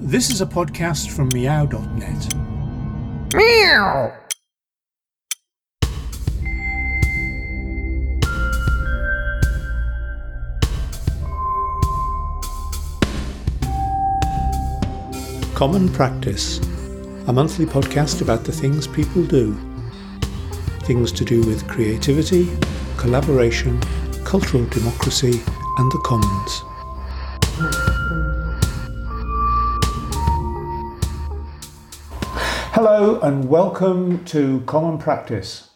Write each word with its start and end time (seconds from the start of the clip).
This 0.00 0.30
is 0.30 0.40
a 0.40 0.46
podcast 0.46 1.10
from 1.10 1.28
meow.net. 1.34 2.34
Meow. 3.34 4.14
Common 15.56 15.88
Practice, 15.88 16.58
a 17.26 17.32
monthly 17.32 17.66
podcast 17.66 18.22
about 18.22 18.44
the 18.44 18.52
things 18.52 18.86
people 18.86 19.24
do. 19.24 19.52
Things 20.84 21.10
to 21.10 21.24
do 21.24 21.42
with 21.42 21.66
creativity, 21.66 22.56
collaboration, 22.96 23.80
cultural 24.24 24.64
democracy, 24.66 25.42
and 25.78 25.90
the 25.90 26.00
commons. 26.04 27.87
Hello 32.80 33.18
and 33.18 33.48
welcome 33.48 34.24
to 34.26 34.60
Common 34.60 34.98
Practice. 34.98 35.70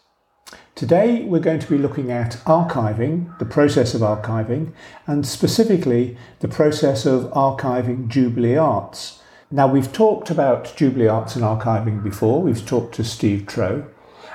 Today 0.76 1.24
we're 1.24 1.40
going 1.40 1.58
to 1.58 1.68
be 1.68 1.76
looking 1.76 2.12
at 2.12 2.34
archiving, 2.46 3.36
the 3.40 3.44
process 3.44 3.92
of 3.92 4.02
archiving, 4.02 4.72
and 5.08 5.26
specifically 5.26 6.16
the 6.38 6.46
process 6.46 7.04
of 7.04 7.24
archiving 7.32 8.06
Jubilee 8.06 8.56
Arts. 8.56 9.20
Now 9.50 9.66
we've 9.66 9.92
talked 9.92 10.30
about 10.30 10.76
Jubilee 10.76 11.08
Arts 11.08 11.34
and 11.34 11.44
archiving 11.44 12.04
before, 12.04 12.40
we've 12.40 12.64
talked 12.64 12.94
to 12.94 13.02
Steve 13.02 13.48
Trow, 13.48 13.84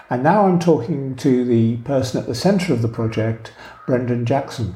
and 0.10 0.22
now 0.22 0.46
I'm 0.46 0.60
talking 0.60 1.16
to 1.16 1.46
the 1.46 1.78
person 1.78 2.20
at 2.20 2.28
the 2.28 2.36
centre 2.36 2.74
of 2.74 2.82
the 2.82 2.90
project, 2.90 3.54
Brendan 3.86 4.26
Jackson. 4.26 4.76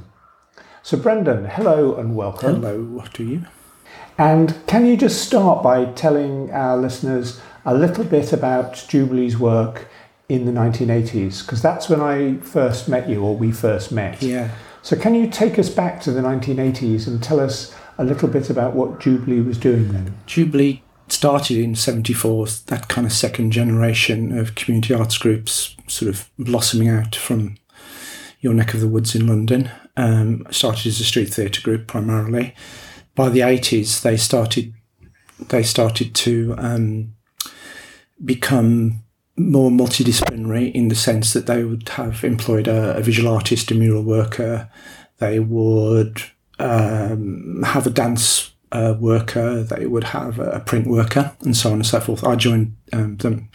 So, 0.81 0.95
Brendan, 0.95 1.44
hello 1.44 1.95
and 1.95 2.16
welcome. 2.16 2.62
Hello 2.62 3.03
to 3.16 3.23
you. 3.26 3.45
And 4.17 4.55
can 4.67 4.86
you 4.86 4.95
just 4.95 5.26
start 5.26 5.64
by 5.64 5.86
telling 5.86 6.52
our 6.52 6.78
listeners 6.78 7.42
a 7.66 7.73
little 7.73 8.04
bit 8.04 8.34
about 8.34 8.86
Jubilee's 8.88 9.38
work 9.38 9.88
in 10.30 10.45
the 10.45 10.52
1980s? 10.52 11.42
Because 11.42 11.62
that's 11.62 11.90
when 11.90 12.02
I 12.02 12.38
first 12.38 12.88
met 12.88 13.09
you, 13.09 13.23
or 13.23 13.36
we 13.36 13.52
first 13.52 13.92
met. 13.92 14.22
Yeah. 14.22 14.52
So, 14.81 14.95
can 14.95 15.14
you 15.14 15.30
take 15.30 15.59
us 15.59 15.70
back 15.70 16.02
to 16.02 16.12
the 16.12 16.22
1980s 16.22 17.08
and 17.08 17.22
tell 17.22 17.40
us 17.40 17.76
a 17.98 18.03
little 18.03 18.28
bit 18.28 18.50
about 18.50 18.73
what 18.73 19.00
Jubilee 19.00 19.42
was 19.42 19.58
doing 19.58 19.92
then? 19.92 20.18
Jubilee 20.26 20.81
started 21.08 21.58
in 21.58 21.76
74, 21.76 22.48
that 22.68 22.88
kind 22.88 23.06
of 23.06 23.14
second 23.14 23.52
generation 23.52 24.38
of 24.38 24.56
community 24.56 24.94
arts 24.94 25.18
groups 25.18 25.75
sort 25.88 26.09
of 26.09 26.30
blossoming 26.40 26.88
out 26.88 27.16
from 27.16 27.58
your 28.40 28.53
neck 28.53 28.73
of 28.73 28.80
the 28.80 28.88
woods 28.88 29.14
in 29.14 29.28
London. 29.28 29.70
Um, 29.98 30.48
started 30.52 30.88
as 30.88 31.00
a 31.00 31.03
street 31.03 31.34
theatre 31.34 31.62
group 31.62 31.88
primarily. 31.88 32.56
By 33.14 33.30
the 33.30 33.42
80s, 33.42 34.02
they 34.02 34.18
started 34.18 34.73
they 35.50 35.64
started 35.64 36.14
to 36.14 36.56
um, 36.58 37.14
become 38.23 39.03
more 39.38 39.72
multidisciplinary 39.72 40.72
in 40.73 40.89
the 40.89 40.95
sense 40.95 41.33
that 41.33 41.47
they 41.47 41.64
would 41.64 41.89
have 41.89 42.23
employed 42.23 42.67
a, 42.67 42.97
a 42.97 43.02
visual 43.02 43.33
artist, 43.33 43.72
a 43.72 43.75
mural 43.75 44.03
worker. 44.03 44.69
They 45.17 45.39
would 45.39 46.22
um, 46.59 47.63
have 47.63 47.88
a 47.88 47.91
dance 47.91 48.52
uh, 48.72 48.95
worker. 49.00 49.63
They 49.63 49.86
would 49.86 50.05
have 50.05 50.39
a 50.39 50.59
print 50.59 50.88
worker, 50.88 51.36
and 51.41 51.55
so 51.55 51.69
on 51.69 51.75
and 51.75 51.86
so 51.86 52.00
forth. 52.00 52.23
I 52.23 52.36
joined 52.36 52.75
um, 52.94 53.17
them 53.17 53.50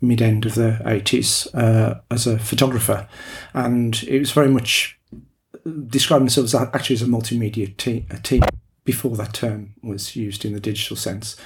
mid 0.00 0.22
end 0.22 0.46
of 0.46 0.54
the 0.54 0.80
80s 0.84 1.48
uh, 1.54 2.00
as 2.10 2.26
a 2.26 2.38
photographer, 2.38 3.08
and 3.54 4.02
it 4.04 4.18
was 4.18 4.32
very 4.32 4.48
much 4.48 4.98
describing 5.88 6.24
themselves 6.24 6.54
actually 6.54 6.94
as 6.94 7.02
a 7.02 7.06
multimedia 7.06 7.68
a 8.10 8.20
team 8.22 8.42
before 8.84 9.14
that 9.16 9.34
term 9.34 9.74
was 9.82 10.16
used 10.16 10.44
in 10.44 10.52
the 10.54 10.60
digital 10.60 10.96
sense. 10.96 11.36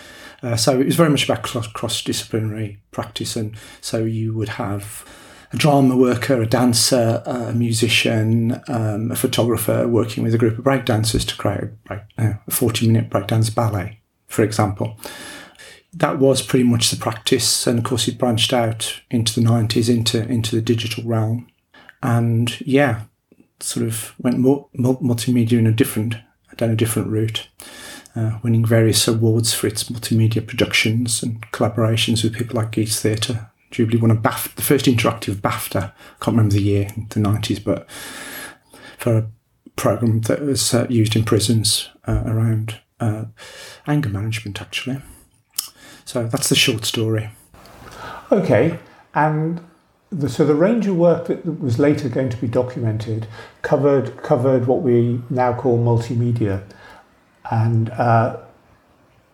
Uh, 0.44 0.56
so 0.56 0.78
it 0.78 0.84
was 0.84 0.96
very 0.96 1.08
much 1.08 1.24
about 1.24 1.42
cross 1.42 2.02
disciplinary 2.02 2.78
practice, 2.90 3.34
and 3.34 3.56
so 3.80 4.04
you 4.04 4.34
would 4.34 4.50
have 4.50 5.08
a 5.52 5.56
drama 5.56 5.96
worker, 5.96 6.42
a 6.42 6.46
dancer, 6.46 7.22
a 7.24 7.54
musician, 7.54 8.60
um, 8.68 9.10
a 9.10 9.16
photographer 9.16 9.88
working 9.88 10.22
with 10.22 10.34
a 10.34 10.38
group 10.38 10.58
of 10.58 10.64
breakdancers 10.64 11.26
to 11.26 11.36
create 11.36 11.62
a, 11.62 11.66
break, 11.66 12.00
uh, 12.18 12.34
a 12.46 12.50
40 12.50 12.86
minute 12.86 13.08
breakdance 13.08 13.54
ballet, 13.54 14.00
for 14.26 14.42
example. 14.42 14.98
That 15.94 16.18
was 16.18 16.42
pretty 16.42 16.64
much 16.64 16.90
the 16.90 16.98
practice, 16.98 17.66
and 17.66 17.78
of 17.78 17.84
course, 17.84 18.06
it 18.06 18.18
branched 18.18 18.52
out 18.52 19.00
into 19.10 19.40
the 19.40 19.46
90s 19.46 19.88
into, 19.88 20.22
into 20.28 20.54
the 20.54 20.62
digital 20.62 21.04
realm. 21.04 21.48
And 22.02 22.60
yeah, 22.60 23.04
sort 23.60 23.86
of 23.86 24.12
went 24.18 24.36
multimedia 24.38 25.58
in 25.58 25.66
a 25.66 25.72
different, 25.72 26.16
down 26.58 26.68
a 26.68 26.76
different 26.76 27.08
route. 27.08 27.48
Uh, 28.16 28.38
winning 28.44 28.64
various 28.64 29.08
awards 29.08 29.52
for 29.52 29.66
its 29.66 29.84
multimedia 29.84 30.46
productions 30.46 31.20
and 31.20 31.40
collaborations 31.50 32.22
with 32.22 32.34
people 32.34 32.54
like 32.56 32.70
Geese 32.70 33.00
Theatre, 33.00 33.50
Jubilee 33.74 34.00
won 34.00 34.12
a 34.12 34.16
BAFTA, 34.16 34.54
the 34.54 34.62
first 34.62 34.86
interactive 34.86 35.34
BAFTA. 35.36 35.90
I 35.90 36.24
can't 36.24 36.36
remember 36.36 36.54
the 36.54 36.62
year, 36.62 36.88
the 37.08 37.18
90s, 37.18 37.62
but 37.62 37.90
for 38.98 39.18
a 39.18 39.26
program 39.74 40.20
that 40.22 40.40
was 40.40 40.72
uh, 40.72 40.86
used 40.88 41.16
in 41.16 41.24
prisons 41.24 41.88
uh, 42.06 42.22
around 42.24 42.80
uh, 43.00 43.24
anger 43.88 44.08
management, 44.08 44.62
actually. 44.62 45.02
So 46.04 46.28
that's 46.28 46.48
the 46.48 46.54
short 46.54 46.84
story. 46.84 47.30
Okay, 48.30 48.78
and 49.14 49.60
the, 50.10 50.28
so 50.28 50.44
the 50.44 50.54
range 50.54 50.86
of 50.86 50.96
work 50.96 51.26
that 51.26 51.60
was 51.60 51.78
later 51.78 52.08
going 52.08 52.28
to 52.28 52.36
be 52.36 52.46
documented 52.46 53.26
covered 53.62 54.16
covered 54.22 54.66
what 54.66 54.82
we 54.82 55.20
now 55.30 55.52
call 55.52 55.78
multimedia, 55.78 56.62
and 57.50 57.90
uh, 57.90 58.38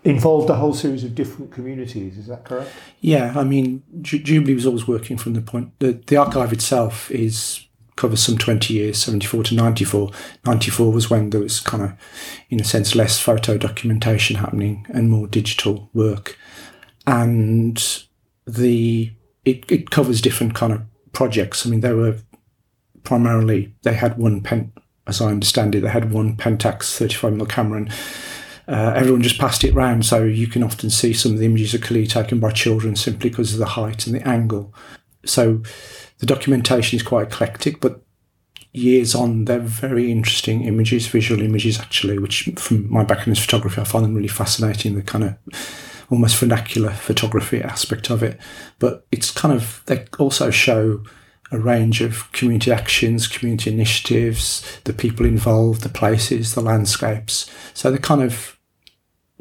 involved 0.04 0.48
a 0.50 0.54
whole 0.54 0.74
series 0.74 1.04
of 1.04 1.14
different 1.14 1.52
communities. 1.52 2.16
Is 2.16 2.26
that 2.26 2.44
correct? 2.44 2.70
Yeah, 3.00 3.34
I 3.36 3.44
mean, 3.44 3.82
Jubilee 4.00 4.54
was 4.54 4.66
always 4.66 4.88
working 4.88 5.16
from 5.16 5.34
the 5.34 5.42
point 5.42 5.78
the 5.78 5.92
the 6.06 6.16
archive 6.16 6.52
itself 6.52 7.10
is 7.10 7.66
covers 7.96 8.22
some 8.22 8.38
20 8.38 8.72
years 8.72 8.96
74 8.96 9.42
to 9.42 9.54
94 9.54 10.10
94 10.46 10.90
was 10.90 11.10
when 11.10 11.28
there 11.28 11.40
was 11.40 11.60
kind 11.60 11.82
of 11.82 11.92
in 12.48 12.58
a 12.58 12.64
sense 12.64 12.94
less 12.94 13.20
photo 13.20 13.58
documentation 13.58 14.36
happening 14.36 14.86
and 14.88 15.10
more 15.10 15.26
digital 15.26 15.90
work 15.92 16.38
and 17.06 17.98
the 18.46 19.12
it, 19.44 19.70
it 19.70 19.90
covers 19.90 20.22
different 20.22 20.54
kind 20.54 20.72
of 20.72 20.80
projects 21.12 21.66
i 21.66 21.68
mean 21.68 21.80
they 21.80 21.92
were 21.92 22.16
primarily 23.02 23.74
they 23.82 23.92
had 23.92 24.16
one 24.16 24.40
pen 24.40 24.72
as 25.06 25.20
i 25.20 25.26
understand 25.26 25.74
it 25.74 25.80
they 25.80 25.88
had 25.88 26.12
one 26.12 26.36
pentax 26.36 26.96
35 26.96 27.32
mm 27.32 27.48
camera 27.48 27.78
and 27.78 27.92
uh, 28.70 28.92
everyone 28.94 29.20
just 29.20 29.38
passed 29.38 29.64
it 29.64 29.74
round, 29.74 30.06
so 30.06 30.22
you 30.22 30.46
can 30.46 30.62
often 30.62 30.90
see 30.90 31.12
some 31.12 31.32
of 31.32 31.38
the 31.38 31.44
images 31.44 31.74
are 31.74 31.84
clearly 31.84 32.06
taken 32.06 32.38
by 32.38 32.52
children 32.52 32.94
simply 32.94 33.28
because 33.28 33.52
of 33.52 33.58
the 33.58 33.66
height 33.66 34.06
and 34.06 34.14
the 34.14 34.26
angle. 34.26 34.72
So 35.24 35.62
the 36.18 36.26
documentation 36.26 36.96
is 36.96 37.02
quite 37.02 37.26
eclectic, 37.26 37.80
but 37.80 38.00
years 38.72 39.12
on, 39.12 39.46
they're 39.46 39.58
very 39.58 40.12
interesting 40.12 40.62
images, 40.62 41.08
visual 41.08 41.42
images 41.42 41.80
actually, 41.80 42.20
which 42.20 42.48
from 42.56 42.88
my 42.88 43.02
background 43.02 43.36
as 43.36 43.44
photography, 43.44 43.80
I 43.80 43.84
find 43.84 44.04
them 44.04 44.14
really 44.14 44.28
fascinating. 44.28 44.94
The 44.94 45.02
kind 45.02 45.24
of 45.24 45.36
almost 46.08 46.36
vernacular 46.36 46.90
photography 46.90 47.60
aspect 47.60 48.08
of 48.08 48.22
it, 48.22 48.38
but 48.78 49.04
it's 49.10 49.32
kind 49.32 49.52
of 49.52 49.82
they 49.86 50.06
also 50.20 50.50
show 50.52 51.02
a 51.50 51.58
range 51.58 52.00
of 52.00 52.30
community 52.32 52.70
actions, 52.70 53.26
community 53.26 53.72
initiatives, 53.72 54.80
the 54.84 54.92
people 54.92 55.26
involved, 55.26 55.82
the 55.82 55.88
places, 55.88 56.54
the 56.54 56.60
landscapes. 56.60 57.50
So 57.74 57.90
they're 57.90 57.98
kind 57.98 58.22
of 58.22 58.58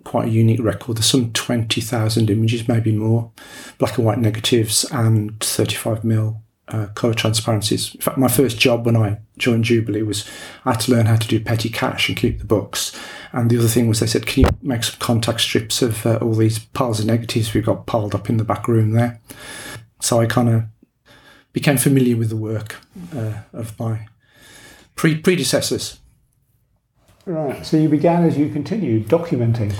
quite 0.03 0.27
a 0.27 0.31
unique 0.31 0.63
record. 0.63 0.97
There's 0.97 1.05
some 1.05 1.31
20,000 1.33 2.29
images, 2.29 2.67
maybe 2.67 2.91
more, 2.91 3.31
black 3.77 3.97
and 3.97 4.05
white 4.05 4.19
negatives 4.19 4.85
and 4.91 5.39
35 5.39 6.03
mil 6.03 6.41
uh, 6.69 6.87
colour 6.95 7.13
transparencies. 7.13 7.93
In 7.95 8.01
fact, 8.01 8.17
my 8.17 8.27
first 8.27 8.59
job 8.59 8.85
when 8.85 8.95
I 8.95 9.19
joined 9.37 9.63
Jubilee 9.63 10.03
was 10.03 10.27
I 10.65 10.71
had 10.71 10.81
to 10.81 10.91
learn 10.91 11.07
how 11.07 11.15
to 11.15 11.27
do 11.27 11.39
petty 11.39 11.69
cash 11.69 12.09
and 12.09 12.17
keep 12.17 12.39
the 12.39 12.45
books. 12.45 12.95
And 13.31 13.49
the 13.49 13.57
other 13.57 13.67
thing 13.67 13.87
was 13.87 13.99
they 13.99 14.07
said, 14.07 14.25
can 14.25 14.43
you 14.43 14.49
make 14.61 14.83
some 14.83 14.99
contact 14.99 15.41
strips 15.41 15.81
of 15.81 16.05
uh, 16.05 16.17
all 16.17 16.33
these 16.33 16.59
piles 16.59 16.99
of 16.99 17.05
negatives 17.05 17.53
we've 17.53 17.65
got 17.65 17.85
piled 17.85 18.15
up 18.15 18.29
in 18.29 18.37
the 18.37 18.43
back 18.43 18.67
room 18.67 18.91
there? 18.91 19.19
So 20.01 20.19
I 20.19 20.25
kind 20.25 20.49
of 20.49 20.63
became 21.53 21.77
familiar 21.77 22.15
with 22.15 22.29
the 22.29 22.35
work 22.35 22.77
uh, 23.15 23.33
of 23.53 23.77
my 23.79 24.07
pre- 24.95 25.19
predecessors. 25.19 25.99
Right. 27.25 27.65
So 27.65 27.77
you 27.77 27.89
began 27.89 28.23
as 28.23 28.37
you 28.37 28.49
continued 28.49 29.07
documenting 29.07 29.73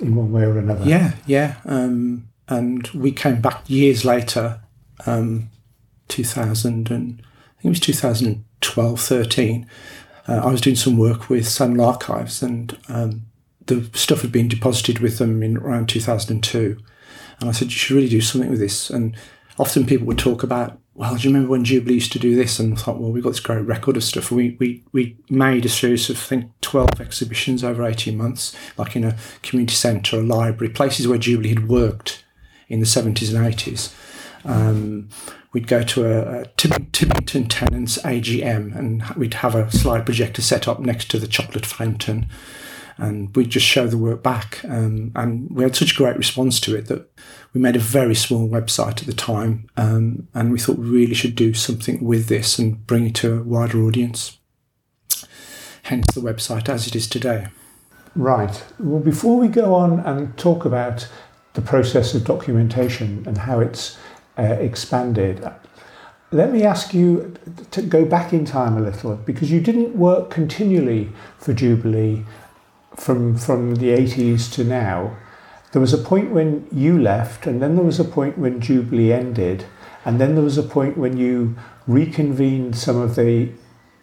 in 0.00 0.14
one 0.14 0.32
way 0.32 0.42
or 0.42 0.58
another. 0.58 0.84
Yeah, 0.84 1.12
yeah. 1.26 1.56
Um, 1.64 2.28
and 2.48 2.86
we 2.88 3.12
came 3.12 3.40
back 3.40 3.62
years 3.68 4.04
later, 4.04 4.60
um, 5.06 5.50
2000 6.08 6.90
and 6.90 7.22
I 7.22 7.62
think 7.62 7.64
it 7.64 7.68
was 7.68 7.80
2012, 7.80 9.00
13. 9.00 9.66
Uh, 10.28 10.40
I 10.44 10.50
was 10.50 10.60
doing 10.60 10.76
some 10.76 10.96
work 10.96 11.28
with 11.28 11.44
Sandwell 11.44 11.86
Archives 11.86 12.42
and 12.42 12.76
um, 12.88 13.22
the 13.66 13.88
stuff 13.94 14.22
had 14.22 14.32
been 14.32 14.48
deposited 14.48 15.00
with 15.00 15.18
them 15.18 15.42
in 15.42 15.56
around 15.56 15.88
2002. 15.88 16.78
And 17.40 17.48
I 17.48 17.52
said, 17.52 17.68
you 17.68 17.72
should 17.72 17.96
really 17.96 18.08
do 18.08 18.20
something 18.20 18.50
with 18.50 18.60
this. 18.60 18.90
And 18.90 19.16
often 19.58 19.86
people 19.86 20.06
would 20.06 20.18
talk 20.18 20.42
about 20.42 20.78
well, 20.96 21.14
do 21.14 21.22
you 21.22 21.28
remember 21.28 21.50
when 21.50 21.64
Jubilee 21.64 21.94
used 21.94 22.12
to 22.12 22.18
do 22.18 22.34
this? 22.34 22.58
And 22.58 22.72
I 22.72 22.76
thought, 22.76 22.98
well, 22.98 23.12
we've 23.12 23.22
got 23.22 23.30
this 23.30 23.40
great 23.40 23.60
record 23.66 23.98
of 23.98 24.04
stuff. 24.04 24.30
We, 24.30 24.56
we, 24.58 24.82
we 24.92 25.16
made 25.28 25.66
a 25.66 25.68
series 25.68 26.08
of, 26.08 26.16
I 26.16 26.20
think, 26.20 26.50
12 26.62 27.00
exhibitions 27.00 27.62
over 27.62 27.84
18 27.84 28.16
months, 28.16 28.56
like 28.78 28.96
in 28.96 29.04
a 29.04 29.16
community 29.42 29.74
centre, 29.74 30.18
a 30.18 30.22
library, 30.22 30.72
places 30.72 31.06
where 31.06 31.18
Jubilee 31.18 31.50
had 31.50 31.68
worked 31.68 32.24
in 32.68 32.80
the 32.80 32.86
70s 32.86 33.34
and 33.34 33.54
80s. 33.54 33.94
Um, 34.46 35.10
we'd 35.52 35.66
go 35.66 35.82
to 35.82 36.06
a, 36.06 36.40
a 36.40 36.46
Tenants 36.46 37.98
AGM 37.98 38.74
and 38.74 39.02
we'd 39.16 39.34
have 39.34 39.54
a 39.54 39.70
slide 39.70 40.06
projector 40.06 40.40
set 40.40 40.66
up 40.66 40.80
next 40.80 41.10
to 41.10 41.18
the 41.18 41.28
chocolate 41.28 41.66
fountain 41.66 42.26
and 42.98 43.34
we'd 43.36 43.50
just 43.50 43.66
show 43.66 43.86
the 43.86 43.98
work 43.98 44.22
back. 44.22 44.64
Um, 44.64 45.12
and 45.14 45.50
we 45.50 45.62
had 45.62 45.76
such 45.76 45.92
a 45.92 45.96
great 45.96 46.16
response 46.16 46.60
to 46.60 46.74
it 46.74 46.86
that 46.86 47.10
we 47.52 47.60
made 47.60 47.76
a 47.76 47.80
very 47.80 48.14
small 48.14 48.48
website 48.48 49.00
at 49.00 49.06
the 49.06 49.12
time, 49.12 49.68
um, 49.76 50.28
and 50.34 50.52
we 50.52 50.58
thought 50.58 50.78
we 50.78 50.88
really 50.88 51.14
should 51.14 51.34
do 51.34 51.54
something 51.54 52.04
with 52.04 52.26
this 52.26 52.58
and 52.58 52.86
bring 52.86 53.06
it 53.06 53.14
to 53.16 53.34
a 53.34 53.42
wider 53.42 53.82
audience. 53.82 54.38
Hence 55.84 56.06
the 56.14 56.20
website 56.20 56.68
as 56.68 56.86
it 56.86 56.96
is 56.96 57.06
today. 57.06 57.48
Right. 58.14 58.64
Well, 58.78 59.00
before 59.00 59.38
we 59.38 59.48
go 59.48 59.74
on 59.74 60.00
and 60.00 60.36
talk 60.38 60.64
about 60.64 61.08
the 61.52 61.60
process 61.60 62.14
of 62.14 62.24
documentation 62.24 63.24
and 63.26 63.38
how 63.38 63.60
it's 63.60 63.96
uh, 64.38 64.42
expanded, 64.42 65.46
let 66.32 66.52
me 66.52 66.64
ask 66.64 66.92
you 66.92 67.34
to 67.70 67.82
go 67.82 68.04
back 68.04 68.32
in 68.32 68.44
time 68.44 68.76
a 68.76 68.80
little 68.80 69.16
because 69.16 69.50
you 69.52 69.60
didn't 69.60 69.94
work 69.94 70.30
continually 70.30 71.10
for 71.38 71.52
Jubilee 71.52 72.24
from 72.96 73.36
from 73.36 73.76
the 73.76 73.90
80s 73.90 74.52
to 74.54 74.64
now, 74.64 75.16
there 75.72 75.80
was 75.80 75.92
a 75.92 75.98
point 75.98 76.30
when 76.30 76.66
you 76.72 76.98
left, 76.98 77.46
and 77.46 77.60
then 77.60 77.76
there 77.76 77.84
was 77.84 78.00
a 78.00 78.04
point 78.04 78.38
when 78.38 78.60
Jubilee 78.60 79.12
ended, 79.12 79.66
and 80.04 80.20
then 80.20 80.34
there 80.34 80.44
was 80.44 80.58
a 80.58 80.62
point 80.62 80.96
when 80.96 81.16
you 81.16 81.56
reconvened 81.86 82.76
some 82.76 82.96
of 82.96 83.14
the 83.14 83.50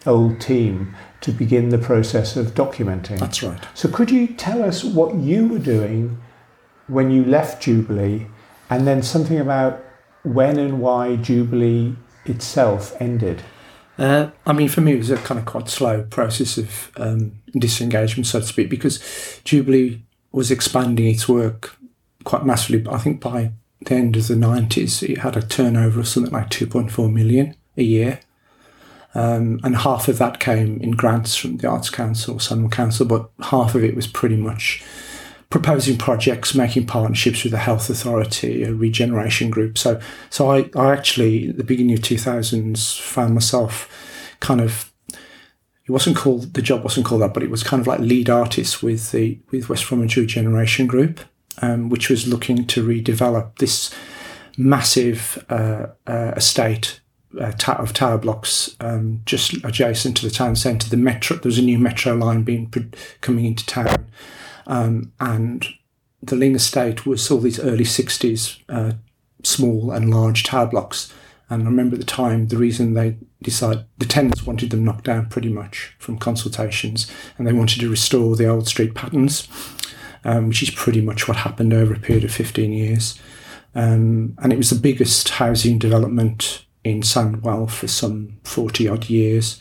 old 0.06 0.40
team 0.40 0.94
to 1.20 1.32
begin 1.32 1.70
the 1.70 1.78
process 1.78 2.36
of 2.36 2.54
documenting. 2.54 3.18
That's 3.18 3.42
right. 3.42 3.66
So, 3.74 3.88
could 3.88 4.10
you 4.10 4.28
tell 4.28 4.62
us 4.62 4.84
what 4.84 5.14
you 5.16 5.48
were 5.48 5.58
doing 5.58 6.20
when 6.86 7.10
you 7.10 7.24
left 7.24 7.62
Jubilee, 7.62 8.26
and 8.68 8.86
then 8.86 9.02
something 9.02 9.38
about 9.38 9.82
when 10.22 10.58
and 10.58 10.80
why 10.80 11.16
Jubilee 11.16 11.96
itself 12.26 12.94
ended? 13.00 13.42
Uh, 13.98 14.30
I 14.46 14.52
mean, 14.52 14.68
for 14.68 14.80
me, 14.80 14.92
it 14.92 14.98
was 14.98 15.10
a 15.10 15.16
kind 15.18 15.38
of 15.38 15.46
quite 15.46 15.68
slow 15.68 16.02
process 16.02 16.58
of 16.58 16.90
um, 16.96 17.40
disengagement, 17.56 18.26
so 18.26 18.40
to 18.40 18.46
speak, 18.46 18.68
because 18.68 19.00
Jubilee 19.44 20.02
was 20.32 20.50
expanding 20.50 21.06
its 21.06 21.28
work 21.28 21.76
quite 22.24 22.44
massively. 22.44 22.84
I 22.90 22.98
think 22.98 23.20
by 23.20 23.52
the 23.84 23.94
end 23.94 24.16
of 24.16 24.26
the 24.26 24.34
90s, 24.34 25.08
it 25.08 25.18
had 25.18 25.36
a 25.36 25.42
turnover 25.42 26.00
of 26.00 26.08
something 26.08 26.32
like 26.32 26.50
2.4 26.50 27.12
million 27.12 27.54
a 27.76 27.82
year. 27.82 28.20
Um, 29.14 29.60
and 29.62 29.76
half 29.76 30.08
of 30.08 30.18
that 30.18 30.40
came 30.40 30.80
in 30.80 30.92
grants 30.92 31.36
from 31.36 31.58
the 31.58 31.68
Arts 31.68 31.88
Council, 31.88 32.40
Sunderland 32.40 32.72
Council, 32.72 33.06
but 33.06 33.30
half 33.44 33.76
of 33.76 33.84
it 33.84 33.94
was 33.94 34.08
pretty 34.08 34.36
much 34.36 34.82
proposing 35.50 35.96
projects, 35.98 36.54
making 36.54 36.86
partnerships 36.86 37.44
with 37.44 37.52
the 37.52 37.58
health 37.58 37.88
authority, 37.90 38.64
a 38.64 38.74
regeneration 38.74 39.50
group. 39.50 39.78
So, 39.78 40.00
so 40.30 40.50
I, 40.50 40.70
I 40.74 40.92
actually, 40.92 41.48
at 41.50 41.56
the 41.56 41.64
beginning 41.64 41.94
of 41.94 42.00
2000s, 42.00 43.00
found 43.00 43.34
myself 43.34 44.36
kind 44.40 44.60
of 44.60 44.92
it 45.86 45.92
wasn't 45.92 46.16
called 46.16 46.54
the 46.54 46.62
job 46.62 46.82
wasn't 46.82 47.06
called 47.06 47.22
that, 47.22 47.34
but 47.34 47.42
it 47.42 47.50
was 47.50 47.62
kind 47.62 47.80
of 47.80 47.86
like 47.86 48.00
lead 48.00 48.30
artist 48.30 48.82
with 48.82 49.12
the 49.12 49.38
with 49.50 49.68
West 49.68 49.86
Bromwich 49.88 50.16
Regeneration 50.16 50.86
Group, 50.86 51.20
um, 51.60 51.90
which 51.90 52.08
was 52.08 52.26
looking 52.26 52.66
to 52.66 52.86
redevelop 52.86 53.58
this 53.58 53.94
massive 54.56 55.44
uh, 55.50 55.86
uh, 56.06 56.32
estate 56.36 57.00
uh, 57.38 57.52
of 57.68 57.92
tower 57.92 58.16
blocks 58.16 58.76
um, 58.80 59.20
just 59.26 59.52
adjacent 59.64 60.16
to 60.16 60.24
the 60.24 60.32
town 60.32 60.56
centre. 60.56 60.88
The 60.88 60.96
metro 60.96 61.36
there 61.36 61.50
was 61.50 61.58
a 61.58 61.62
new 61.62 61.78
metro 61.78 62.14
line 62.14 62.44
being 62.44 62.72
coming 63.20 63.44
into 63.44 63.66
town, 63.66 64.06
um, 64.66 65.12
and 65.20 65.66
the 66.22 66.36
Lyng 66.36 66.54
Estate 66.54 67.06
was 67.06 67.30
all 67.30 67.38
these 67.38 67.60
early 67.60 67.84
60s 67.84 68.60
uh, 68.68 68.94
small 69.42 69.90
and 69.90 70.10
large 70.10 70.42
tower 70.42 70.66
blocks. 70.66 71.12
And 71.50 71.62
I 71.62 71.66
remember 71.66 71.94
at 71.94 72.00
the 72.00 72.06
time, 72.06 72.48
the 72.48 72.56
reason 72.56 72.94
they 72.94 73.18
decided, 73.42 73.84
the 73.98 74.06
tenants 74.06 74.46
wanted 74.46 74.70
them 74.70 74.84
knocked 74.84 75.04
down 75.04 75.26
pretty 75.26 75.50
much 75.50 75.94
from 75.98 76.18
consultations, 76.18 77.10
and 77.36 77.46
they 77.46 77.52
wanted 77.52 77.80
to 77.80 77.90
restore 77.90 78.34
the 78.34 78.48
old 78.48 78.66
street 78.66 78.94
patterns, 78.94 79.46
um, 80.24 80.48
which 80.48 80.62
is 80.62 80.70
pretty 80.70 81.02
much 81.02 81.28
what 81.28 81.38
happened 81.38 81.74
over 81.74 81.92
a 81.92 81.98
period 81.98 82.24
of 82.24 82.32
15 82.32 82.72
years. 82.72 83.20
Um, 83.74 84.36
and 84.38 84.52
it 84.52 84.56
was 84.56 84.70
the 84.70 84.80
biggest 84.80 85.28
housing 85.30 85.78
development 85.78 86.64
in 86.82 87.02
Sandwell 87.02 87.68
for 87.68 87.88
some 87.88 88.38
40 88.44 88.88
odd 88.88 89.10
years. 89.10 89.60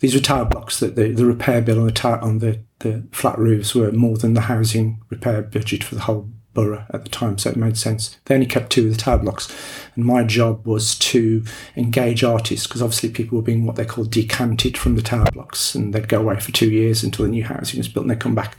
These 0.00 0.14
were 0.14 0.20
tower 0.20 0.44
blocks 0.44 0.80
that 0.80 0.96
the, 0.96 1.12
the 1.12 1.26
repair 1.26 1.60
bill 1.62 1.80
on 1.80 1.86
the 1.86 1.92
tower, 1.92 2.18
on 2.18 2.38
the 2.38 2.60
the 2.80 3.04
flat 3.12 3.38
roofs 3.38 3.74
were 3.74 3.90
more 3.92 4.16
than 4.16 4.34
the 4.34 4.42
housing 4.42 5.02
repair 5.10 5.42
budget 5.42 5.82
for 5.82 5.94
the 5.94 6.02
whole 6.02 6.28
borough 6.56 6.86
at 6.90 7.04
the 7.04 7.10
time, 7.10 7.38
so 7.38 7.50
it 7.50 7.56
made 7.56 7.76
sense. 7.76 8.18
They 8.24 8.34
only 8.34 8.46
kept 8.46 8.70
two 8.70 8.86
of 8.86 8.92
the 8.92 8.98
tower 8.98 9.18
blocks, 9.18 9.54
and 9.94 10.04
my 10.04 10.24
job 10.24 10.66
was 10.66 10.98
to 10.98 11.44
engage 11.76 12.24
artists 12.24 12.66
because 12.66 12.82
obviously 12.82 13.10
people 13.10 13.36
were 13.36 13.42
being 13.42 13.66
what 13.66 13.76
they 13.76 13.84
call 13.84 14.04
decanted 14.04 14.76
from 14.76 14.96
the 14.96 15.02
tower 15.02 15.30
blocks, 15.32 15.74
and 15.74 15.92
they'd 15.92 16.08
go 16.08 16.20
away 16.20 16.40
for 16.40 16.52
two 16.52 16.70
years 16.70 17.04
until 17.04 17.24
the 17.24 17.30
new 17.30 17.44
housing 17.44 17.78
was 17.78 17.88
built, 17.88 18.04
and 18.04 18.10
they'd 18.10 18.20
come 18.20 18.34
back. 18.34 18.56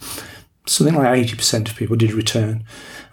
Something 0.68 0.96
like 0.96 1.18
eighty 1.18 1.36
percent 1.36 1.70
of 1.70 1.76
people 1.76 1.96
did 1.96 2.12
return, 2.12 2.64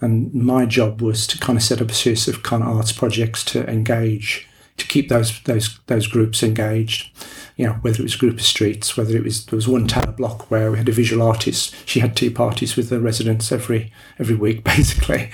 and 0.01 0.33
my 0.35 0.67
job 0.67 1.01
was 1.01 1.27
to 1.29 1.39
kind 1.39 1.57
of 1.57 1.63
set 1.63 1.81
up 1.81 1.91
a 1.91 1.95
series 1.95 2.29
of 2.29 2.43
kind 2.43 2.63
of 2.63 2.69
arts 2.69 2.93
projects 2.93 3.45
to 3.47 3.67
engage, 3.69 4.49
to 4.77 4.87
keep 4.87 5.09
those 5.09 5.41
those 5.43 5.79
those 5.87 6.07
groups 6.07 6.43
engaged 6.43 7.17
you 7.57 7.67
know, 7.67 7.75
whether 7.75 8.01
it 8.01 8.03
was 8.03 8.17
a 8.17 8.19
group 8.19 8.35
of 8.35 8.43
streets, 8.43 8.97
whether 8.97 9.17
it 9.17 9.23
was 9.23 9.47
there 9.47 9.57
was 9.57 9.69
one 9.69 9.87
tower 9.87 10.13
block 10.13 10.51
where 10.51 10.73
we 10.73 10.79
had 10.79 10.89
a 10.89 10.93
visual 10.93 11.27
artist. 11.27 11.75
She 11.87 12.01
had 12.01 12.17
tea 12.17 12.31
parties 12.31 12.77
with 12.77 12.89
the 12.89 13.01
residents 13.01 13.53
every 13.53 13.93
every 14.19 14.35
week, 14.35 14.65
basically, 14.65 15.31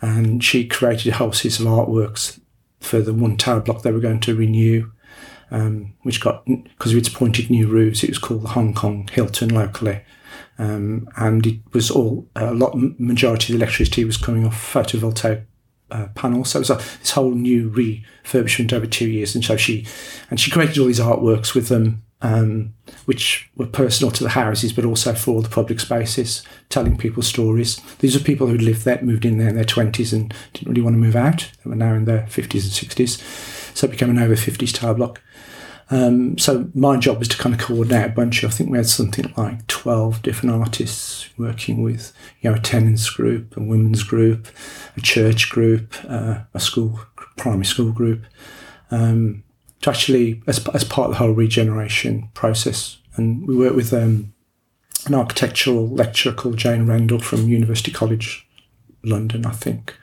and 0.00 0.42
she 0.42 0.66
created 0.66 1.12
a 1.12 1.16
whole 1.16 1.32
series 1.32 1.60
of 1.60 1.66
artworks 1.66 2.40
for 2.80 3.00
the 3.00 3.12
one 3.12 3.36
tower 3.36 3.60
block 3.60 3.82
they 3.82 3.92
were 3.92 4.00
going 4.00 4.20
to 4.20 4.34
renew. 4.34 4.90
Um, 5.52 5.94
which 6.02 6.20
got 6.20 6.44
because 6.46 6.94
it's 6.94 7.08
pointed 7.08 7.50
new 7.50 7.66
roofs. 7.66 8.04
It 8.04 8.10
was 8.10 8.18
called 8.18 8.42
the 8.42 8.50
Hong 8.50 8.72
Kong 8.72 9.08
Hilton 9.10 9.48
locally, 9.48 10.00
um, 10.58 11.08
and 11.16 11.44
it 11.44 11.58
was 11.72 11.90
all 11.90 12.28
a 12.36 12.54
lot 12.54 12.76
majority 12.76 13.52
of 13.52 13.58
the 13.58 13.64
electricity 13.64 14.04
was 14.04 14.16
coming 14.16 14.46
off 14.46 14.72
photovoltaic 14.72 15.44
uh, 15.90 16.08
panel. 16.14 16.44
So 16.44 16.58
it 16.58 16.60
was 16.60 16.70
a, 16.70 16.76
this 17.00 17.10
whole 17.10 17.32
new 17.32 17.70
refurbishment 17.70 18.72
over 18.72 18.86
two 18.86 19.08
years, 19.08 19.34
and 19.34 19.44
so 19.44 19.56
she 19.56 19.86
and 20.30 20.38
she 20.40 20.50
created 20.50 20.78
all 20.78 20.86
these 20.86 21.00
artworks 21.00 21.54
with 21.54 21.68
them, 21.68 22.02
um, 22.22 22.74
which 23.06 23.50
were 23.56 23.66
personal 23.66 24.10
to 24.12 24.24
the 24.24 24.30
houses, 24.30 24.72
but 24.72 24.84
also 24.84 25.14
for 25.14 25.42
the 25.42 25.48
public 25.48 25.80
spaces, 25.80 26.42
telling 26.68 26.96
people 26.96 27.22
stories. 27.22 27.80
These 27.98 28.16
are 28.16 28.20
people 28.20 28.46
who 28.46 28.58
lived 28.58 28.84
there, 28.84 29.02
moved 29.02 29.24
in 29.24 29.38
there 29.38 29.48
in 29.48 29.56
their 29.56 29.64
twenties, 29.64 30.12
and 30.12 30.34
didn't 30.52 30.68
really 30.68 30.82
want 30.82 30.94
to 30.94 31.00
move 31.00 31.16
out. 31.16 31.50
They 31.64 31.70
were 31.70 31.76
now 31.76 31.94
in 31.94 32.04
their 32.04 32.26
fifties 32.26 32.64
and 32.64 32.72
sixties, 32.72 33.22
so 33.74 33.86
it 33.86 33.90
became 33.90 34.10
an 34.10 34.18
over 34.18 34.36
fifties 34.36 34.72
tower 34.72 34.94
block. 34.94 35.20
Um, 35.92 36.38
so 36.38 36.70
my 36.72 36.96
job 36.96 37.18
was 37.18 37.28
to 37.28 37.36
kind 37.36 37.54
of 37.54 37.60
coordinate 37.60 38.06
a 38.06 38.14
bunch. 38.14 38.44
Of, 38.44 38.52
I 38.52 38.54
think 38.54 38.70
we 38.70 38.78
had 38.78 38.86
something 38.86 39.32
like 39.36 39.66
twelve 39.66 40.22
different 40.22 40.54
artists 40.54 41.28
working 41.36 41.82
with, 41.82 42.12
you 42.40 42.50
know, 42.50 42.56
a 42.56 42.60
tenants 42.60 43.10
group, 43.10 43.56
a 43.56 43.60
women's 43.60 44.04
group, 44.04 44.46
a 44.96 45.00
church 45.00 45.50
group, 45.50 45.94
uh, 46.08 46.42
a 46.54 46.60
school 46.60 47.00
primary 47.36 47.64
school 47.64 47.92
group, 47.92 48.22
um, 48.92 49.42
to 49.82 49.90
actually 49.90 50.42
as 50.46 50.64
as 50.68 50.84
part 50.84 51.06
of 51.06 51.12
the 51.12 51.18
whole 51.18 51.32
regeneration 51.32 52.28
process. 52.34 52.98
And 53.16 53.46
we 53.48 53.56
worked 53.56 53.76
with 53.76 53.92
um, 53.92 54.32
an 55.06 55.14
architectural 55.14 55.88
lecturer 55.88 56.32
called 56.32 56.56
Jane 56.56 56.86
Randall 56.86 57.18
from 57.18 57.48
University 57.48 57.90
College 57.90 58.46
London, 59.02 59.44
I 59.44 59.52
think, 59.52 59.96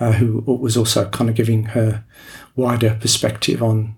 uh, 0.00 0.12
who 0.12 0.40
was 0.40 0.76
also 0.76 1.08
kind 1.10 1.30
of 1.30 1.36
giving 1.36 1.64
her 1.66 2.04
wider 2.56 2.98
perspective 3.00 3.62
on 3.62 3.94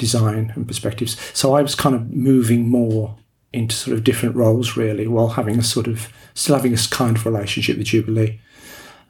design 0.00 0.52
and 0.56 0.66
perspectives. 0.66 1.16
So 1.32 1.54
I 1.54 1.62
was 1.62 1.76
kind 1.76 1.94
of 1.94 2.10
moving 2.10 2.68
more 2.68 3.16
into 3.52 3.74
sort 3.74 3.96
of 3.96 4.02
different 4.02 4.34
roles 4.34 4.76
really, 4.76 5.06
while 5.06 5.28
having 5.28 5.58
a 5.58 5.62
sort 5.62 5.86
of 5.86 6.08
still 6.34 6.56
having 6.56 6.74
a 6.74 6.78
kind 6.90 7.16
of 7.16 7.26
relationship 7.26 7.76
with 7.76 7.86
Jubilee. 7.86 8.40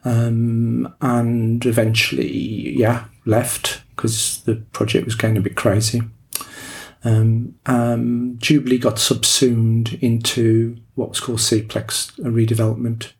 Um, 0.03 0.93
and 1.01 1.65
eventually, 1.65 2.77
yeah, 2.77 3.05
left 3.25 3.81
because 3.95 4.41
the 4.43 4.55
project 4.73 5.05
was 5.05 5.15
going 5.15 5.37
a 5.37 5.41
bit 5.41 5.55
crazy. 5.55 6.01
Um, 7.03 7.55
um, 7.65 8.37
Jubilee 8.39 8.77
got 8.77 8.99
subsumed 8.99 9.93
into 10.01 10.77
what 10.95 11.09
was 11.09 11.19
called 11.19 11.39
Cplex, 11.39 12.17
a 12.19 12.29
redevelopment. 12.29 13.11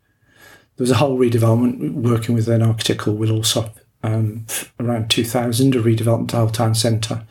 There 0.76 0.84
was 0.84 0.92
a 0.92 0.96
whole 0.96 1.18
redevelopment 1.18 1.94
working 1.94 2.36
with 2.36 2.48
an 2.48 2.64
architect 2.64 3.02
called 3.02 3.20
Will 3.20 3.36
Alsop 3.36 3.78
um, 4.04 4.46
around 4.80 5.10
2000, 5.10 5.76
a 5.76 5.80
redevelopment 5.80 6.32
the 6.32 6.38
whole 6.38 6.50
town 6.50 6.74
centre 6.74 7.26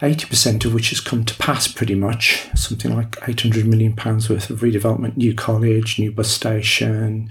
80% 0.00 0.66
of 0.66 0.74
which 0.74 0.90
has 0.90 1.00
come 1.00 1.24
to 1.24 1.34
pass 1.36 1.68
pretty 1.68 1.94
much, 1.94 2.48
something 2.54 2.94
like 2.94 3.16
800 3.26 3.66
million 3.66 3.96
pounds 3.96 4.28
worth 4.28 4.50
of 4.50 4.60
redevelopment, 4.60 5.16
new 5.16 5.34
college, 5.34 5.98
new 5.98 6.12
bus 6.12 6.30
station, 6.30 7.30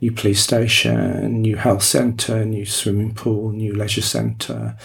new 0.00 0.12
police 0.12 0.40
station, 0.40 1.42
new 1.42 1.56
health 1.56 1.82
centre, 1.82 2.44
new 2.46 2.64
swimming 2.64 3.14
pool, 3.14 3.50
new 3.52 3.74
leisure 3.74 4.00
centre, 4.00 4.76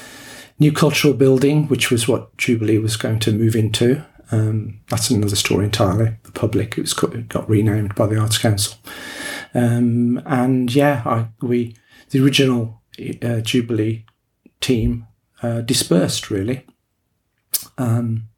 new 0.60 0.74
cultural 0.74 1.14
building, 1.14 1.68
which 1.70 1.90
was 1.90 2.06
what 2.06 2.36
Jubilee 2.38 2.80
was 2.80 2.98
going 2.98 3.20
to 3.20 3.32
move 3.32 3.56
into. 3.56 4.04
Um, 4.32 4.82
that's 4.90 5.10
another 5.10 5.38
story 5.38 5.66
entirely. 5.66 6.18
The 6.24 6.32
public, 6.34 6.78
it, 6.78 6.82
was, 6.82 7.04
it 7.16 7.30
got 7.30 7.50
renamed 7.50 7.96
by 7.96 8.08
the 8.08 8.20
Arts 8.20 8.38
Council. 8.38 8.78
Um, 9.54 10.22
and 10.26 10.74
yeah, 10.74 11.02
I, 11.06 11.28
we, 11.42 11.78
the 12.10 12.22
original 12.22 12.82
uh, 13.22 13.40
Jubilee 13.40 14.06
team 14.60 15.08
uh, 15.42 15.62
dispersed 15.62 16.30
really 16.30 16.66
um, 17.82 18.30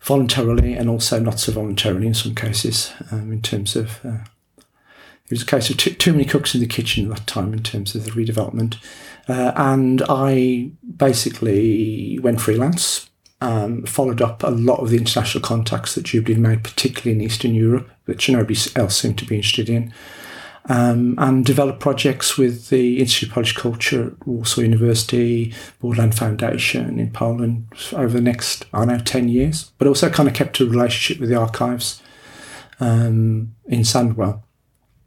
voluntarily 0.00 0.74
and 0.74 0.88
also 0.88 1.18
not 1.18 1.40
so 1.40 1.52
voluntarily 1.52 2.06
in 2.06 2.14
some 2.14 2.34
cases, 2.34 2.92
um, 3.10 3.32
in 3.32 3.42
terms 3.42 3.76
of. 3.76 4.04
Uh, 4.04 4.24
it 5.24 5.30
was 5.30 5.42
a 5.42 5.46
case 5.46 5.70
of 5.70 5.78
too, 5.78 5.94
too, 5.94 6.12
many 6.12 6.26
cooks 6.26 6.54
in 6.54 6.60
the 6.60 6.66
kitchen 6.66 7.10
at 7.10 7.16
that 7.16 7.26
time 7.26 7.54
in 7.54 7.62
terms 7.62 7.94
of 7.94 8.04
the 8.04 8.10
redevelopment. 8.10 8.76
Uh, 9.26 9.52
and 9.56 10.02
I 10.06 10.70
basically 10.98 12.18
went 12.18 12.42
freelance, 12.42 13.08
um, 13.40 13.86
followed 13.86 14.20
up 14.20 14.42
a 14.42 14.50
lot 14.50 14.80
of 14.80 14.90
the 14.90 14.98
international 14.98 15.42
contacts 15.42 15.94
that 15.94 16.04
Jubilee 16.04 16.38
made, 16.38 16.62
particularly 16.62 17.12
in 17.12 17.22
Eastern 17.22 17.54
Europe, 17.54 17.90
which 18.04 18.28
nobody 18.28 18.58
else 18.76 18.98
seemed 18.98 19.16
to 19.16 19.24
be 19.24 19.36
interested 19.36 19.70
in 19.70 19.94
um, 20.68 21.14
and 21.18 21.44
develop 21.44 21.78
projects 21.78 22.38
with 22.38 22.70
the 22.70 22.98
Institute 22.98 23.28
of 23.28 23.34
Polish 23.34 23.54
Culture 23.54 24.08
at 24.08 24.26
Warsaw 24.26 24.62
University, 24.62 25.52
Borderland 25.80 26.14
Foundation 26.14 26.98
in 26.98 27.10
Poland 27.10 27.66
over 27.92 28.14
the 28.14 28.22
next, 28.22 28.64
I 28.72 28.78
don't 28.78 28.88
know, 28.88 28.98
10 28.98 29.28
years, 29.28 29.72
but 29.78 29.86
also 29.86 30.08
kind 30.08 30.28
of 30.28 30.34
kept 30.34 30.60
a 30.60 30.66
relationship 30.66 31.20
with 31.20 31.28
the 31.28 31.36
archives 31.36 32.02
um, 32.80 33.54
in 33.66 33.80
Sandwell 33.80 34.42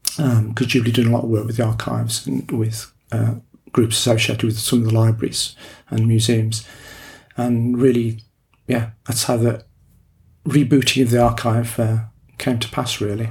because 0.03 0.37
um, 0.37 0.53
Jubilee 0.55 0.91
doing 0.91 1.07
a 1.09 1.11
lot 1.11 1.23
of 1.23 1.29
work 1.29 1.45
with 1.45 1.57
the 1.57 1.65
archives 1.65 2.25
and 2.25 2.49
with 2.51 2.91
uh, 3.11 3.35
groups 3.71 3.97
associated 3.97 4.43
with 4.43 4.57
some 4.57 4.79
of 4.79 4.85
the 4.85 4.93
libraries 4.93 5.55
and 5.89 6.07
museums. 6.07 6.67
And 7.35 7.79
really, 7.79 8.21
yeah, 8.67 8.91
that's 9.05 9.25
how 9.25 9.37
the 9.37 9.63
rebooting 10.45 11.03
of 11.03 11.11
the 11.11 11.21
archive 11.21 11.79
uh, 11.79 11.97
came 12.37 12.59
to 12.59 12.69
pass, 12.69 13.01
really. 13.01 13.29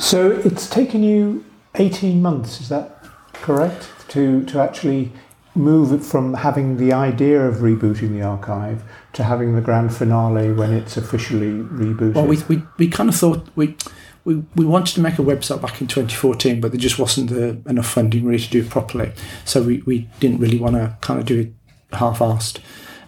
So 0.00 0.30
it's 0.30 0.68
taken 0.68 1.02
you 1.02 1.44
18 1.74 2.22
months, 2.22 2.60
is 2.60 2.68
that 2.68 3.04
correct? 3.32 3.88
To, 4.08 4.44
to 4.46 4.58
actually 4.60 5.12
move 5.54 6.06
from 6.06 6.34
having 6.34 6.76
the 6.76 6.92
idea 6.92 7.46
of 7.46 7.56
rebooting 7.56 8.12
the 8.12 8.22
archive 8.22 8.82
to 9.12 9.24
having 9.24 9.54
the 9.54 9.60
grand 9.60 9.94
finale 9.94 10.52
when 10.52 10.72
it's 10.72 10.96
officially 10.96 11.50
rebooted? 11.50 12.14
Well, 12.14 12.26
we, 12.26 12.38
we, 12.48 12.62
we 12.78 12.88
kind 12.88 13.08
of 13.08 13.16
thought 13.16 13.48
we, 13.56 13.76
we, 14.24 14.36
we 14.54 14.64
wanted 14.64 14.94
to 14.94 15.00
make 15.00 15.18
a 15.18 15.22
website 15.22 15.60
back 15.60 15.80
in 15.80 15.88
2014, 15.88 16.60
but 16.60 16.70
there 16.70 16.80
just 16.80 16.98
wasn't 16.98 17.30
the, 17.30 17.60
enough 17.66 17.88
funding 17.88 18.24
really 18.24 18.42
to 18.42 18.50
do 18.50 18.60
it 18.60 18.70
properly. 18.70 19.12
So 19.44 19.62
we, 19.62 19.82
we 19.82 20.08
didn't 20.20 20.38
really 20.38 20.58
want 20.58 20.76
to 20.76 20.96
kind 21.00 21.20
of 21.20 21.26
do 21.26 21.40
it 21.40 21.52
half 21.96 22.20
assed. 22.20 22.60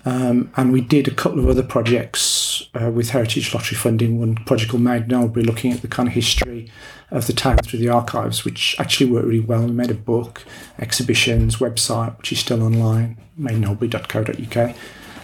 Um, 0.04 0.50
and 0.56 0.72
we 0.72 0.80
did 0.80 1.08
a 1.08 1.14
couple 1.14 1.38
of 1.38 1.48
other 1.48 1.62
projects 1.62 2.68
uh, 2.80 2.90
with 2.90 3.10
Heritage 3.10 3.52
Lottery 3.52 3.76
funding. 3.76 4.18
One 4.18 4.34
project 4.34 4.70
called 4.70 4.82
Oldbury, 4.82 5.44
looking 5.44 5.72
at 5.72 5.82
the 5.82 5.88
kind 5.88 6.08
of 6.08 6.14
history 6.14 6.70
of 7.10 7.26
the 7.26 7.32
town 7.32 7.58
through 7.58 7.80
the 7.80 7.88
archives, 7.88 8.44
which 8.44 8.76
actually 8.78 9.10
worked 9.10 9.26
really 9.26 9.40
well. 9.40 9.66
We 9.66 9.72
made 9.72 9.90
a 9.90 9.94
book, 9.94 10.44
exhibitions, 10.78 11.56
website, 11.56 12.16
which 12.18 12.32
is 12.32 12.38
still 12.38 12.62
online, 12.62 13.18
maidenalbury.co.uk. 13.38 14.76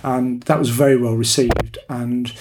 And 0.02 0.42
that 0.45 0.59
was 0.59 0.71
very 0.71 0.97
well 0.97 1.14
received. 1.14 1.78
And 1.88 2.33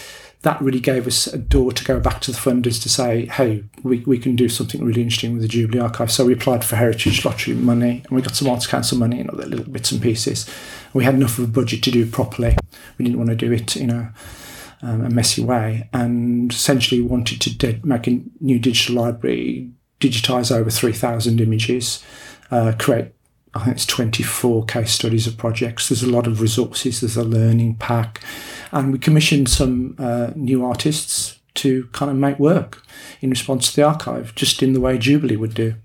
that 0.46 0.62
really 0.62 0.80
gave 0.80 1.08
us 1.08 1.26
a 1.26 1.40
door 1.40 1.72
to 1.72 1.84
go 1.84 2.00
back 2.00 2.22
to 2.22 2.32
the 2.32 2.38
funders 2.38 2.80
to 2.84 2.88
say, 2.88 3.26
hey, 3.26 3.64
we, 3.82 4.02
we 4.02 4.20
can 4.20 4.36
do 4.36 4.48
something 4.48 4.86
really 4.86 5.02
interesting 5.02 5.34
with 5.34 5.42
the 5.42 5.48
Jubilee 5.48 5.80
Archive. 5.80 6.12
So 6.12 6.24
we 6.24 6.34
applied 6.34 6.64
for 6.64 6.76
Heritage 6.76 7.26
Lottery 7.26 7.56
money 7.56 8.04
and 8.08 8.12
we 8.12 8.22
got 8.22 8.36
some 8.36 8.48
Arts 8.48 8.68
Council 8.68 8.96
money 8.96 9.20
and 9.20 9.28
other 9.32 9.48
little 9.48 9.66
bits 9.66 9.92
and 9.92 10.00
pieces. 10.00 10.48
We 10.94 11.04
had 11.04 11.16
enough 11.16 11.40
of 11.40 11.46
a 11.46 11.48
budget 11.48 11.82
to 11.86 11.92
do 11.92 12.04
it 12.04 12.12
properly. 12.12 12.56
We 13.00 13.06
didn't 13.06 13.18
want 13.18 13.32
to 13.32 13.36
do 13.36 13.52
it 13.52 13.76
in 13.76 13.90
a, 13.90 14.14
um, 14.84 15.04
a 15.04 15.10
messy 15.10 15.44
way 15.44 15.90
and 15.92 16.52
essentially 16.52 17.02
wanted 17.02 17.42
to 17.42 17.58
de- 17.58 17.82
make 17.84 18.06
a 18.06 18.22
new 18.40 18.60
digital 18.60 19.02
library, 19.02 19.72
digitise 20.00 20.56
over 20.56 20.70
3,000 20.70 21.42
images, 21.42 22.04
uh, 22.52 22.72
create 22.78 23.14
I 23.56 23.64
think 23.64 23.78
it's 23.78 23.86
24 23.86 24.66
case 24.66 24.92
studies 24.92 25.28
of 25.28 25.38
projects. 25.38 25.88
There's 25.88 26.04
a 26.04 26.10
lot 26.10 26.28
of 26.28 26.42
resources, 26.42 27.00
there's 27.00 27.16
a 27.16 27.24
learning 27.24 27.76
pack. 27.76 28.22
And 28.72 28.92
we 28.92 29.00
commissioned 29.00 29.48
some 29.48 29.96
uh, 29.98 30.32
new 30.36 30.66
artists 30.66 31.40
to 31.56 31.88
kind 31.94 32.12
of 32.12 32.18
make 32.18 32.38
work 32.38 32.84
in 33.22 33.30
response 33.30 33.70
to 33.70 33.76
the 33.78 33.84
archive, 33.84 34.36
just 34.36 34.62
in 34.62 34.74
the 34.74 34.82
way 34.82 34.98
Jubilee 34.98 35.38
would 35.38 35.54
do 35.54 35.76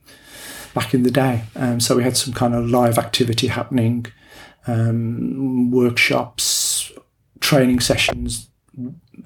back 0.75 0.95
in 0.95 1.05
the 1.05 1.13
day. 1.13 1.45
Um, 1.55 1.79
so 1.79 1.97
we 1.97 2.03
had 2.03 2.17
some 2.17 2.35
kind 2.35 2.57
of 2.57 2.69
live 2.69 2.99
activity 2.99 3.47
happening, 3.47 4.07
um, 4.67 5.71
workshops, 5.71 6.91
training 7.39 7.79
sessions. 7.79 8.49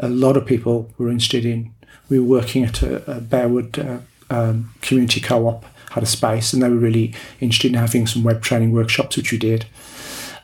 A 0.00 0.08
lot 0.08 0.36
of 0.36 0.44
people 0.44 0.92
were 0.98 1.08
interested 1.08 1.46
in. 1.46 1.72
We 2.10 2.18
were 2.18 2.40
working 2.40 2.64
at 2.64 2.82
a, 2.82 2.96
a 3.10 3.20
Bearwood 3.20 3.78
uh, 3.78 4.00
um, 4.30 4.74
community 4.82 5.20
co-op 5.20 5.64
had 5.94 6.02
a 6.02 6.06
space, 6.06 6.52
and 6.52 6.62
they 6.62 6.68
were 6.68 6.76
really 6.76 7.14
interested 7.40 7.72
in 7.72 7.78
having 7.78 8.06
some 8.06 8.24
web 8.24 8.42
training 8.42 8.72
workshops, 8.72 9.16
which 9.16 9.32
we 9.32 9.38
did. 9.38 9.66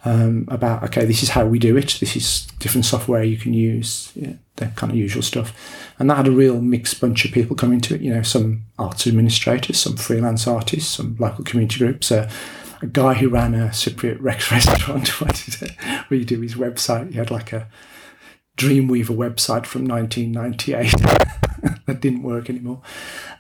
Um, 0.03 0.47
about 0.49 0.83
okay, 0.85 1.05
this 1.05 1.23
is 1.23 1.31
how 1.31 1.45
we 1.45 1.59
do 1.59 1.77
it. 1.77 1.99
This 2.01 2.17
is 2.17 2.47
different 2.59 2.87
software 2.87 3.23
you 3.23 3.37
can 3.37 3.53
use, 3.53 4.13
yeah, 4.15 4.33
the 4.57 4.67
kind 4.69 4.91
of 4.91 4.97
usual 4.97 5.23
stuff, 5.23 5.53
and 5.99 6.09
that 6.09 6.17
had 6.17 6.29
a 6.29 6.31
real 6.31 6.61
mixed 6.63 7.01
bunch 7.01 7.27
of 7.27 7.33
people 7.33 7.55
coming 7.55 7.83
to 7.83 7.97
it. 7.97 8.01
You 8.01 8.15
know, 8.15 8.23
some 8.23 8.63
arts 8.79 9.07
administrators, 9.07 9.79
some 9.79 9.97
freelance 9.97 10.47
artists, 10.47 10.97
some 10.97 11.17
local 11.19 11.45
community 11.45 11.79
groups. 11.79 12.11
Uh, 12.11 12.31
a 12.83 12.87
guy 12.87 13.13
who 13.13 13.29
ran 13.29 13.55
a 13.55 13.69
Cypriot 13.69 14.17
Rex 14.21 14.51
restaurant 14.53 15.21
wanted 15.21 15.53
to 15.53 15.67
redo 16.09 16.43
his 16.43 16.55
website. 16.55 17.11
He 17.11 17.19
had 17.19 17.31
like 17.31 17.53
a 17.53 17.67
Dreamweaver 18.61 19.17
website 19.17 19.65
from 19.65 19.87
1998 19.87 20.93
that 21.87 22.01
didn't 22.01 22.23
work 22.23 22.51
anymore. 22.51 22.83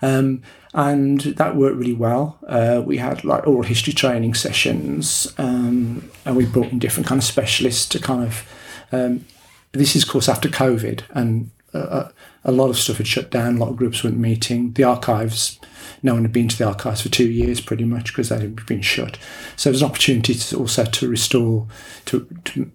Um, 0.00 0.42
and 0.72 1.20
that 1.20 1.56
worked 1.56 1.76
really 1.76 1.92
well. 1.92 2.38
Uh, 2.46 2.82
we 2.84 2.96
had 2.96 3.22
like 3.22 3.46
oral 3.46 3.64
history 3.64 3.92
training 3.92 4.32
sessions, 4.32 5.32
um, 5.36 6.10
and 6.24 6.36
we 6.36 6.46
brought 6.46 6.72
in 6.72 6.78
different 6.78 7.06
kind 7.06 7.18
of 7.18 7.24
specialists 7.24 7.86
to 7.86 7.98
kind 7.98 8.24
of. 8.24 8.48
Um, 8.92 9.26
this 9.72 9.94
is, 9.94 10.02
of 10.02 10.08
course, 10.08 10.28
after 10.28 10.48
COVID, 10.48 11.02
and 11.10 11.50
uh, 11.74 11.78
uh, 11.78 12.12
a 12.44 12.50
lot 12.50 12.70
of 12.70 12.78
stuff 12.78 12.96
had 12.96 13.06
shut 13.06 13.30
down. 13.30 13.56
A 13.56 13.58
lot 13.58 13.70
of 13.70 13.76
groups 13.76 14.02
weren't 14.02 14.16
meeting. 14.16 14.72
The 14.72 14.84
archives, 14.84 15.60
no 16.02 16.14
one 16.14 16.22
had 16.22 16.32
been 16.32 16.48
to 16.48 16.58
the 16.58 16.66
archives 16.66 17.02
for 17.02 17.08
two 17.08 17.28
years, 17.28 17.60
pretty 17.60 17.84
much, 17.84 18.06
because 18.06 18.30
they 18.30 18.40
had 18.40 18.66
been 18.66 18.82
shut. 18.82 19.18
So 19.56 19.70
there's 19.70 19.82
an 19.82 19.88
opportunity 19.88 20.34
to 20.34 20.58
also 20.58 20.84
to 20.84 21.08
restore, 21.08 21.68
to, 22.06 22.26
to 22.46 22.72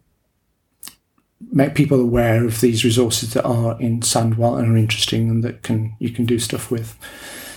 make 1.51 1.75
people 1.75 1.99
aware 1.99 2.43
of 2.43 2.61
these 2.61 2.83
resources 2.83 3.33
that 3.33 3.45
are 3.45 3.79
in 3.79 4.01
Sandwell 4.01 4.59
and 4.59 4.71
are 4.71 4.77
interesting 4.77 5.29
and 5.29 5.43
that 5.43 5.63
can 5.63 5.95
you 5.99 6.09
can 6.09 6.25
do 6.25 6.39
stuff 6.39 6.71
with. 6.71 6.97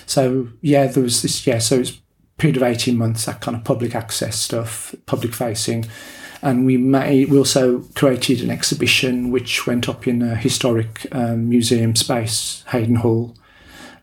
So 0.07 0.49
yeah, 0.61 0.87
there 0.87 1.03
was 1.03 1.23
this 1.23 1.47
yeah, 1.47 1.59
so 1.59 1.81
it's 1.81 1.99
period 2.39 2.57
of 2.57 2.63
eighteen 2.63 2.97
months 2.97 3.25
that 3.27 3.41
kind 3.41 3.57
of 3.57 3.65
public 3.65 3.95
access 3.95 4.39
stuff, 4.39 4.95
public 5.07 5.35
facing, 5.35 5.87
and 6.43 6.65
we 6.65 6.77
made 6.77 7.31
we 7.31 7.39
also 7.39 7.81
created 7.95 8.41
an 8.41 8.51
exhibition 8.51 9.31
which 9.31 9.67
went 9.67 9.89
up 9.89 10.07
in 10.07 10.23
a 10.23 10.37
historic 10.37 11.07
um, 11.13 11.49
museum 11.49 11.95
space, 11.97 12.65
Hayden 12.69 12.97
Hall. 12.97 13.35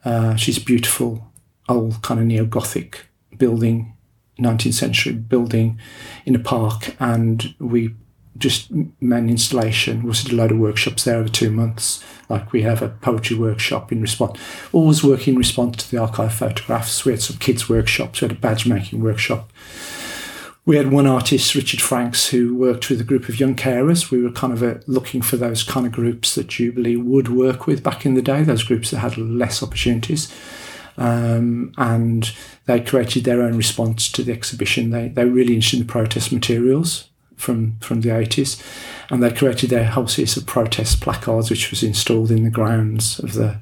Uh, 0.04 0.36
she's 0.36 0.60
beautiful 0.60 1.32
old 1.68 2.01
kind 2.04 2.20
of 2.20 2.25
neo 2.25 2.46
Gothic 2.46 3.08
building, 3.38 3.96
19th 4.39 4.74
century 4.74 5.13
building 5.13 5.80
in 6.25 6.36
a 6.36 6.39
park, 6.39 6.96
and 7.00 7.56
we 7.60 7.96
just 8.38 8.70
an 8.70 8.94
installation. 9.01 10.04
We 10.04 10.12
did 10.12 10.34
a 10.34 10.36
load 10.36 10.51
of 10.51 10.58
workshops 10.58 11.04
there 11.04 11.18
over 11.18 11.30
two 11.30 11.51
months. 11.51 12.04
Like 12.27 12.51
we 12.51 12.63
have 12.63 12.82
a 12.82 12.89
poetry 12.89 13.38
workshop 13.38 13.92
in 13.92 14.01
response, 14.01 14.39
always 14.74 15.04
working 15.04 15.34
in 15.34 15.38
response 15.38 15.77
to 15.77 15.92
the 15.92 16.01
archive 16.01 16.34
photographs. 16.34 17.06
We 17.06 17.13
had 17.13 17.22
some 17.22 17.38
kids' 17.38 17.70
workshops. 17.70 18.22
We 18.22 18.27
had 18.27 18.38
a 18.38 18.39
badge 18.39 18.65
making 18.65 19.01
workshop. 19.01 19.51
We 20.65 20.77
had 20.77 20.92
one 20.92 21.06
artist, 21.06 21.54
Richard 21.54 21.80
Franks, 21.80 22.30
who 22.30 22.56
worked 22.56 22.89
with 22.89 23.00
a 23.00 23.04
group 23.04 23.30
of 23.30 23.39
young 23.39 23.56
carers. 23.56 24.10
We 24.10 24.24
were 24.24 24.32
kind 24.32 24.51
of 24.51 24.63
a, 24.63 24.82
looking 24.88 25.22
for 25.22 25.38
those 25.38 25.62
kind 25.62 25.86
of 25.86 25.92
groups 25.92 26.34
that 26.34 26.48
Jubilee 26.48 26.96
would 26.96 27.27
work 27.30 27.68
with 27.68 27.84
back 27.84 28.04
in 28.04 28.15
the 28.15 28.22
day, 28.22 28.42
those 28.42 28.63
groups 28.63 28.89
that 28.89 28.98
had 28.98 29.15
less 29.15 29.62
opportunities. 29.62 30.34
Um, 30.98 31.72
and 31.77 32.34
they 32.65 32.80
created 32.80 33.25
their 33.25 33.44
own 33.44 33.56
response 33.56 34.12
to 34.13 34.24
the 34.24 34.32
exhibition. 34.32 34.89
They, 34.89 35.10
they 35.10 35.25
were 35.25 35.32
really 35.32 35.54
interested 35.54 35.82
in 35.82 35.86
the 35.86 35.92
protest 35.92 36.32
materials 36.32 37.10
from 37.38 37.77
from 37.80 38.01
the 38.01 38.10
80s, 38.10 38.62
and 39.10 39.22
they 39.22 39.32
created 39.32 39.70
their 39.70 39.86
whole 39.86 40.08
series 40.08 40.38
of 40.38 40.46
protest 40.46 41.01
placards, 41.01 41.50
which 41.50 41.70
was 41.70 41.84
installed 41.84 42.32
in 42.32 42.44
the 42.44 42.50
grounds 42.50 43.20
of 43.20 43.34
the 43.34 43.60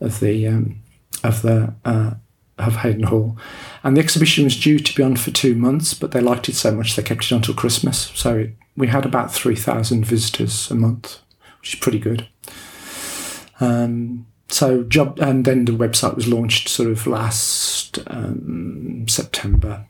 of 0.00 0.20
the 0.20 0.46
um, 0.46 0.80
of 1.24 1.42
the 1.42 1.74
uh, 1.84 2.14
of 2.58 2.76
Haydon 2.76 3.04
Hall. 3.04 3.36
And 3.82 3.96
the 3.96 4.00
exhibition 4.00 4.44
was 4.44 4.58
due 4.58 4.78
to 4.78 4.94
be 4.94 5.02
on 5.02 5.16
for 5.16 5.30
two 5.30 5.54
months, 5.54 5.94
but 5.94 6.10
they 6.10 6.20
liked 6.20 6.48
it 6.48 6.54
so 6.54 6.72
much 6.72 6.96
they 6.96 7.02
kept 7.02 7.24
it 7.24 7.32
until 7.32 7.54
Christmas. 7.54 8.10
So 8.14 8.38
it, 8.38 8.56
we 8.76 8.88
had 8.88 9.04
about 9.04 9.32
3,000 9.32 10.04
visitors 10.04 10.70
a 10.70 10.74
month, 10.74 11.20
which 11.60 11.74
is 11.74 11.80
pretty 11.80 11.98
good. 11.98 12.28
Um, 13.60 14.26
so 14.48 14.82
job, 14.84 15.18
and 15.20 15.44
then 15.44 15.64
the 15.64 15.72
website 15.72 16.14
was 16.16 16.28
launched 16.28 16.68
sort 16.68 16.90
of 16.90 17.06
last 17.06 17.98
um, 18.06 19.06
September. 19.08 19.86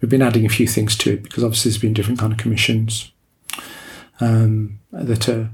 We've 0.00 0.10
been 0.10 0.22
adding 0.22 0.46
a 0.46 0.50
few 0.50 0.66
things 0.66 0.96
to 0.98 1.14
it 1.14 1.22
because 1.22 1.44
obviously 1.44 1.70
there's 1.70 1.82
been 1.82 1.94
different 1.94 2.20
kind 2.20 2.32
of 2.32 2.38
commissions 2.38 3.12
um, 4.20 4.78
that 4.92 5.28
are 5.28 5.50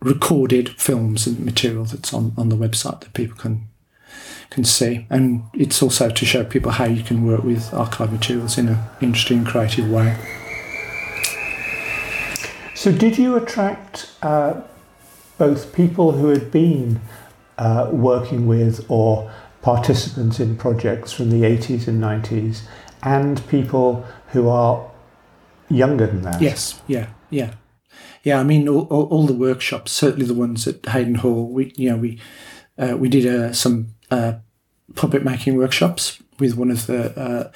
recorded 0.00 0.68
films 0.80 1.26
and 1.26 1.40
material 1.40 1.84
that's 1.84 2.12
on, 2.12 2.32
on 2.36 2.48
the 2.48 2.56
website 2.56 3.00
that 3.00 3.14
people 3.14 3.36
can 3.36 3.68
can 4.50 4.64
see. 4.64 5.06
And 5.10 5.44
it's 5.54 5.82
also 5.82 6.08
to 6.08 6.24
show 6.24 6.44
people 6.44 6.72
how 6.72 6.84
you 6.84 7.02
can 7.02 7.26
work 7.26 7.42
with 7.42 7.72
archive 7.74 8.12
materials 8.12 8.56
in 8.58 8.68
an 8.68 8.78
interesting, 9.00 9.44
creative 9.44 9.90
way. 9.90 10.16
So, 12.74 12.92
did 12.92 13.18
you 13.18 13.36
attract 13.36 14.12
uh, 14.22 14.60
both 15.38 15.74
people 15.74 16.12
who 16.12 16.28
had 16.28 16.50
been 16.50 17.00
uh, 17.58 17.88
working 17.92 18.46
with 18.46 18.84
or 18.88 19.30
participants 19.62 20.38
in 20.38 20.56
projects 20.56 21.12
from 21.12 21.30
the 21.30 21.42
80s 21.42 21.88
and 21.88 22.00
90s 22.00 22.60
and 23.02 23.46
people 23.48 24.04
who 24.28 24.48
are 24.48 24.90
younger 25.68 26.06
than 26.06 26.22
that? 26.22 26.40
Yes, 26.40 26.80
yeah, 26.86 27.08
yeah. 27.30 27.52
Yeah, 28.22 28.40
I 28.40 28.42
mean, 28.42 28.68
all, 28.68 28.86
all, 28.90 29.04
all 29.04 29.26
the 29.26 29.34
workshops, 29.34 29.92
certainly 29.92 30.26
the 30.26 30.34
ones 30.34 30.66
at 30.66 30.84
Hayden 30.86 31.16
Hall, 31.16 31.48
we, 31.48 31.72
you 31.76 31.90
know, 31.90 31.96
we, 31.96 32.20
uh, 32.76 32.96
we 32.98 33.08
did 33.08 33.26
uh, 33.26 33.52
some 33.52 33.94
uh, 34.10 34.34
puppet 34.94 35.24
making 35.24 35.56
workshops 35.56 36.20
with 36.38 36.56
one 36.56 36.70
of 36.70 36.86
the 36.86 37.18
uh, 37.18 37.50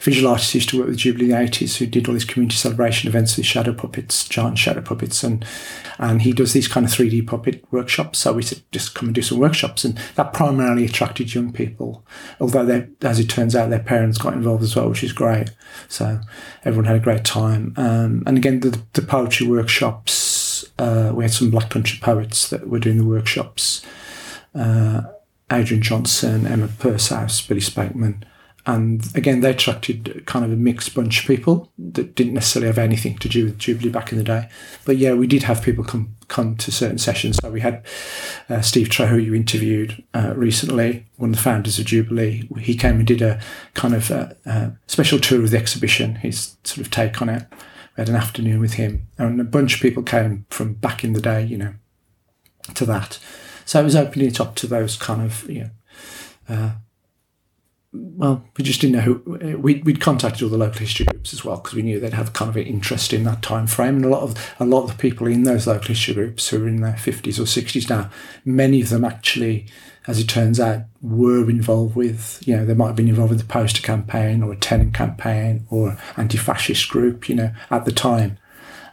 visual 0.00 0.30
artists 0.30 0.52
who 0.52 0.58
used 0.58 0.68
to 0.70 0.78
work 0.78 0.88
with 0.88 0.96
Jubilee 0.96 1.26
in 1.26 1.30
the 1.30 1.36
80s 1.36 1.76
who 1.76 1.86
did 1.86 2.08
all 2.08 2.14
these 2.14 2.24
community 2.24 2.56
celebration 2.56 3.08
events 3.08 3.36
with 3.36 3.46
shadow 3.46 3.72
puppets, 3.72 4.26
giant 4.26 4.58
shadow 4.58 4.80
puppets, 4.80 5.22
and 5.22 5.44
and 5.98 6.22
he 6.22 6.32
does 6.32 6.52
these 6.52 6.66
kind 6.66 6.84
of 6.84 6.92
3D 6.92 7.26
puppet 7.26 7.64
workshops. 7.70 8.18
So 8.18 8.32
we 8.32 8.42
said, 8.42 8.62
just 8.72 8.94
come 8.94 9.08
and 9.08 9.14
do 9.14 9.22
some 9.22 9.38
workshops. 9.38 9.84
And 9.84 9.96
that 10.16 10.32
primarily 10.32 10.84
attracted 10.84 11.34
young 11.34 11.52
people, 11.52 12.04
although 12.40 12.88
as 13.02 13.20
it 13.20 13.28
turns 13.28 13.54
out, 13.54 13.70
their 13.70 13.78
parents 13.78 14.18
got 14.18 14.32
involved 14.32 14.64
as 14.64 14.74
well, 14.74 14.88
which 14.88 15.04
is 15.04 15.12
great. 15.12 15.50
So 15.88 16.20
everyone 16.64 16.86
had 16.86 16.96
a 16.96 17.00
great 17.00 17.24
time. 17.24 17.74
Um, 17.76 18.24
and 18.26 18.36
again, 18.36 18.60
the, 18.60 18.80
the 18.94 19.02
poetry 19.02 19.46
workshops, 19.46 20.64
uh, 20.78 21.12
we 21.14 21.24
had 21.24 21.32
some 21.32 21.50
Black 21.50 21.70
Country 21.70 21.98
poets 22.00 22.48
that 22.50 22.68
were 22.68 22.80
doing 22.80 22.98
the 22.98 23.06
workshops. 23.06 23.84
Uh, 24.54 25.02
Adrian 25.50 25.82
Johnson, 25.82 26.46
Emma 26.46 26.68
Purshouse, 26.68 27.46
Billy 27.46 27.60
Spakemon. 27.60 28.22
And 28.64 29.04
again, 29.16 29.40
they 29.40 29.50
attracted 29.50 30.22
kind 30.26 30.44
of 30.44 30.52
a 30.52 30.56
mixed 30.56 30.94
bunch 30.94 31.20
of 31.20 31.26
people 31.26 31.72
that 31.78 32.14
didn't 32.14 32.34
necessarily 32.34 32.68
have 32.68 32.78
anything 32.78 33.18
to 33.18 33.28
do 33.28 33.46
with 33.46 33.58
Jubilee 33.58 33.90
back 33.90 34.12
in 34.12 34.18
the 34.18 34.24
day. 34.24 34.48
But 34.84 34.98
yeah, 34.98 35.14
we 35.14 35.26
did 35.26 35.42
have 35.42 35.62
people 35.62 35.82
come 35.82 36.14
come 36.28 36.56
to 36.56 36.70
certain 36.70 36.98
sessions. 36.98 37.38
So 37.42 37.50
we 37.50 37.60
had 37.60 37.84
uh, 38.48 38.60
Steve 38.60 38.88
Trejo, 38.88 39.22
you 39.22 39.34
interviewed 39.34 40.02
uh, 40.14 40.32
recently, 40.36 41.06
one 41.16 41.30
of 41.30 41.36
the 41.36 41.42
founders 41.42 41.78
of 41.78 41.86
Jubilee. 41.86 42.48
He 42.58 42.76
came 42.76 42.96
and 42.96 43.06
did 43.06 43.20
a 43.20 43.40
kind 43.74 43.94
of 43.94 44.10
a, 44.12 44.36
uh, 44.46 44.50
a 44.50 44.76
special 44.86 45.18
tour 45.18 45.42
of 45.42 45.50
the 45.50 45.58
exhibition, 45.58 46.14
his 46.16 46.56
sort 46.62 46.86
of 46.86 46.90
take 46.90 47.20
on 47.20 47.28
it. 47.28 47.44
We 47.96 48.00
had 48.00 48.08
an 48.08 48.16
afternoon 48.16 48.60
with 48.60 48.74
him, 48.74 49.08
and 49.18 49.40
a 49.40 49.44
bunch 49.44 49.74
of 49.74 49.80
people 49.80 50.04
came 50.04 50.46
from 50.50 50.74
back 50.74 51.02
in 51.02 51.12
the 51.12 51.20
day, 51.20 51.44
you 51.44 51.58
know, 51.58 51.74
to 52.74 52.86
that. 52.86 53.18
So 53.64 53.80
it 53.80 53.84
was 53.84 53.96
opening 53.96 54.28
it 54.28 54.40
up 54.40 54.54
to 54.56 54.66
those 54.66 54.96
kind 54.96 55.22
of, 55.22 55.48
you 55.50 55.60
know, 55.60 55.70
uh, 56.48 56.70
well, 57.94 58.42
we 58.56 58.64
just 58.64 58.80
didn't 58.80 58.96
know 58.96 59.02
who. 59.02 59.58
We, 59.58 59.82
we'd 59.82 60.00
contacted 60.00 60.42
all 60.42 60.48
the 60.48 60.56
local 60.56 60.80
history 60.80 61.04
groups 61.04 61.34
as 61.34 61.44
well 61.44 61.58
because 61.58 61.74
we 61.74 61.82
knew 61.82 62.00
they'd 62.00 62.14
have 62.14 62.32
kind 62.32 62.48
of 62.48 62.56
an 62.56 62.62
interest 62.62 63.12
in 63.12 63.24
that 63.24 63.42
time 63.42 63.66
frame. 63.66 63.96
And 63.96 64.04
a 64.06 64.08
lot 64.08 64.22
of 64.22 64.54
a 64.58 64.64
lot 64.64 64.84
of 64.84 64.92
the 64.92 64.96
people 64.96 65.26
in 65.26 65.42
those 65.42 65.66
local 65.66 65.88
history 65.88 66.14
groups 66.14 66.48
who 66.48 66.64
are 66.64 66.68
in 66.68 66.80
their 66.80 66.96
fifties 66.96 67.38
or 67.38 67.46
sixties 67.46 67.90
now, 67.90 68.10
many 68.46 68.80
of 68.80 68.88
them 68.88 69.04
actually, 69.04 69.66
as 70.06 70.18
it 70.18 70.26
turns 70.26 70.58
out, 70.58 70.84
were 71.02 71.50
involved 71.50 71.94
with. 71.94 72.42
You 72.46 72.56
know, 72.56 72.64
they 72.64 72.72
might 72.72 72.86
have 72.86 72.96
been 72.96 73.10
involved 73.10 73.32
with 73.32 73.40
the 73.40 73.46
poster 73.46 73.82
campaign 73.82 74.42
or 74.42 74.52
a 74.52 74.56
tenant 74.56 74.94
campaign 74.94 75.66
or 75.68 75.98
anti-fascist 76.16 76.88
group. 76.88 77.28
You 77.28 77.34
know, 77.34 77.50
at 77.70 77.84
the 77.84 77.92
time. 77.92 78.38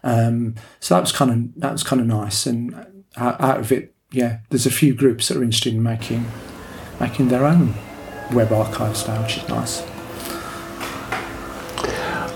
Um, 0.04 0.56
so 0.82 0.96
that 0.96 1.02
was 1.02 1.14
kind 1.14 1.32
of 1.32 1.62
that 1.62 1.72
was 1.72 1.84
kind 1.84 2.02
of 2.02 2.08
nice. 2.08 2.46
And 2.46 3.06
out, 3.16 3.40
out 3.40 3.60
of 3.62 3.72
it, 3.72 3.96
yeah, 4.12 4.40
there's 4.50 4.66
a 4.66 4.72
few 4.72 4.94
groups 4.94 5.28
that 5.28 5.38
are 5.38 5.44
interested 5.44 5.74
in 5.74 5.84
making 5.84 6.26
making 7.00 7.30
their 7.30 7.46
own 7.46 7.74
web 8.34 8.52
archives 8.52 9.08
now, 9.08 9.22
which 9.22 9.38
is 9.38 9.48
nice. 9.48 9.82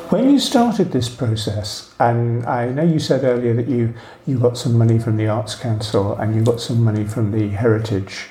When 0.10 0.30
you 0.30 0.39
started 0.39 0.91
this 0.91 1.10
process, 1.10 1.91
and 2.00 2.45
I 2.45 2.69
know 2.69 2.84
you 2.84 3.00
said 3.00 3.24
earlier 3.24 3.54
that 3.56 3.67
you, 3.67 3.93
you 4.28 4.38
got 4.38 4.58
some 4.58 4.78
money 4.78 5.00
from 5.00 5.17
the 5.17 5.28
Arts 5.28 5.56
Council 5.56 6.15
and 6.15 6.36
you 6.36 6.43
got 6.43 6.62
some 6.62 6.84
money 6.84 7.04
from 7.04 7.32
the 7.32 7.50
Heritage 7.50 8.28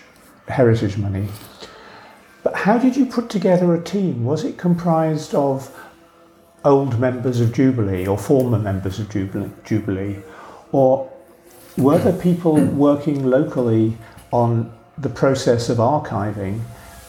Heritage 0.49 0.97
money, 0.97 1.29
but 2.43 2.55
how 2.55 2.79
did 2.79 2.97
you 2.97 3.07
put 3.07 3.29
together 3.29 3.75
a 3.75 3.83
team? 3.83 4.25
Was 4.25 4.45
it 4.45 4.59
comprised 4.59 5.35
of 5.35 5.77
old 6.65 6.99
members 6.99 7.41
of 7.41 7.53
Jubilee 7.53 8.07
or 8.07 8.17
former 8.17 8.59
members 8.59 8.99
of 8.99 9.11
Jubilee, 9.11 9.51
Jubilee 9.65 10.19
or 10.71 11.12
were 11.77 11.99
there 11.99 12.13
people 12.13 12.57
working 12.65 13.25
locally 13.27 13.97
on 14.31 14.73
the 14.99 15.09
process 15.09 15.69
of 15.69 15.79
archiving 15.79 16.61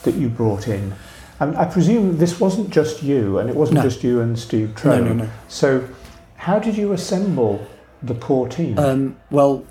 that 0.04 0.15
you 0.15 0.30
brought 0.30 0.67
in? 0.67 0.93
And 1.39 1.58
I 1.58 1.65
presume 1.65 2.17
this 2.17 2.39
wasn't 2.39 2.69
just 2.69 3.04
you, 3.04 3.39
and 3.39 3.49
it 3.49 3.56
wasn't 3.56 3.78
No. 3.78 3.84
just 3.84 4.04
you 4.04 4.21
and 4.21 4.38
Steve 4.38 4.73
Trow. 4.76 4.97
No, 4.99 5.04
no, 5.06 5.13
no. 5.26 5.30
So, 5.47 5.88
how 6.36 6.60
did 6.60 6.78
you 6.78 6.93
assemble 6.93 7.65
the 8.02 8.15
core 8.15 8.47
team? 8.47 8.78
Um, 8.78 9.17
well, 9.32 9.65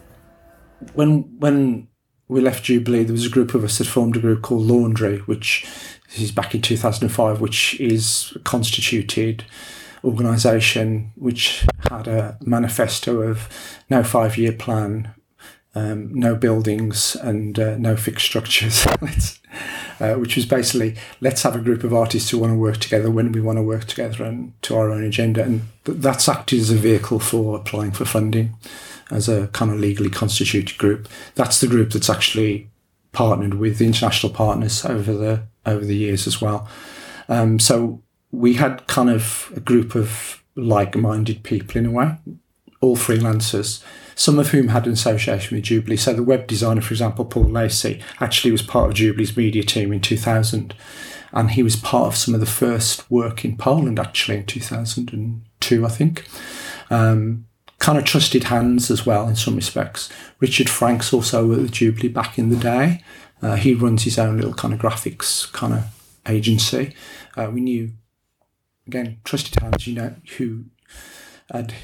when 0.94 1.38
when 1.38 1.88
we 2.28 2.40
left 2.40 2.64
Jubilee, 2.64 3.04
there 3.04 3.12
was 3.12 3.26
a 3.26 3.30
group 3.30 3.54
of 3.54 3.62
us 3.64 3.78
that 3.78 3.86
formed 3.86 4.16
a 4.16 4.20
group 4.20 4.42
called 4.42 4.62
Laundry, 4.66 5.18
which 5.20 5.66
is 6.16 6.30
back 6.32 6.54
in 6.54 6.60
2005, 6.62 7.40
which 7.40 7.78
is 7.80 8.36
constituted 8.44 9.44
organisation 10.04 11.12
which 11.16 11.66
had 11.90 12.08
a 12.08 12.36
manifesto 12.40 13.22
of 13.22 13.48
no 13.88 14.02
five 14.02 14.36
year 14.36 14.52
plan, 14.52 15.14
um, 15.74 16.12
no 16.14 16.34
buildings, 16.34 17.16
and 17.16 17.58
uh, 17.58 17.76
no 17.76 17.96
fixed 17.96 18.26
structures. 18.26 18.86
Uh, 20.00 20.14
which 20.14 20.34
was 20.34 20.46
basically 20.46 20.96
let's 21.20 21.42
have 21.42 21.54
a 21.54 21.60
group 21.60 21.84
of 21.84 21.94
artists 21.94 22.30
who 22.30 22.38
want 22.38 22.52
to 22.52 22.58
work 22.58 22.78
together 22.78 23.08
when 23.08 23.30
we 23.30 23.40
want 23.40 23.56
to 23.56 23.62
work 23.62 23.84
together 23.84 24.24
and 24.24 24.52
to 24.60 24.74
our 24.74 24.90
own 24.90 25.04
agenda. 25.04 25.44
And 25.44 25.62
th- 25.84 25.98
that's 25.98 26.28
acted 26.28 26.58
as 26.58 26.70
a 26.70 26.76
vehicle 26.76 27.20
for 27.20 27.56
applying 27.56 27.92
for 27.92 28.04
funding 28.04 28.56
as 29.12 29.28
a 29.28 29.46
kind 29.48 29.70
of 29.70 29.78
legally 29.78 30.10
constituted 30.10 30.76
group. 30.76 31.08
That's 31.36 31.60
the 31.60 31.68
group 31.68 31.92
that's 31.92 32.10
actually 32.10 32.68
partnered 33.12 33.54
with 33.54 33.80
international 33.80 34.32
partners 34.32 34.84
over 34.84 35.12
the 35.12 35.42
over 35.66 35.84
the 35.84 35.96
years 35.96 36.26
as 36.26 36.40
well. 36.40 36.66
Um, 37.28 37.60
so 37.60 38.02
we 38.32 38.54
had 38.54 38.86
kind 38.86 39.10
of 39.10 39.52
a 39.54 39.60
group 39.60 39.94
of 39.94 40.42
like-minded 40.56 41.42
people 41.42 41.78
in 41.78 41.86
a 41.86 41.90
way, 41.90 42.16
all 42.80 42.96
freelancers, 42.96 43.82
some 44.14 44.38
of 44.38 44.48
whom 44.48 44.68
had 44.68 44.86
an 44.86 44.92
association 44.92 45.56
with 45.56 45.64
Jubilee. 45.64 45.96
So 45.96 46.12
the 46.12 46.22
web 46.22 46.46
designer, 46.46 46.80
for 46.80 46.94
example, 46.94 47.24
Paul 47.24 47.44
Lacey, 47.44 48.02
actually 48.20 48.50
was 48.50 48.62
part 48.62 48.88
of 48.88 48.94
Jubilee's 48.94 49.36
media 49.36 49.62
team 49.62 49.92
in 49.92 50.00
2000. 50.00 50.74
And 51.32 51.52
he 51.52 51.62
was 51.62 51.76
part 51.76 52.08
of 52.08 52.16
some 52.16 52.34
of 52.34 52.40
the 52.40 52.46
first 52.46 53.10
work 53.10 53.44
in 53.44 53.56
Poland, 53.56 53.98
actually, 53.98 54.38
in 54.38 54.46
2002, 54.46 55.86
I 55.86 55.88
think. 55.88 56.26
Um, 56.90 57.46
kind 57.78 57.98
of 57.98 58.04
trusted 58.04 58.44
hands 58.44 58.90
as 58.90 59.06
well 59.06 59.26
in 59.28 59.34
some 59.34 59.56
respects. 59.56 60.08
Richard 60.40 60.68
Franks 60.68 61.12
also 61.12 61.46
with 61.46 61.72
Jubilee 61.72 62.08
back 62.08 62.38
in 62.38 62.48
the 62.48 62.56
day. 62.56 63.02
Uh, 63.40 63.56
he 63.56 63.74
runs 63.74 64.04
his 64.04 64.18
own 64.18 64.36
little 64.36 64.54
kind 64.54 64.72
of 64.72 64.78
graphics 64.78 65.50
kind 65.52 65.74
of 65.74 65.84
agency. 66.28 66.94
Uh, 67.36 67.50
we 67.52 67.60
knew, 67.60 67.90
again, 68.86 69.18
trusted 69.24 69.60
hands, 69.62 69.86
you 69.86 69.94
know, 69.94 70.14
who 70.36 70.64
had 71.50 71.74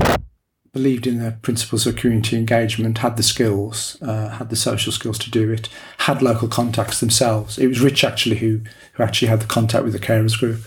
believed 0.72 1.06
in 1.06 1.18
the 1.18 1.32
principles 1.42 1.86
of 1.86 1.96
community 1.96 2.36
engagement, 2.36 2.98
had 2.98 3.16
the 3.16 3.22
skills, 3.22 3.96
uh, 4.02 4.28
had 4.28 4.50
the 4.50 4.56
social 4.56 4.92
skills 4.92 5.18
to 5.18 5.30
do 5.30 5.50
it, 5.50 5.68
had 5.98 6.22
local 6.22 6.48
contacts 6.48 7.00
themselves. 7.00 7.58
It 7.58 7.68
was 7.68 7.80
Rich 7.80 8.04
actually 8.04 8.36
who 8.36 8.60
who 8.94 9.02
actually 9.02 9.28
had 9.28 9.40
the 9.40 9.46
contact 9.46 9.84
with 9.84 9.92
the 9.92 9.98
carers 9.98 10.38
group, 10.38 10.60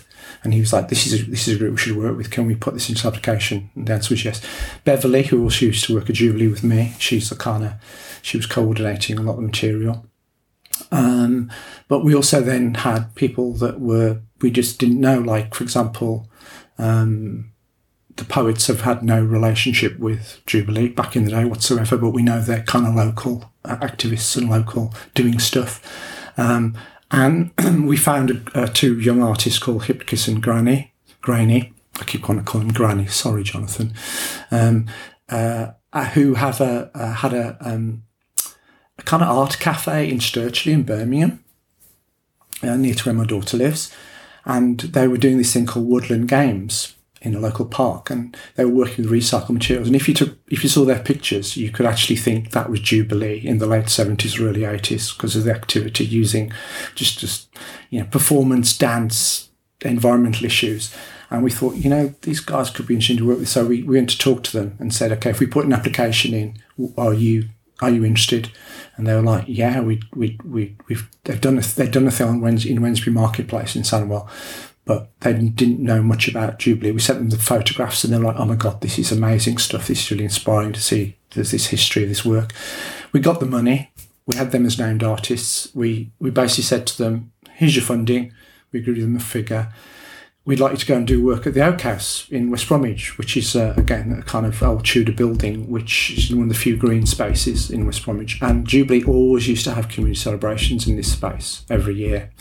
and 0.43 0.53
he 0.53 0.59
was 0.59 0.73
like, 0.73 0.89
"This 0.89 1.05
is 1.05 1.21
a, 1.21 1.25
this 1.25 1.47
is 1.47 1.55
a 1.55 1.59
group 1.59 1.71
we 1.71 1.77
should 1.77 1.97
work 1.97 2.17
with. 2.17 2.31
Can 2.31 2.45
we 2.45 2.55
put 2.55 2.73
this 2.73 2.89
into 2.89 3.07
application?" 3.07 3.69
And 3.75 3.87
the 3.87 3.93
answer 3.93 4.13
was 4.13 4.25
yes. 4.25 4.41
Beverley, 4.83 5.23
who 5.23 5.43
also 5.43 5.67
used 5.67 5.85
to 5.85 5.95
work 5.95 6.09
at 6.09 6.15
Jubilee 6.15 6.47
with 6.47 6.63
me, 6.63 6.93
she's 6.99 7.29
the 7.29 7.35
kind 7.35 7.63
of 7.63 7.73
she 8.21 8.37
was 8.37 8.45
coordinating 8.45 9.17
a 9.17 9.21
lot 9.21 9.33
of 9.33 9.37
the 9.37 9.43
material. 9.43 10.05
Um, 10.91 11.51
but 11.87 12.03
we 12.03 12.13
also 12.13 12.41
then 12.41 12.73
had 12.73 13.15
people 13.15 13.53
that 13.55 13.79
were 13.79 14.21
we 14.41 14.51
just 14.51 14.79
didn't 14.79 14.99
know, 14.99 15.19
like 15.19 15.53
for 15.55 15.63
example. 15.63 16.27
Um, 16.77 17.47
the 18.17 18.25
poets 18.25 18.67
have 18.67 18.81
had 18.81 19.03
no 19.03 19.23
relationship 19.23 19.97
with 19.97 20.41
Jubilee 20.45 20.89
back 20.89 21.15
in 21.15 21.23
the 21.23 21.31
day 21.31 21.45
whatsoever, 21.45 21.97
but 21.97 22.09
we 22.09 22.21
know 22.21 22.41
they're 22.41 22.63
kind 22.63 22.85
of 22.85 22.93
local 22.93 23.51
uh, 23.63 23.77
activists 23.77 24.35
and 24.35 24.49
local 24.49 24.93
doing 25.15 25.39
stuff. 25.39 25.81
Um, 26.37 26.75
And 27.11 27.51
we 27.87 27.97
found 27.97 28.49
uh, 28.55 28.67
two 28.67 28.99
young 28.99 29.21
artists 29.21 29.59
called 29.59 29.83
Hipkiss 29.83 30.27
and 30.27 30.41
Granny. 30.41 30.93
Granny. 31.21 31.73
I 31.99 32.03
keep 32.05 32.29
on 32.29 32.43
calling 32.45 32.69
Granny. 32.69 33.07
Sorry, 33.07 33.43
Jonathan. 33.43 33.93
Um, 34.49 34.87
uh, 35.29 35.71
who 36.13 36.35
have 36.35 36.61
a, 36.61 36.89
uh, 36.95 37.13
had 37.13 37.33
a, 37.33 37.57
um, 37.59 38.03
a 39.01 39.03
kind 39.03 39.23
of 39.23 39.29
art 39.29 39.59
cafe 39.59 40.09
in 40.09 40.19
Stirchley 40.19 40.71
in 40.71 40.83
Birmingham, 40.83 41.43
uh, 42.63 42.77
near 42.77 42.95
to 42.95 43.03
where 43.05 43.15
my 43.15 43.25
daughter 43.25 43.57
lives. 43.57 43.91
And 44.45 44.79
they 44.79 45.07
were 45.07 45.17
doing 45.17 45.37
this 45.37 45.53
thing 45.53 45.65
called 45.65 45.87
Woodland 45.87 46.27
Games 46.27 46.95
in 47.21 47.35
a 47.35 47.39
local 47.39 47.65
park, 47.65 48.09
and 48.09 48.35
they 48.55 48.65
were 48.65 48.71
working 48.71 49.05
with 49.05 49.13
recycled 49.13 49.51
materials. 49.51 49.87
And 49.87 49.95
if 49.95 50.07
you 50.07 50.13
took, 50.15 50.39
if 50.49 50.63
you 50.63 50.69
saw 50.69 50.85
their 50.85 51.03
pictures, 51.03 51.55
you 51.55 51.69
could 51.69 51.85
actually 51.85 52.15
think 52.15 52.49
that 52.49 52.69
was 52.69 52.79
Jubilee 52.79 53.37
in 53.45 53.59
the 53.59 53.67
late 53.67 53.89
seventies, 53.89 54.39
early 54.39 54.65
eighties, 54.65 55.11
because 55.11 55.35
of 55.35 55.43
the 55.43 55.53
activity 55.53 56.03
using 56.03 56.51
just 56.95 57.19
just 57.19 57.47
you 57.91 57.99
know 57.99 58.07
performance, 58.07 58.75
dance, 58.75 59.49
environmental 59.81 60.45
issues. 60.45 60.95
And 61.29 61.43
we 61.43 61.51
thought, 61.51 61.75
you 61.75 61.89
know, 61.89 62.13
these 62.23 62.41
guys 62.41 62.69
could 62.71 62.87
be 62.87 62.95
interesting 62.95 63.17
to 63.17 63.27
work 63.27 63.39
with. 63.39 63.47
So 63.49 63.65
we, 63.65 63.83
we 63.83 63.95
went 63.95 64.09
to 64.09 64.17
talk 64.17 64.43
to 64.43 64.57
them 64.57 64.75
and 64.79 64.93
said, 64.93 65.13
okay, 65.13 65.29
if 65.29 65.39
we 65.39 65.45
put 65.45 65.65
an 65.65 65.73
application 65.73 66.33
in, 66.33 66.57
are 66.97 67.13
you 67.13 67.49
are 67.81 67.89
you 67.89 68.03
interested? 68.03 68.51
And 69.01 69.07
they 69.07 69.15
were 69.15 69.23
like, 69.23 69.45
yeah, 69.47 69.81
we 69.81 69.99
we 70.13 70.37
we 70.45 70.75
we've 70.87 71.09
they've 71.23 71.41
done 71.41 71.57
a, 71.57 71.61
they've 71.61 71.91
done 71.91 72.05
a 72.05 72.11
thing 72.11 72.27
on 72.27 72.35
in 72.35 72.79
Wednesbury 72.79 73.11
Marketplace 73.11 73.75
in 73.75 73.81
Sandwell 73.81 74.29
but 74.85 75.09
they 75.21 75.33
didn't 75.33 75.79
know 75.79 76.01
much 76.01 76.27
about 76.27 76.59
Jubilee. 76.59 76.91
We 76.91 76.99
sent 76.99 77.19
them 77.19 77.29
the 77.29 77.37
photographs 77.37 78.03
and 78.03 78.11
they're 78.11 78.19
like, 78.19 78.35
oh 78.37 78.45
my 78.45 78.55
God, 78.55 78.81
this 78.81 78.97
is 78.97 79.11
amazing 79.11 79.57
stuff. 79.57 79.87
This 79.87 80.01
is 80.01 80.11
really 80.11 80.23
inspiring 80.23 80.73
to 80.73 80.81
see 80.81 81.15
there's 81.31 81.51
this 81.51 81.67
history 81.67 82.03
of 82.03 82.09
this 82.09 82.25
work. 82.25 82.53
We 83.11 83.19
got 83.19 83.39
the 83.39 83.45
money. 83.45 83.91
We 84.25 84.35
had 84.35 84.51
them 84.51 84.65
as 84.65 84.79
named 84.79 85.03
artists. 85.03 85.73
We, 85.73 86.11
we 86.19 86.29
basically 86.29 86.63
said 86.63 86.87
to 86.87 86.97
them, 86.97 87.31
here's 87.53 87.75
your 87.75 87.85
funding. 87.85 88.33
We 88.71 88.79
agreed 88.79 88.97
with 88.97 89.05
them 89.05 89.15
a 89.15 89.19
figure. 89.19 89.71
We'd 90.43 90.59
like 90.59 90.71
you 90.71 90.77
to 90.77 90.85
go 90.87 90.95
and 90.95 91.05
do 91.05 91.23
work 91.23 91.45
at 91.45 91.53
the 91.53 91.63
House 91.63 92.27
in 92.31 92.49
West 92.49 92.67
Bromwich, 92.67 93.15
which 93.19 93.37
is, 93.37 93.55
uh, 93.55 93.75
again, 93.77 94.11
a 94.11 94.23
kind 94.23 94.47
of 94.47 94.63
old 94.63 94.83
Tudor 94.83 95.11
building, 95.11 95.69
which 95.69 96.17
is 96.17 96.33
one 96.33 96.43
of 96.43 96.49
the 96.49 96.55
few 96.55 96.75
green 96.75 97.05
spaces 97.05 97.69
in 97.69 97.85
West 97.85 98.03
Bromwich. 98.03 98.41
And 98.41 98.67
Jubilee 98.67 99.03
always 99.03 99.47
used 99.47 99.65
to 99.65 99.75
have 99.75 99.87
community 99.87 100.19
celebrations 100.19 100.87
in 100.87 100.95
this 100.95 101.11
space 101.11 101.63
every 101.69 101.93
year. 101.93 102.31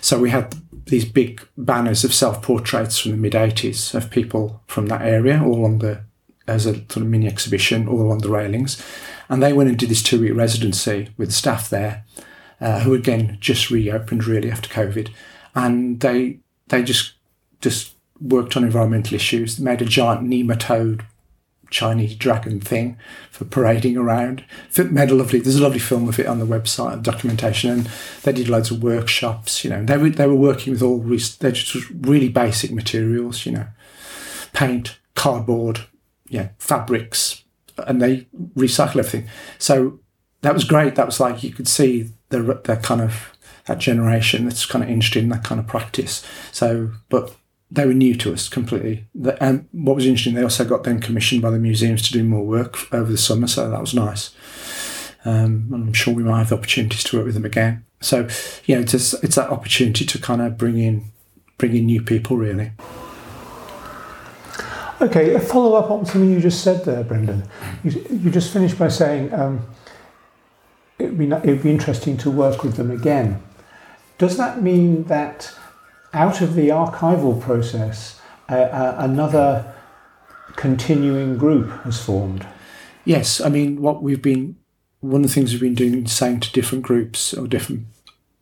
So 0.00 0.18
we 0.18 0.30
had 0.30 0.54
these 0.86 1.04
big 1.04 1.46
banners 1.58 2.04
of 2.04 2.14
self 2.14 2.40
portraits 2.40 2.98
from 2.98 3.10
the 3.10 3.16
mid 3.18 3.34
80s 3.34 3.94
of 3.94 4.10
people 4.10 4.62
from 4.66 4.86
that 4.86 5.02
area, 5.02 5.42
all 5.44 5.66
on 5.66 5.80
the 5.80 6.04
as 6.48 6.64
a 6.64 6.74
sort 6.74 6.98
of 6.98 7.06
mini 7.06 7.26
exhibition, 7.26 7.88
all 7.88 8.00
along 8.00 8.18
the 8.18 8.30
railings. 8.30 8.82
And 9.28 9.42
they 9.42 9.52
went 9.52 9.68
and 9.68 9.78
did 9.78 9.88
this 9.88 10.02
two 10.02 10.20
week 10.20 10.34
residency 10.34 11.10
with 11.18 11.32
staff 11.32 11.68
there, 11.68 12.04
uh, 12.62 12.80
who 12.80 12.94
again 12.94 13.36
just 13.40 13.70
reopened 13.70 14.26
really 14.26 14.50
after 14.50 14.70
COVID, 14.70 15.10
and 15.54 16.00
they 16.00 16.38
they 16.68 16.82
just 16.82 17.15
just 17.60 17.94
worked 18.20 18.56
on 18.56 18.64
environmental 18.64 19.14
issues. 19.14 19.58
Made 19.58 19.82
a 19.82 19.84
giant 19.84 20.28
nematode 20.28 21.04
Chinese 21.70 22.14
dragon 22.14 22.60
thing 22.60 22.96
for 23.30 23.44
parading 23.44 23.96
around. 23.96 24.44
Made 24.76 25.10
a 25.10 25.14
lovely. 25.14 25.40
There's 25.40 25.56
a 25.56 25.62
lovely 25.62 25.78
film 25.78 26.08
of 26.08 26.18
it 26.18 26.26
on 26.26 26.38
the 26.38 26.46
website, 26.46 27.02
documentation, 27.02 27.70
and 27.70 27.90
they 28.22 28.32
did 28.32 28.48
loads 28.48 28.70
of 28.70 28.82
workshops. 28.82 29.64
You 29.64 29.70
know, 29.70 29.84
they 29.84 29.96
were 29.96 30.10
they 30.10 30.26
were 30.26 30.34
working 30.34 30.72
with 30.72 30.82
all 30.82 30.98
they're 30.98 31.50
just 31.50 31.90
really 31.90 32.28
basic 32.28 32.72
materials. 32.72 33.46
You 33.46 33.52
know, 33.52 33.66
paint, 34.52 34.98
cardboard, 35.14 35.80
yeah, 36.28 36.50
fabrics, 36.58 37.44
and 37.78 38.00
they 38.00 38.26
recycle 38.54 38.98
everything. 38.98 39.28
So 39.58 39.98
that 40.42 40.54
was 40.54 40.64
great. 40.64 40.94
That 40.94 41.06
was 41.06 41.20
like 41.20 41.42
you 41.42 41.50
could 41.50 41.68
see 41.68 42.10
the 42.28 42.60
the 42.64 42.76
kind 42.76 43.00
of 43.00 43.32
that 43.66 43.78
generation 43.78 44.44
that's 44.44 44.66
kind 44.66 44.84
of 44.84 44.90
interested 44.90 45.24
in 45.24 45.28
that 45.30 45.42
kind 45.42 45.60
of 45.60 45.66
practice. 45.66 46.24
So, 46.52 46.92
but 47.08 47.34
they 47.70 47.84
were 47.84 47.94
new 47.94 48.14
to 48.16 48.32
us 48.32 48.48
completely. 48.48 49.06
And 49.40 49.68
what 49.72 49.96
was 49.96 50.06
interesting, 50.06 50.34
they 50.34 50.42
also 50.42 50.64
got 50.64 50.84
then 50.84 51.00
commissioned 51.00 51.42
by 51.42 51.50
the 51.50 51.58
museums 51.58 52.02
to 52.02 52.12
do 52.12 52.22
more 52.22 52.44
work 52.44 52.92
over 52.92 53.10
the 53.10 53.18
summer, 53.18 53.46
so 53.46 53.68
that 53.68 53.80
was 53.80 53.94
nice. 53.94 54.34
Um, 55.24 55.68
and 55.72 55.88
I'm 55.88 55.92
sure 55.92 56.14
we 56.14 56.22
might 56.22 56.38
have 56.38 56.50
the 56.50 56.56
opportunities 56.56 57.02
to 57.04 57.16
work 57.16 57.26
with 57.26 57.34
them 57.34 57.44
again. 57.44 57.84
So, 58.00 58.28
you 58.66 58.76
know, 58.76 58.82
it's, 58.82 58.94
it's 58.94 59.34
that 59.34 59.50
opportunity 59.50 60.04
to 60.04 60.18
kind 60.20 60.40
of 60.40 60.56
bring 60.56 60.78
in 60.78 61.06
bring 61.58 61.74
in 61.74 61.86
new 61.86 62.02
people, 62.02 62.36
really. 62.36 62.72
Okay, 65.00 65.34
a 65.34 65.40
follow 65.40 65.74
up 65.74 65.90
on 65.90 66.06
something 66.06 66.30
you 66.30 66.40
just 66.40 66.62
said 66.62 66.84
there, 66.84 67.02
Brendan. 67.02 67.44
You, 67.82 68.06
you 68.10 68.30
just 68.30 68.52
finished 68.52 68.78
by 68.78 68.88
saying 68.88 69.32
um, 69.34 69.66
it'd, 70.98 71.18
be, 71.18 71.26
it'd 71.26 71.62
be 71.62 71.70
interesting 71.70 72.16
to 72.18 72.30
work 72.30 72.62
with 72.62 72.76
them 72.76 72.90
again. 72.90 73.42
Does 74.18 74.36
that 74.36 74.62
mean 74.62 75.04
that 75.04 75.54
out 76.12 76.40
of 76.40 76.54
the 76.54 76.68
archival 76.68 77.40
process, 77.40 78.20
uh, 78.48 78.54
uh, 78.54 78.96
another 78.98 79.74
continuing 80.56 81.36
group 81.36 81.70
has 81.82 82.02
formed. 82.02 82.46
Yes, 83.04 83.40
I 83.40 83.48
mean, 83.48 83.80
what 83.80 84.02
we've 84.02 84.22
been, 84.22 84.56
one 85.00 85.22
of 85.22 85.28
the 85.28 85.32
things 85.32 85.52
we've 85.52 85.60
been 85.60 85.74
doing, 85.74 86.06
saying 86.06 86.40
to 86.40 86.52
different 86.52 86.84
groups 86.84 87.34
or 87.34 87.46
different 87.46 87.86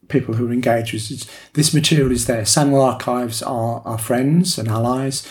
people 0.09 0.35
who 0.35 0.49
are 0.49 0.53
engaged 0.53 0.95
is 0.95 1.29
this 1.55 1.75
material 1.75 2.13
is 2.13 2.27
there. 2.27 2.43
Sandwell 2.43 2.85
Archives 2.85 3.43
are 3.43 3.83
our 3.85 3.99
friends 3.99 4.59
and 4.59 4.69
allies. 4.69 5.27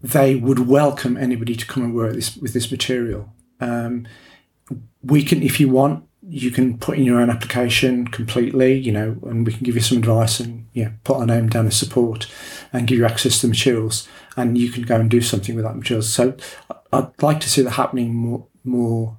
They 0.00 0.34
would 0.34 0.66
welcome 0.66 1.16
anybody 1.16 1.54
to 1.54 1.66
come 1.66 1.84
and 1.84 1.94
work 1.94 2.14
this, 2.14 2.36
with 2.36 2.54
this 2.54 2.70
material. 2.70 3.32
Um, 3.60 4.06
we 5.02 5.22
can, 5.22 5.42
if 5.42 5.60
you 5.60 5.68
want, 5.68 6.04
you 6.30 6.52
can 6.52 6.78
put 6.78 6.96
in 6.96 7.04
your 7.04 7.20
own 7.20 7.28
application 7.28 8.06
completely, 8.06 8.78
you 8.78 8.92
know, 8.92 9.16
and 9.24 9.44
we 9.44 9.52
can 9.52 9.64
give 9.64 9.74
you 9.74 9.80
some 9.80 9.98
advice 9.98 10.38
and 10.38 10.68
yeah, 10.72 10.92
put 11.02 11.16
our 11.16 11.26
name 11.26 11.48
down 11.48 11.66
as 11.66 11.76
support 11.76 12.30
and 12.72 12.86
give 12.86 12.98
you 12.98 13.04
access 13.04 13.40
to 13.40 13.46
the 13.46 13.50
materials, 13.50 14.08
and 14.36 14.56
you 14.56 14.70
can 14.70 14.84
go 14.84 15.00
and 15.00 15.10
do 15.10 15.20
something 15.20 15.56
with 15.56 15.64
that 15.64 15.76
materials. 15.76 16.12
So 16.12 16.36
I'd 16.92 17.20
like 17.20 17.40
to 17.40 17.50
see 17.50 17.62
that 17.62 17.72
happening 17.72 18.14
more, 18.14 18.46
more. 18.64 19.18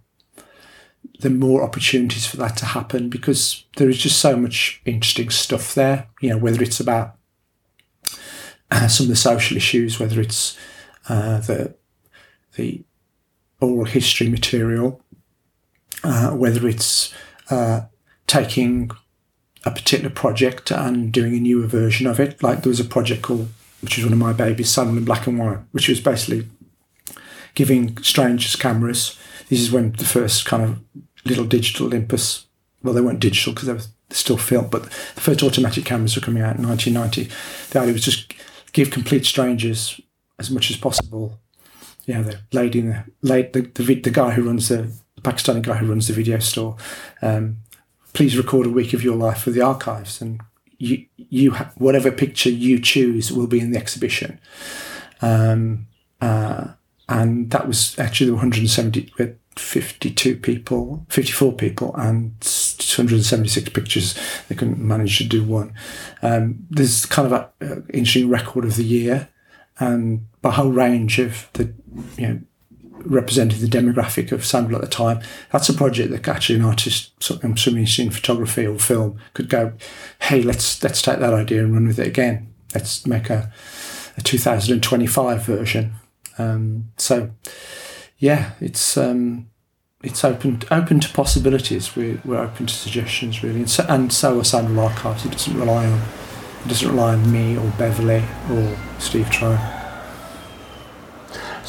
The 1.19 1.29
more 1.29 1.61
opportunities 1.61 2.25
for 2.25 2.37
that 2.37 2.57
to 2.57 2.65
happen 2.65 3.07
because 3.07 3.65
there 3.77 3.89
is 3.89 3.99
just 3.99 4.19
so 4.19 4.35
much 4.35 4.81
interesting 4.85 5.29
stuff 5.29 5.75
there. 5.75 6.07
You 6.19 6.31
know, 6.31 6.37
whether 6.37 6.63
it's 6.63 6.79
about 6.79 7.15
uh, 8.71 8.87
some 8.87 9.03
of 9.03 9.09
the 9.09 9.15
social 9.15 9.55
issues, 9.55 9.99
whether 9.99 10.19
it's 10.19 10.57
uh, 11.09 11.39
the 11.41 11.75
the 12.55 12.83
oral 13.59 13.85
history 13.85 14.29
material, 14.29 15.03
uh, 16.03 16.31
whether 16.31 16.67
it's 16.67 17.13
uh, 17.49 17.81
taking 18.27 18.91
a 19.63 19.71
particular 19.71 20.09
project 20.09 20.71
and 20.71 21.11
doing 21.11 21.35
a 21.35 21.39
newer 21.39 21.67
version 21.67 22.07
of 22.07 22.19
it. 22.19 22.41
Like 22.41 22.63
there 22.63 22.69
was 22.69 22.79
a 22.79 22.85
project 22.85 23.21
called, 23.21 23.49
which 23.81 23.97
was 23.97 24.05
one 24.05 24.13
of 24.13 24.19
my 24.19 24.33
babies, 24.33 24.69
Sun 24.69 24.97
in 24.97 25.05
Black 25.05 25.27
and 25.27 25.37
White, 25.37 25.59
which 25.71 25.87
was 25.87 25.99
basically 25.99 26.47
giving 27.53 27.97
strangers 27.99 28.55
cameras. 28.55 29.17
This 29.49 29.59
is 29.59 29.71
when 29.71 29.91
the 29.93 30.05
first 30.05 30.45
kind 30.45 30.63
of 30.63 30.79
little 31.25 31.45
digital 31.45 31.87
Olympus, 31.87 32.45
well, 32.81 32.93
they 32.93 33.01
weren't 33.01 33.19
digital 33.19 33.53
because 33.53 33.67
they 33.67 33.73
were 33.73 33.81
still 34.09 34.37
film, 34.37 34.69
but 34.69 34.83
the 34.83 35.21
first 35.21 35.43
automatic 35.43 35.85
cameras 35.85 36.15
were 36.15 36.21
coming 36.21 36.41
out 36.41 36.57
in 36.57 36.67
1990. 36.67 37.31
The 37.69 37.79
idea 37.79 37.93
was 37.93 38.05
just 38.05 38.33
give 38.73 38.89
complete 38.89 39.25
strangers 39.25 39.99
as 40.39 40.49
much 40.49 40.71
as 40.71 40.77
possible. 40.77 41.39
Yeah, 42.05 42.21
the 42.23 42.39
lady 42.51 42.81
the, 42.81 43.03
the, 43.21 43.95
the 43.95 44.09
guy 44.09 44.31
who 44.31 44.43
runs 44.43 44.69
the 44.69 44.91
Pakistani 45.21 45.61
guy 45.61 45.75
who 45.75 45.87
runs 45.87 46.07
the 46.07 46.13
video 46.13 46.39
store, 46.39 46.77
um, 47.21 47.57
please 48.13 48.37
record 48.37 48.65
a 48.65 48.71
week 48.71 48.93
of 48.93 49.03
your 49.03 49.15
life 49.15 49.41
for 49.41 49.51
the 49.51 49.61
archives, 49.61 50.21
and 50.21 50.41
you 50.77 51.05
you 51.17 51.51
ha- 51.51 51.71
whatever 51.75 52.11
picture 52.11 52.49
you 52.49 52.79
choose 52.79 53.31
will 53.31 53.47
be 53.47 53.59
in 53.59 53.71
the 53.71 53.79
exhibition. 53.79 54.39
Um, 55.21 55.87
uh, 56.19 56.69
and 57.09 57.51
that 57.51 57.67
was 57.67 57.97
actually 57.99 58.27
the 58.27 58.33
170 58.33 59.11
52 59.57 60.37
people 60.37 61.05
54 61.09 61.53
people 61.53 61.93
and 61.97 62.39
276 62.39 63.69
pictures 63.69 64.17
they 64.47 64.55
couldn't 64.55 64.79
manage 64.79 65.17
to 65.17 65.25
do 65.25 65.43
one 65.43 65.73
um, 66.21 66.65
there's 66.69 67.05
kind 67.05 67.31
of 67.31 67.49
an 67.59 67.85
interesting 67.93 68.29
record 68.29 68.63
of 68.63 68.77
the 68.77 68.83
year 68.83 69.27
and 69.79 70.25
a 70.43 70.51
whole 70.51 70.71
range 70.71 71.19
of 71.19 71.49
the 71.53 71.73
you 72.17 72.27
know 72.27 72.39
represented 73.05 73.59
the 73.59 73.67
demographic 73.67 74.31
of 74.31 74.41
Sandwell 74.41 74.75
at 74.75 74.81
the 74.81 74.87
time. 74.87 75.21
That's 75.51 75.69
a 75.69 75.73
project 75.73 76.11
that 76.11 76.27
actually 76.27 76.59
an 76.59 76.65
artist, 76.65 77.11
I'm 77.43 77.57
something 77.57 77.87
in 77.97 78.11
photography 78.11 78.65
or 78.65 78.77
film, 78.79 79.19
could 79.33 79.49
go, 79.49 79.73
hey, 80.21 80.41
let's 80.41 80.83
let's 80.83 81.01
take 81.01 81.19
that 81.19 81.33
idea 81.33 81.63
and 81.63 81.73
run 81.73 81.87
with 81.87 81.99
it 81.99 82.07
again. 82.07 82.53
Let's 82.73 83.05
make 83.05 83.29
a, 83.29 83.51
a 84.17 84.21
2025 84.21 85.43
version. 85.45 85.93
Um, 86.37 86.91
so, 86.97 87.31
yeah, 88.17 88.51
it's 88.59 88.97
um, 88.97 89.49
it's 90.03 90.23
open 90.23 90.61
open 90.71 90.99
to 90.99 91.13
possibilities. 91.13 91.95
We're, 91.95 92.21
we're 92.25 92.39
open 92.39 92.65
to 92.65 92.73
suggestions 92.73 93.43
really, 93.43 93.59
and 93.59 93.69
so, 93.69 93.85
and 93.87 94.11
so 94.11 94.39
are 94.39 94.43
Sandwell 94.43 94.89
Archives. 94.89 95.25
It 95.25 95.31
doesn't 95.31 95.57
rely 95.57 95.85
on 95.85 96.01
it 96.63 96.67
doesn't 96.67 96.89
rely 96.89 97.13
on 97.13 97.31
me 97.31 97.57
or 97.57 97.69
Beverley 97.77 98.23
or 98.51 98.77
Steve 98.99 99.29
Trow. 99.29 99.57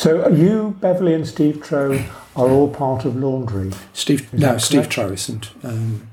So 0.03 0.27
you, 0.31 0.77
Beverley, 0.81 1.15
and 1.15 1.25
Steve 1.25 1.63
Trow 1.63 1.93
are 2.35 2.51
all 2.51 2.69
part 2.69 3.05
of 3.05 3.15
Laundry. 3.15 3.71
Steve, 3.93 4.35
Is 4.35 4.41
no, 4.41 4.59
Steve 4.59 4.89
Trow 4.89 5.13
isn't. 5.13 5.51
Um, 5.63 6.09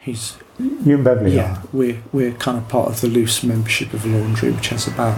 He's 0.00 0.36
You 0.58 0.96
and 0.96 1.04
Beverley 1.04 1.36
yeah. 1.36 1.58
are. 1.58 1.62
We're 1.72 2.02
we're 2.10 2.32
kind 2.32 2.58
of 2.58 2.68
part 2.68 2.88
of 2.88 3.00
the 3.00 3.06
loose 3.06 3.44
membership 3.44 3.94
of 3.94 4.04
Laundry, 4.04 4.50
which 4.50 4.70
has 4.70 4.88
about 4.88 5.16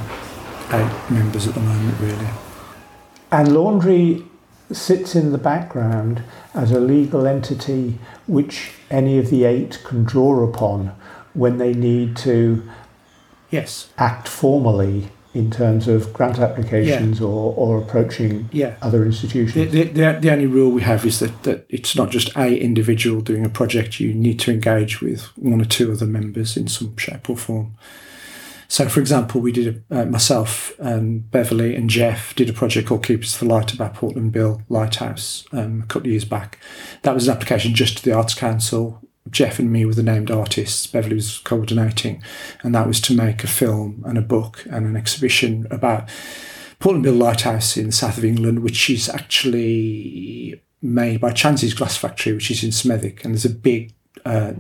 eight 0.73 0.93
members 1.11 1.49
at 1.49 1.55
the 1.55 1.61
moment, 1.61 1.99
really. 2.01 2.29
And 3.33 3.55
laundry 3.55 4.27
sits 4.71 5.15
in 5.15 5.33
the 5.33 5.39
background 5.39 6.23
as 6.53 6.71
a 6.71 6.81
legal 6.81 7.27
entity 7.27 7.99
which 8.27 8.73
any 8.91 9.17
of 9.19 9.31
the 9.31 9.45
eight 9.45 9.81
can 9.85 10.05
draw 10.05 10.45
upon 10.47 10.89
when 11.33 11.57
they 11.57 11.73
need 11.73 12.15
to 12.19 12.69
Yes. 13.51 13.89
act 13.97 14.29
formally 14.29 15.09
in 15.35 15.51
terms 15.51 15.89
of 15.89 16.13
grant 16.13 16.39
applications 16.39 17.21
or, 17.21 17.53
or 17.57 17.79
approaching 17.79 18.49
Yeah. 18.53 18.77
other 18.81 19.01
The, 19.01 19.07
institutions. 19.07 19.73
the, 19.73 19.83
the, 19.85 20.19
the 20.21 20.33
only 20.33 20.47
rule 20.47 20.71
we 20.71 20.83
have 20.83 21.05
is 21.05 21.19
that, 21.19 21.43
that 21.43 21.67
it's 21.69 21.97
not 21.97 22.11
just 22.11 22.35
a 22.37 22.57
individual 22.57 23.21
doing 23.21 23.45
a 23.45 23.49
project. 23.49 23.99
You 23.99 24.15
need 24.15 24.39
to 24.41 24.53
engage 24.53 25.03
with 25.03 25.23
one 25.37 25.61
or 25.61 25.65
two 25.65 25.91
other 25.93 26.07
members 26.07 26.57
in 26.57 26.69
some 26.69 26.97
shape 26.97 27.29
or 27.29 27.37
form. 27.37 27.75
So, 28.69 28.89
for 28.89 29.01
example, 29.01 29.41
we 29.41 29.53
did 29.53 29.85
a, 29.91 30.03
uh, 30.03 30.05
myself, 30.07 30.73
and 30.79 31.31
Beverley, 31.31 31.77
and 31.77 31.91
Jeff 31.91 32.35
did 32.35 32.49
a 32.49 32.53
project 32.53 32.89
called 32.89 33.05
Keepers 33.05 33.35
for 33.37 33.45
Light 33.45 33.73
about 33.75 33.95
Portland 33.95 34.33
Bill 34.33 34.63
Lighthouse 34.69 35.45
um, 35.53 35.83
a 35.83 35.87
couple 35.87 36.07
of 36.09 36.13
years 36.13 36.25
back. 36.25 36.59
That 37.03 37.15
was 37.15 37.29
an 37.29 37.35
application 37.35 37.75
just 37.75 37.99
to 37.99 38.03
the 38.05 38.13
Arts 38.13 38.35
Council. 38.35 39.01
Jeff 39.31 39.59
and 39.59 39.73
me 39.73 39.85
were 39.85 39.95
the 39.95 40.03
named 40.03 40.31
artists. 40.31 40.87
Beverley 40.87 41.15
was 41.15 41.39
coordinating, 41.39 42.23
and 42.63 42.75
that 42.75 42.87
was 42.87 43.01
to 43.03 43.15
make 43.15 43.43
a 43.43 43.49
film 43.49 44.03
and 44.07 44.19
a 44.19 44.23
book 44.23 44.65
and 44.71 44.87
an 44.87 44.97
exhibition 44.97 45.67
about 45.71 46.09
Portland 46.79 47.05
Bill 47.05 47.15
Lighthouse 47.15 47.77
in 47.77 47.87
the 47.87 47.93
south 47.93 48.19
of 48.19 48.25
England, 48.25 48.63
which 48.63 48.91
is 48.91 49.09
actually 49.09 50.63
made 50.83 51.21
by 51.21 51.33
Chance's 51.33 51.73
Glass 51.73 51.97
Factory, 51.97 52.35
which 52.35 52.51
is 52.51 52.63
in 52.63 52.71
Smethwick, 52.71 53.25
and 53.25 53.33
there's 53.33 53.47
a 53.47 53.51
big 53.51 53.95
uh, 54.27 54.53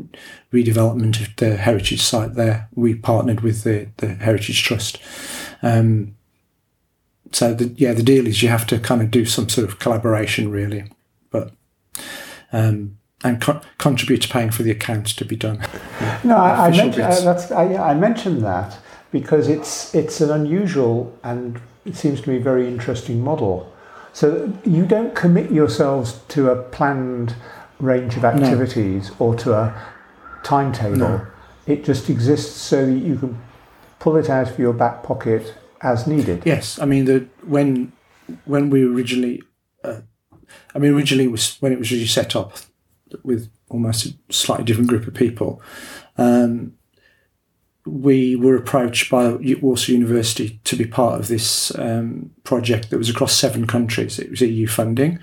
redevelopment 0.53 1.21
of 1.21 1.37
the 1.37 1.57
heritage 1.57 2.03
site 2.03 2.35
there. 2.35 2.69
We 2.75 2.95
partnered 2.95 3.43
with 3.43 3.65
the, 3.65 3.89
the 3.99 4.15
Heritage 4.15 4.63
Trust. 4.63 4.99
Um, 5.63 6.17
so 7.33 7.53
the, 7.53 7.75
yeah, 7.77 7.93
the 7.93 8.03
deal 8.03 8.27
is 8.27 8.43
you 8.43 8.49
have 8.49 8.67
to 8.69 8.79
kind 8.79 9.03
of 9.03 9.11
do 9.11 9.27
some 9.27 9.49
sort 9.49 9.69
of 9.69 9.79
collaboration, 9.79 10.51
really, 10.51 10.85
but 11.31 11.53
um, 12.53 12.99
and 13.25 13.41
co- 13.41 13.61
contribute 13.79 14.23
to 14.23 14.29
paying 14.29 14.51
for 14.51 14.63
the 14.63 14.71
accounts 14.71 15.15
to 15.15 15.25
be 15.25 15.35
done. 15.35 15.65
No, 16.23 16.37
I, 16.37 16.69
I, 16.69 16.71
mentioned, 16.71 17.05
uh, 17.05 17.21
that's, 17.21 17.53
I, 17.53 17.75
I 17.75 17.95
mentioned 17.95 18.43
that 18.45 18.79
because 19.13 19.47
it's 19.47 19.95
it's 19.95 20.23
an 20.23 20.31
unusual 20.31 21.15
and 21.23 21.61
it 21.85 21.97
seems 21.97 22.23
to 22.23 22.31
me 22.31 22.39
very 22.39 22.67
interesting 22.67 23.23
model. 23.23 23.71
So 24.15 24.51
you 24.65 24.87
don't 24.87 25.15
commit 25.15 25.51
yourselves 25.51 26.21
to 26.29 26.49
a 26.49 26.63
planned 26.63 27.37
range 27.79 28.17
of 28.17 28.25
activities 28.25 29.11
or 29.19 29.35
to 29.37 29.53
a 29.53 29.83
timetable. 30.45 30.97
No. 30.97 31.27
It 31.67 31.85
just 31.85 32.09
exists 32.09 32.59
so 32.59 32.87
that 32.87 32.99
you 32.99 33.17
can 33.17 33.39
pull 33.99 34.17
it 34.17 34.31
out 34.31 34.51
of 34.51 34.59
your 34.59 34.73
back 34.73 35.03
pocket 35.03 35.55
as 35.83 36.07
needed. 36.07 36.43
Yes, 36.47 36.79
I 36.79 36.87
mean 36.87 37.05
the 37.05 37.27
when 37.43 37.93
when 38.47 38.71
we 38.71 38.83
originally, 38.83 39.43
uh, 39.83 40.01
I 40.75 40.79
mean 40.79 40.95
originally 40.95 41.25
it 41.25 41.33
was 41.33 41.57
when 41.61 41.71
it 41.71 41.79
was 41.79 41.93
really 41.93 42.07
set 42.07 42.35
up 42.35 42.57
with 43.23 43.51
almost 43.69 44.07
a 44.07 44.15
slightly 44.33 44.65
different 44.65 44.89
group 44.89 45.07
of 45.07 45.15
people. 45.15 45.63
Um, 46.17 46.75
we 47.87 48.35
were 48.35 48.57
approached 48.57 49.11
by 49.11 49.33
Warsaw 49.61 49.93
University 49.93 50.59
to 50.65 50.77
be 50.77 50.87
part 50.87 51.21
of 51.21 51.29
this 51.29 51.77
um, 51.79 52.31
project 52.43 52.91
that 52.91 52.99
was 52.99 53.11
across 53.11 53.35
seven 53.35 53.67
countries. 53.67 54.19
It 54.19 54.31
was 54.31 54.41
EU 54.41 54.67
funding, 54.67 55.19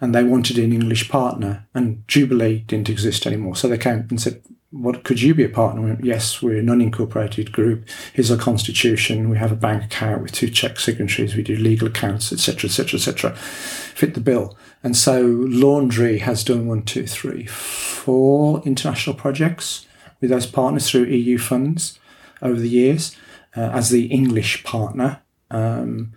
and 0.00 0.14
they 0.14 0.22
wanted 0.22 0.58
an 0.58 0.72
English 0.72 1.08
partner. 1.08 1.66
And 1.74 2.06
Jubilee 2.06 2.60
didn't 2.60 2.88
exist 2.88 3.26
anymore, 3.26 3.56
so 3.56 3.66
they 3.66 3.78
came 3.78 4.06
and 4.10 4.20
said, 4.20 4.42
"What 4.70 5.02
could 5.02 5.22
you 5.22 5.34
be 5.34 5.42
a 5.42 5.48
partner?" 5.48 5.82
We 5.82 5.88
went, 5.88 6.04
yes, 6.04 6.40
we're 6.40 6.58
a 6.58 6.62
non-incorporated 6.62 7.50
group. 7.50 7.88
Here's 8.12 8.30
our 8.30 8.38
constitution. 8.38 9.28
We 9.28 9.38
have 9.38 9.52
a 9.52 9.56
bank 9.56 9.84
account 9.84 10.22
with 10.22 10.32
two 10.32 10.50
check 10.50 10.78
signatories. 10.78 11.34
We 11.34 11.42
do 11.42 11.56
legal 11.56 11.88
accounts, 11.88 12.32
etc., 12.32 12.68
etc., 12.68 12.98
etc. 12.98 13.34
Fit 13.34 14.14
the 14.14 14.20
bill. 14.20 14.56
And 14.84 14.94
so 14.94 15.22
Laundry 15.22 16.18
has 16.18 16.44
done 16.44 16.66
one, 16.66 16.82
two, 16.82 17.06
three, 17.06 17.46
four 17.46 18.62
international 18.66 19.16
projects 19.16 19.86
with 20.20 20.28
those 20.28 20.46
partners 20.46 20.88
through 20.88 21.04
EU 21.04 21.38
funds 21.38 21.98
over 22.42 22.60
the 22.60 22.68
years 22.68 23.16
uh, 23.56 23.70
as 23.72 23.88
the 23.88 24.06
English 24.06 24.62
partner. 24.62 25.22
Um, 25.50 26.12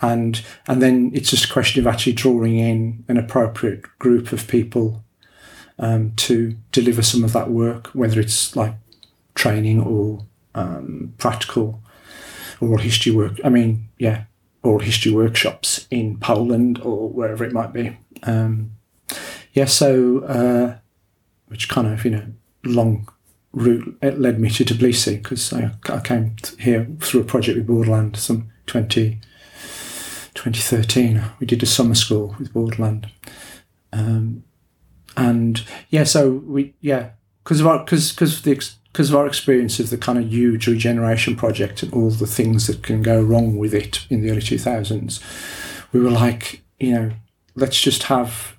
and 0.00 0.44
and 0.66 0.82
then 0.82 1.10
it's 1.14 1.30
just 1.30 1.46
a 1.46 1.52
question 1.52 1.80
of 1.80 1.86
actually 1.86 2.12
drawing 2.12 2.58
in 2.58 3.04
an 3.08 3.16
appropriate 3.16 3.82
group 3.98 4.32
of 4.32 4.48
people 4.48 5.04
um, 5.78 6.12
to 6.16 6.56
deliver 6.72 7.02
some 7.02 7.24
of 7.24 7.32
that 7.32 7.50
work, 7.50 7.88
whether 7.88 8.20
it's 8.20 8.56
like 8.56 8.74
training 9.34 9.80
or 9.80 10.26
um, 10.54 11.14
practical 11.18 11.80
oral 12.60 12.78
history 12.78 13.12
work. 13.12 13.40
I 13.44 13.48
mean, 13.48 13.88
yeah, 13.98 14.24
oral 14.62 14.80
history 14.80 15.12
workshops 15.12 15.86
in 15.90 16.18
Poland 16.18 16.80
or 16.82 17.08
wherever 17.08 17.44
it 17.44 17.52
might 17.52 17.72
be. 17.72 17.96
Um, 18.22 18.72
yeah, 19.52 19.66
so 19.66 20.20
uh, 20.20 20.78
which 21.48 21.68
kind 21.68 21.86
of 21.86 22.04
you 22.04 22.10
know 22.10 22.26
long 22.64 23.08
route 23.52 23.96
it 24.02 24.20
led 24.20 24.38
me 24.38 24.50
to 24.50 24.64
Tbilisi 24.64 25.22
because 25.22 25.52
I, 25.52 25.72
I 25.88 26.00
came 26.00 26.36
here 26.58 26.86
through 27.00 27.22
a 27.22 27.24
project 27.24 27.56
with 27.56 27.66
Borderland 27.66 28.16
some 28.16 28.50
20, 28.66 29.18
2013. 30.34 31.22
We 31.40 31.46
did 31.46 31.62
a 31.62 31.66
summer 31.66 31.94
school 31.94 32.36
with 32.38 32.52
Borderland. 32.52 33.10
Um, 33.92 34.44
and 35.16 35.64
yeah, 35.88 36.04
so 36.04 36.30
we 36.30 36.74
yeah 36.80 37.10
because 37.42 37.60
of 37.60 37.66
our 37.66 37.78
because 37.80 38.12
because 38.12 38.42
the 38.42 38.60
because 38.92 39.10
of 39.10 39.16
our 39.16 39.26
experience 39.26 39.80
of 39.80 39.90
the 39.90 39.98
kind 39.98 40.18
of 40.18 40.32
huge 40.32 40.66
regeneration 40.66 41.34
project 41.36 41.82
and 41.82 41.92
all 41.92 42.10
the 42.10 42.26
things 42.26 42.66
that 42.66 42.82
can 42.82 43.02
go 43.02 43.20
wrong 43.20 43.56
with 43.56 43.74
it 43.74 44.06
in 44.10 44.22
the 44.22 44.30
early 44.30 44.42
two 44.42 44.58
thousands, 44.58 45.20
we 45.92 46.00
were 46.00 46.10
like 46.10 46.62
you 46.78 46.92
know 46.92 47.10
let's 47.58 47.80
just 47.80 48.04
have 48.04 48.56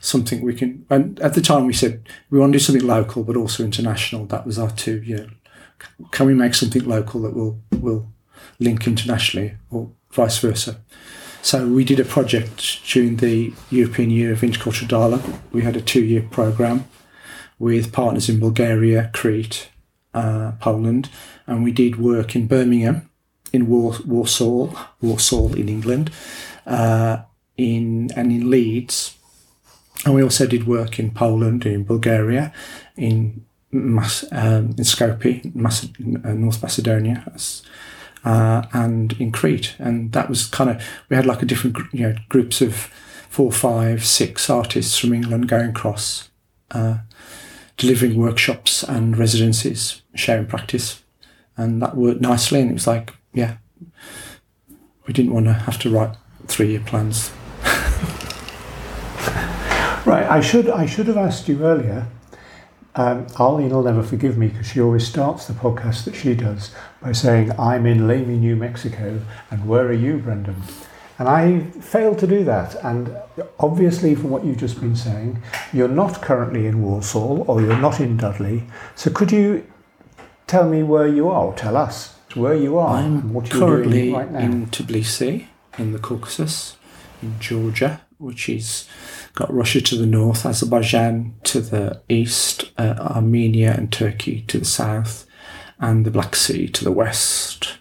something 0.00 0.42
we 0.42 0.54
can. 0.54 0.86
And 0.88 1.20
at 1.20 1.34
the 1.34 1.40
time 1.40 1.66
we 1.66 1.72
said 1.72 2.08
we 2.30 2.38
want 2.38 2.52
to 2.52 2.58
do 2.58 2.64
something 2.64 2.86
local 2.86 3.24
but 3.24 3.36
also 3.36 3.64
international. 3.64 4.26
That 4.26 4.46
was 4.46 4.58
our 4.58 4.70
two. 4.70 5.02
You 5.02 5.16
know, 5.16 5.28
can 6.10 6.26
we 6.26 6.34
make 6.34 6.54
something 6.54 6.84
local 6.84 7.22
that 7.22 7.34
will 7.34 7.60
will 7.80 8.08
link 8.58 8.86
internationally 8.86 9.54
or 9.70 9.90
vice 10.10 10.38
versa? 10.38 10.80
So 11.42 11.66
we 11.66 11.84
did 11.84 12.00
a 12.00 12.04
project 12.04 12.80
during 12.92 13.16
the 13.16 13.52
European 13.70 14.10
Year 14.10 14.32
of 14.32 14.40
Intercultural 14.40 14.88
Dialogue. 14.88 15.24
We 15.52 15.62
had 15.62 15.74
a 15.74 15.80
two-year 15.80 16.28
program 16.30 16.84
with 17.58 17.92
partners 17.92 18.28
in 18.28 18.38
Bulgaria, 18.38 19.10
Crete, 19.14 19.68
uh, 20.12 20.52
Poland, 20.60 21.08
and 21.46 21.64
we 21.64 21.72
did 21.72 21.96
work 21.96 22.36
in 22.36 22.46
Birmingham, 22.46 23.08
in 23.52 23.68
War- 23.68 24.00
Warsaw, 24.06 24.70
Warsaw 25.00 25.52
in 25.54 25.68
England, 25.68 26.10
uh, 26.66 27.18
in 27.60 28.10
and 28.16 28.32
in 28.32 28.50
Leeds, 28.50 29.16
and 30.04 30.14
we 30.14 30.22
also 30.22 30.46
did 30.46 30.66
work 30.66 30.98
in 30.98 31.10
Poland, 31.10 31.66
in 31.66 31.84
Bulgaria, 31.84 32.52
in 32.96 33.44
Mas- 33.70 34.24
um, 34.32 34.74
in 34.78 34.84
Skopje, 34.84 35.54
Mace- 35.54 35.90
uh, 36.24 36.32
North 36.32 36.62
Macedonia, 36.62 37.24
uh, 38.24 38.62
and 38.72 39.12
in 39.20 39.30
Crete. 39.30 39.74
And 39.78 40.12
that 40.12 40.28
was 40.28 40.46
kind 40.46 40.70
of 40.70 40.82
we 41.08 41.16
had 41.16 41.26
like 41.26 41.42
a 41.42 41.46
different 41.46 41.76
you 41.92 42.08
know 42.08 42.14
groups 42.28 42.60
of 42.60 42.90
four, 43.28 43.52
five, 43.52 44.04
six 44.04 44.50
artists 44.50 44.98
from 44.98 45.12
England 45.12 45.48
going 45.48 45.70
across, 45.70 46.30
uh, 46.72 46.98
delivering 47.76 48.16
workshops 48.16 48.82
and 48.82 49.16
residencies, 49.16 50.02
sharing 50.14 50.46
practice, 50.46 51.02
and 51.56 51.80
that 51.82 51.96
worked 51.96 52.20
nicely. 52.20 52.60
And 52.60 52.70
it 52.70 52.74
was 52.74 52.86
like 52.86 53.14
yeah, 53.32 53.58
we 55.06 55.12
didn't 55.12 55.34
want 55.34 55.46
to 55.46 55.52
have 55.52 55.78
to 55.80 55.90
write 55.90 56.16
three 56.46 56.70
year 56.70 56.82
plans. 56.84 57.30
Right, 60.06 60.28
I 60.28 60.40
should 60.40 60.68
I 60.68 60.86
should 60.86 61.06
have 61.08 61.16
asked 61.16 61.48
you 61.48 61.62
earlier. 61.62 62.06
Um, 62.94 63.26
Arlene 63.38 63.70
will 63.70 63.82
never 63.82 64.02
forgive 64.02 64.36
me 64.36 64.48
because 64.48 64.66
she 64.66 64.80
always 64.80 65.06
starts 65.06 65.46
the 65.46 65.52
podcast 65.52 66.04
that 66.04 66.14
she 66.14 66.34
does 66.34 66.72
by 67.02 67.12
saying, 67.12 67.52
"I'm 67.58 67.86
in 67.86 68.08
Lamy, 68.08 68.36
New 68.38 68.56
Mexico, 68.56 69.20
and 69.50 69.68
where 69.68 69.86
are 69.86 69.92
you, 69.92 70.18
Brendan?" 70.18 70.62
And 71.18 71.28
I 71.28 71.60
failed 71.80 72.18
to 72.20 72.26
do 72.26 72.44
that. 72.44 72.76
And 72.82 73.14
obviously, 73.58 74.14
from 74.14 74.30
what 74.30 74.42
you've 74.44 74.56
just 74.56 74.80
been 74.80 74.96
saying, 74.96 75.42
you're 75.72 75.86
not 75.86 76.22
currently 76.22 76.66
in 76.66 76.82
Walsall 76.82 77.44
or 77.46 77.60
you're 77.60 77.76
not 77.76 78.00
in 78.00 78.16
Dudley. 78.16 78.64
So 78.96 79.10
could 79.10 79.30
you 79.30 79.66
tell 80.46 80.66
me 80.68 80.82
where 80.82 81.06
you 81.06 81.28
are, 81.28 81.44
or 81.44 81.54
tell 81.54 81.76
us 81.76 82.16
where 82.34 82.54
you 82.54 82.78
are 82.78 82.96
I'm 82.96 83.34
what 83.34 83.52
you're 83.52 83.60
currently 83.60 84.02
doing 84.02 84.14
right 84.14 84.30
now? 84.32 84.38
in 84.38 84.66
Tbilisi, 84.68 85.46
in 85.76 85.92
the 85.92 85.98
Caucasus, 85.98 86.76
in 87.22 87.38
Georgia, 87.38 88.00
which 88.18 88.48
is 88.48 88.88
got 89.34 89.52
Russia 89.52 89.80
to 89.80 89.96
the 89.96 90.06
north, 90.06 90.44
Azerbaijan 90.44 91.34
to 91.44 91.60
the 91.60 92.02
east, 92.08 92.70
uh, 92.78 92.94
Armenia 92.98 93.74
and 93.76 93.92
Turkey 93.92 94.42
to 94.42 94.58
the 94.58 94.64
south, 94.64 95.26
and 95.78 96.04
the 96.04 96.10
Black 96.10 96.36
Sea 96.36 96.68
to 96.68 96.84
the 96.84 96.92
west. 96.92 97.78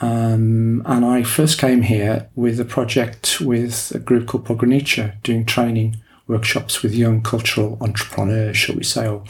Um, 0.00 0.82
and 0.84 1.04
I 1.04 1.22
first 1.22 1.58
came 1.58 1.82
here 1.82 2.28
with 2.34 2.60
a 2.60 2.64
project 2.64 3.40
with 3.40 3.92
a 3.94 3.98
group 3.98 4.26
called 4.26 4.46
Pogranicze 4.46 5.22
doing 5.22 5.46
training 5.46 5.96
workshops 6.26 6.82
with 6.82 6.94
young 6.94 7.22
cultural 7.22 7.78
entrepreneurs, 7.80 8.56
shall 8.56 8.76
we 8.76 8.84
say, 8.84 9.06
or 9.06 9.24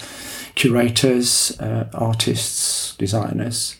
curators, 0.55 1.59
uh, 1.61 1.89
artists, 1.93 2.97
designers. 2.97 3.77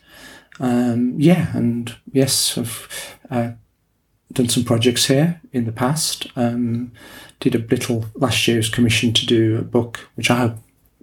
Um, 0.61 1.15
yeah, 1.19 1.57
and 1.57 1.95
yes, 2.13 2.57
I've 2.59 3.19
uh, 3.31 3.53
done 4.35 4.49
some 4.49 4.65
projects 4.65 5.07
here 5.07 5.41
in 5.53 5.65
the 5.65 5.73
past. 5.73 6.27
Um, 6.37 6.93
did 7.41 7.55
a 7.55 7.59
little 7.59 8.07
last 8.15 8.47
year's 8.47 8.69
commission 8.69 9.13
to 9.13 9.27
do 9.27 9.59
a 9.59 9.63
book, 9.63 10.09
which 10.15 10.31
I 10.31 10.55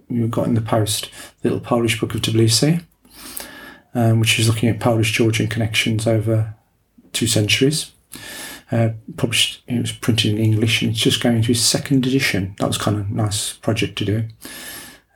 you 0.08 0.28
got 0.28 0.46
in 0.46 0.54
the 0.54 0.60
post, 0.60 1.10
little 1.42 1.60
Polish 1.60 1.98
book 1.98 2.14
of 2.14 2.20
Tbilisi, 2.20 2.84
um, 3.94 4.20
which 4.20 4.38
is 4.38 4.48
looking 4.48 4.68
at 4.68 4.80
Polish 4.80 5.12
Georgian 5.12 5.48
connections 5.48 6.06
over 6.06 6.54
two 7.12 7.26
centuries. 7.26 7.92
Uh, 8.70 8.90
published, 9.16 9.62
it 9.66 9.80
was 9.80 9.92
printed 9.92 10.32
in 10.32 10.38
English 10.38 10.80
and 10.80 10.92
it's 10.92 11.00
just 11.00 11.22
going 11.22 11.42
to 11.42 11.50
its 11.50 11.60
second 11.60 12.06
edition. 12.06 12.54
That 12.58 12.68
was 12.68 12.78
kind 12.78 12.98
of 12.98 13.10
a 13.10 13.12
nice 13.12 13.52
project 13.54 13.96
to 13.98 14.04
do. 14.04 14.24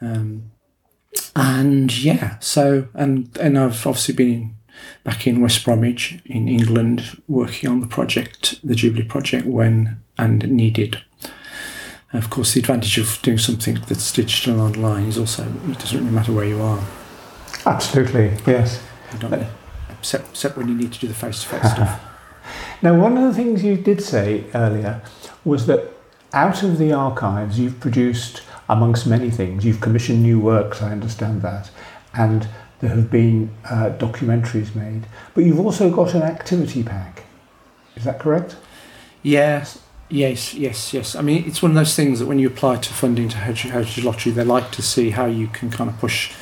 Um, 0.00 0.50
and 1.34 1.96
yeah, 1.96 2.38
so, 2.38 2.88
and, 2.94 3.34
and 3.40 3.58
I've 3.58 3.86
obviously 3.86 4.14
been 4.14 4.55
back 5.04 5.26
in 5.26 5.40
West 5.40 5.64
Bromwich 5.64 6.18
in 6.24 6.48
England 6.48 7.22
working 7.28 7.70
on 7.70 7.80
the 7.80 7.86
project, 7.86 8.60
the 8.66 8.74
Jubilee 8.74 9.04
project, 9.04 9.46
when 9.46 10.00
and 10.18 10.48
needed. 10.50 11.02
Of 12.12 12.30
course, 12.30 12.54
the 12.54 12.60
advantage 12.60 12.98
of 12.98 13.20
doing 13.22 13.38
something 13.38 13.78
that's 13.88 14.12
digital 14.12 14.54
and 14.54 14.76
online 14.76 15.06
is 15.06 15.18
also 15.18 15.44
it 15.68 15.78
doesn't 15.78 15.98
really 15.98 16.10
matter 16.10 16.32
where 16.32 16.46
you 16.46 16.60
are. 16.62 16.82
Absolutely, 17.66 18.32
yes. 18.46 18.82
Except, 19.90 20.30
except 20.30 20.56
when 20.56 20.68
you 20.68 20.74
need 20.74 20.92
to 20.92 21.00
do 21.00 21.08
the 21.08 21.14
face 21.14 21.42
to 21.42 21.48
face 21.48 21.72
stuff. 21.72 22.00
Now, 22.80 22.98
one 22.98 23.16
of 23.16 23.24
the 23.24 23.34
things 23.34 23.64
you 23.64 23.76
did 23.76 24.02
say 24.02 24.44
earlier 24.54 25.02
was 25.44 25.66
that 25.66 25.92
out 26.32 26.62
of 26.62 26.78
the 26.78 26.92
archives, 26.92 27.58
you've 27.58 27.80
produced, 27.80 28.42
amongst 28.68 29.06
many 29.06 29.30
things, 29.30 29.64
you've 29.64 29.80
commissioned 29.80 30.22
new 30.22 30.38
works, 30.38 30.82
I 30.82 30.92
understand 30.92 31.42
that, 31.42 31.70
and 32.14 32.48
there 32.80 32.90
have 32.90 33.10
been 33.10 33.50
uh, 33.64 33.90
documentaries 33.98 34.74
made, 34.74 35.06
but 35.34 35.44
you've 35.44 35.60
also 35.60 35.90
got 35.90 36.14
an 36.14 36.22
activity 36.22 36.82
pack. 36.82 37.24
Is 37.96 38.04
that 38.04 38.18
correct? 38.18 38.56
Yes, 39.22 39.80
yes, 40.08 40.54
yes, 40.54 40.92
yes. 40.92 41.16
I 41.16 41.22
mean, 41.22 41.44
it's 41.46 41.62
one 41.62 41.70
of 41.70 41.76
those 41.76 41.96
things 41.96 42.20
that 42.20 42.26
when 42.26 42.38
you 42.38 42.46
apply 42.46 42.76
to 42.76 42.92
funding 42.92 43.28
to 43.30 43.38
Heritage, 43.38 44.04
Lottery, 44.04 44.32
they 44.32 44.44
like 44.44 44.70
to 44.72 44.82
see 44.82 45.10
how 45.10 45.26
you 45.26 45.48
can 45.48 45.70
kind 45.70 45.90
of 45.90 45.98
push 45.98 46.32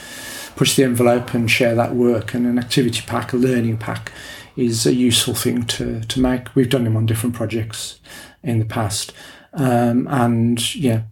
push 0.56 0.76
the 0.76 0.84
envelope 0.84 1.34
and 1.34 1.50
share 1.50 1.74
that 1.74 1.94
work. 1.94 2.34
And 2.34 2.46
an 2.46 2.58
activity 2.58 3.02
pack, 3.06 3.32
a 3.32 3.36
learning 3.36 3.78
pack, 3.78 4.12
is 4.56 4.86
a 4.86 4.94
useful 4.94 5.34
thing 5.34 5.64
to, 5.64 6.00
to 6.02 6.20
make. 6.20 6.54
We've 6.54 6.68
done 6.68 6.84
them 6.84 6.96
on 6.96 7.06
different 7.06 7.34
projects 7.34 8.00
in 8.42 8.58
the 8.58 8.64
past. 8.64 9.12
Um, 9.52 10.06
and 10.08 10.74
yeah, 10.74 11.02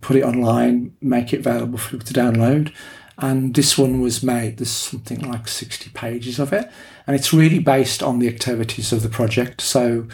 put 0.00 0.16
it 0.16 0.22
online, 0.22 0.96
make 1.00 1.32
it 1.32 1.40
available 1.40 1.78
for 1.78 1.90
people 1.90 2.06
to 2.06 2.14
download. 2.14 2.72
And 3.18 3.54
this 3.54 3.78
one 3.78 4.00
was 4.00 4.22
made, 4.22 4.56
there's 4.56 4.70
something 4.70 5.20
like 5.20 5.46
60 5.46 5.90
pages 5.90 6.38
of 6.38 6.52
it. 6.52 6.70
And 7.06 7.14
it's 7.14 7.32
really 7.32 7.60
based 7.60 8.02
on 8.02 8.18
the 8.18 8.28
activities 8.28 8.92
of 8.92 9.02
the 9.02 9.08
project. 9.08 9.60
So 9.60 10.08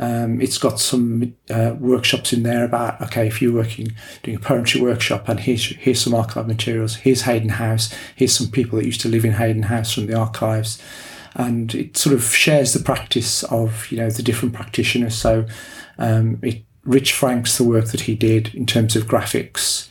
um, 0.00 0.40
it's 0.40 0.56
got 0.58 0.80
some 0.80 1.34
uh, 1.50 1.74
workshops 1.78 2.32
in 2.32 2.44
there 2.44 2.64
about 2.64 3.02
okay, 3.02 3.26
if 3.26 3.42
you're 3.42 3.52
working 3.52 3.92
doing 4.22 4.36
a 4.36 4.40
poetry 4.40 4.80
workshop, 4.80 5.28
and 5.28 5.40
here's 5.40 5.66
here's 5.76 6.00
some 6.00 6.14
archive 6.14 6.46
materials. 6.46 6.94
Here's 6.94 7.22
Hayden 7.22 7.48
House. 7.48 7.92
Here's 8.14 8.34
some 8.34 8.48
people 8.48 8.78
that 8.78 8.86
used 8.86 9.00
to 9.00 9.08
live 9.08 9.24
in 9.24 9.32
Hayden 9.32 9.64
House 9.64 9.92
from 9.92 10.06
the 10.06 10.14
archives 10.14 10.80
and 11.34 11.74
it 11.74 11.96
sort 11.96 12.14
of 12.14 12.24
shares 12.24 12.72
the 12.72 12.82
practice 12.82 13.42
of 13.44 13.90
you 13.90 13.98
know 13.98 14.10
the 14.10 14.22
different 14.22 14.54
practitioners. 14.54 15.16
So 15.16 15.46
um, 15.98 16.38
it 16.42 16.62
Rich 16.84 17.12
Franks 17.12 17.58
the 17.58 17.64
work 17.64 17.86
that 17.86 18.02
he 18.02 18.14
did 18.14 18.54
in 18.54 18.64
terms 18.64 18.96
of 18.96 19.04
graphics 19.04 19.88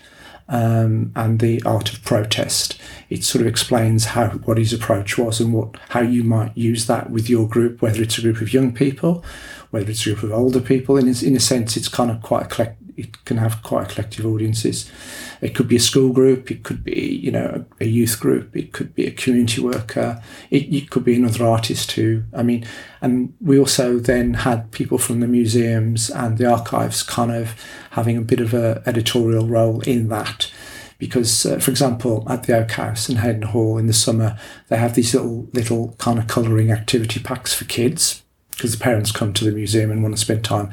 um, 0.50 1.12
and 1.16 1.40
the 1.40 1.62
art 1.66 1.92
of 1.92 2.04
protest. 2.04 2.80
It 3.10 3.24
sort 3.24 3.42
of 3.42 3.48
explains 3.48 4.06
how 4.06 4.30
what 4.30 4.58
his 4.58 4.74
approach 4.74 5.18
was 5.18 5.40
and 5.40 5.54
what 5.54 5.76
how 5.90 6.02
you 6.02 6.24
might 6.24 6.58
use 6.58 6.88
that 6.88 7.10
with 7.10 7.30
your 7.30 7.48
group, 7.48 7.82
whether 7.82 8.02
it's 8.02 8.18
a 8.18 8.22
group 8.22 8.42
of 8.42 8.54
young 8.54 8.74
people, 8.74 9.24
whether 9.72 9.90
it's 9.90 10.06
a 10.06 10.10
group 10.14 10.24
of 10.24 10.32
older 10.32 10.62
people. 10.62 10.98
In 10.98 11.08
in 11.08 11.36
a 11.36 11.40
sense, 11.40 11.78
it's 11.78 11.90
kind 11.90 12.12
of 12.12 12.22
quite 12.22 12.50
it 12.98 13.24
can 13.26 13.38
have 13.38 13.64
quite 13.64 13.86
a 13.86 13.94
collective 13.94 14.26
audiences. 14.26 14.92
It 15.40 15.56
could 15.56 15.68
be 15.68 15.76
a 15.76 15.80
school 15.80 16.12
group, 16.12 16.50
it 16.52 16.64
could 16.64 16.84
be 16.84 17.20
you 17.24 17.32
know 17.32 17.66
a 17.80 17.86
youth 17.86 18.20
group, 18.20 18.56
it 18.56 18.74
could 18.74 18.94
be 18.96 19.06
a 19.06 19.12
community 19.12 19.62
worker, 19.62 20.22
it, 20.50 20.74
it 20.74 20.90
could 20.90 21.06
be 21.06 21.16
another 21.16 21.46
artist 21.46 21.92
too. 21.92 22.26
I 22.34 22.44
mean, 22.44 22.66
and 23.02 23.34
we 23.40 23.60
also 23.60 24.00
then 24.00 24.34
had 24.34 24.72
people 24.72 24.98
from 24.98 25.20
the 25.20 25.28
museums 25.28 26.10
and 26.10 26.38
the 26.38 26.52
archives 26.52 27.04
kind 27.04 27.32
of 27.32 27.54
having 27.92 28.18
a 28.18 28.22
bit 28.22 28.42
of 28.42 28.54
a 28.54 28.82
editorial 28.86 29.48
role 29.48 29.82
in 29.82 30.10
that. 30.10 30.52
Because, 31.00 31.46
uh, 31.46 31.60
for 31.60 31.70
example, 31.70 32.26
at 32.28 32.44
the 32.44 32.58
Oak 32.58 32.72
House 32.72 33.08
in 33.08 33.18
Hayden 33.18 33.44
Hall 33.44 33.78
in 33.78 33.86
the 33.86 33.94
summer, 33.94 34.36
they 34.68 34.78
have 34.78 34.96
these 34.96 35.14
little 35.14 35.48
little 35.54 35.96
kind 36.00 36.18
of 36.18 36.26
colouring 36.26 36.72
activity 36.72 37.20
packs 37.20 37.54
for 37.54 37.66
kids 37.66 38.24
because 38.58 38.76
the 38.76 38.84
parents 38.84 39.12
come 39.12 39.34
to 39.34 39.46
the 39.46 39.52
museum 39.52 39.92
and 39.92 40.02
want 40.02 40.16
to 40.16 40.22
spend 40.22 40.44
time. 40.44 40.72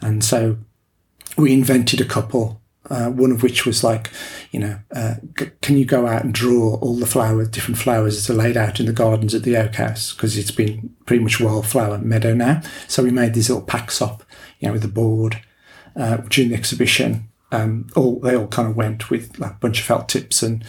And 0.00 0.22
so 0.22 0.58
we 1.36 1.52
invented 1.52 2.00
a 2.00 2.04
couple, 2.04 2.60
uh, 2.88 3.10
one 3.10 3.30
of 3.30 3.42
which 3.42 3.66
was 3.66 3.82
like, 3.82 4.10
you 4.50 4.60
know, 4.60 4.78
uh, 4.94 5.14
c- 5.38 5.50
can 5.60 5.76
you 5.76 5.84
go 5.84 6.06
out 6.06 6.24
and 6.24 6.32
draw 6.32 6.76
all 6.76 6.96
the 6.96 7.06
flowers, 7.06 7.48
different 7.48 7.78
flowers 7.78 8.26
that 8.26 8.32
are 8.32 8.36
laid 8.36 8.56
out 8.56 8.80
in 8.80 8.86
the 8.86 8.92
gardens 8.92 9.34
at 9.34 9.42
the 9.42 9.56
Oak 9.56 9.74
House? 9.74 10.12
Because 10.12 10.36
it's 10.36 10.50
been 10.50 10.94
pretty 11.04 11.22
much 11.22 11.40
wildflower 11.40 11.98
meadow 11.98 12.34
now. 12.34 12.62
So 12.88 13.02
we 13.02 13.10
made 13.10 13.34
these 13.34 13.50
little 13.50 13.64
packs 13.64 14.00
up, 14.00 14.22
you 14.60 14.68
know, 14.68 14.72
with 14.72 14.84
a 14.84 14.88
board 14.88 15.42
uh, 15.94 16.18
during 16.28 16.50
the 16.50 16.56
exhibition. 16.56 17.28
Um, 17.52 17.86
all 17.94 18.18
they 18.18 18.36
all 18.36 18.48
kind 18.48 18.68
of 18.68 18.76
went 18.76 19.08
with 19.08 19.38
like 19.38 19.52
a 19.52 19.58
bunch 19.60 19.78
of 19.78 19.86
felt 19.86 20.08
tips 20.08 20.42
and 20.42 20.64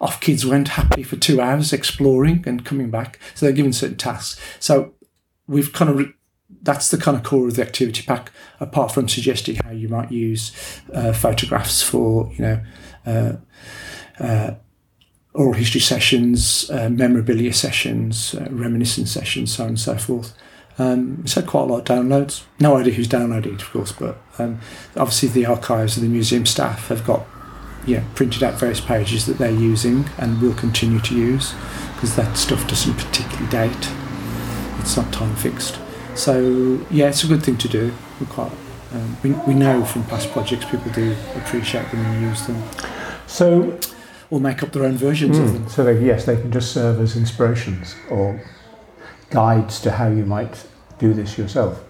off 0.00 0.20
kids 0.20 0.44
went 0.44 0.68
happy 0.68 1.02
for 1.02 1.16
two 1.16 1.40
hours 1.40 1.72
exploring 1.72 2.42
and 2.46 2.64
coming 2.64 2.90
back. 2.90 3.18
So 3.34 3.46
they're 3.46 3.54
given 3.54 3.72
certain 3.72 3.96
tasks. 3.96 4.40
So 4.58 4.94
we've 5.46 5.72
kind 5.72 5.90
of 5.90 6.12
that's 6.66 6.90
the 6.90 6.98
kind 6.98 7.16
of 7.16 7.22
core 7.22 7.48
of 7.48 7.56
the 7.56 7.62
activity 7.62 8.02
pack. 8.02 8.30
Apart 8.60 8.92
from 8.92 9.08
suggesting 9.08 9.56
how 9.56 9.70
you 9.70 9.88
might 9.88 10.12
use 10.12 10.52
uh, 10.92 11.12
photographs 11.12 11.82
for 11.82 12.30
you 12.34 12.42
know 12.42 12.60
uh, 13.06 13.32
uh, 14.18 14.54
oral 15.32 15.54
history 15.54 15.80
sessions, 15.80 16.70
uh, 16.70 16.90
memorabilia 16.90 17.54
sessions, 17.54 18.34
uh, 18.34 18.48
reminiscence 18.50 19.10
sessions, 19.10 19.54
so 19.54 19.62
on 19.64 19.70
and 19.70 19.80
so 19.80 19.96
forth. 19.96 20.34
Um, 20.78 21.20
it's 21.22 21.34
had 21.34 21.46
quite 21.46 21.62
a 21.62 21.72
lot 21.72 21.78
of 21.78 21.84
downloads. 21.96 22.44
No 22.60 22.76
idea 22.76 22.92
who's 22.92 23.08
downloading 23.08 23.54
it, 23.54 23.62
of 23.62 23.70
course, 23.70 23.92
but 23.92 24.18
um, 24.38 24.60
obviously 24.94 25.30
the 25.30 25.46
archives 25.46 25.96
and 25.96 26.04
the 26.04 26.10
museum 26.10 26.44
staff 26.44 26.88
have 26.88 27.06
got 27.06 27.24
yeah 27.86 28.02
printed 28.14 28.42
out 28.42 28.58
various 28.58 28.80
pages 28.80 29.26
that 29.26 29.38
they're 29.38 29.50
using 29.50 30.10
and 30.18 30.42
will 30.42 30.54
continue 30.54 30.98
to 30.98 31.14
use 31.14 31.54
because 31.94 32.16
that 32.16 32.36
stuff 32.36 32.66
doesn't 32.66 32.94
particularly 32.94 33.48
date 33.48 33.90
it's 34.86 34.96
not 34.96 35.12
time 35.12 35.34
fixed. 35.34 35.80
So 36.16 36.84
yeah, 36.90 37.08
it's 37.08 37.24
a 37.24 37.28
good 37.28 37.42
thing 37.42 37.56
to 37.58 37.68
do. 37.68 37.92
We 38.20 38.26
quite 38.26 38.52
um, 38.92 39.16
we, 39.22 39.30
we 39.46 39.54
know 39.54 39.84
from 39.84 40.04
past 40.04 40.30
projects 40.32 40.64
people 40.64 40.90
do 40.92 41.14
appreciate 41.34 41.90
them 41.90 42.04
and 42.04 42.22
use 42.22 42.46
them. 42.46 42.62
So 43.26 43.78
or 44.30 44.40
make 44.40 44.62
up 44.62 44.72
their 44.72 44.84
own 44.84 44.96
versions 44.96 45.38
mm, 45.38 45.44
of 45.44 45.52
them. 45.52 45.68
So 45.68 45.84
they, 45.84 46.04
yes, 46.04 46.26
they 46.26 46.36
can 46.36 46.50
just 46.50 46.72
serve 46.72 47.00
as 47.00 47.16
inspirations 47.16 47.94
or 48.10 48.40
guides 49.30 49.80
to 49.82 49.92
how 49.92 50.08
you 50.08 50.24
might 50.24 50.66
do 50.98 51.12
this 51.12 51.38
yourself. 51.38 51.82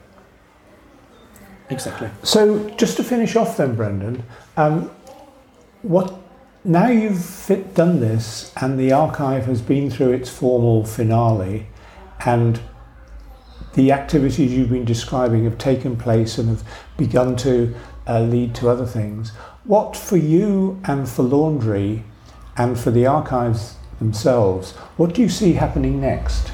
Exactly. 1.71 2.11
So 2.23 2.69
just 2.71 2.97
to 2.99 3.05
finish 3.05 3.37
off 3.37 3.57
then, 3.57 3.75
Brendan, 3.75 4.23
um, 4.57 4.91
what 5.83 6.15
now 6.65 6.89
you've 6.89 7.25
fit, 7.25 7.75
done 7.75 8.01
this 8.01 8.53
and 8.61 8.79
the 8.79 8.93
archive 8.93 9.47
has 9.47 9.63
been 9.63 9.91
through 9.91 10.13
its 10.13 10.29
formal 10.29 10.85
finale 10.85 11.67
and 12.25 12.61
the 13.77 13.93
activities 13.93 14.53
you've 14.53 14.71
been 14.71 14.87
describing 14.87 15.45
have 15.45 15.59
taken 15.59 15.97
place 15.97 16.39
and 16.39 16.49
have 16.49 16.65
begun 16.97 17.37
to 17.37 17.75
uh, 18.09 18.21
lead 18.21 18.55
to 18.55 18.69
other 18.69 18.87
things. 18.87 19.31
What 19.65 19.95
for 19.95 20.17
you 20.17 20.81
and 20.85 21.09
for 21.09 21.23
Laundry 21.23 22.03
and 22.57 22.79
for 22.79 22.91
the 22.91 23.07
archives 23.07 23.77
themselves, 23.99 24.73
what 24.97 25.15
do 25.15 25.21
you 25.21 25.29
see 25.29 25.53
happening 25.53 26.01
next? 26.01 26.51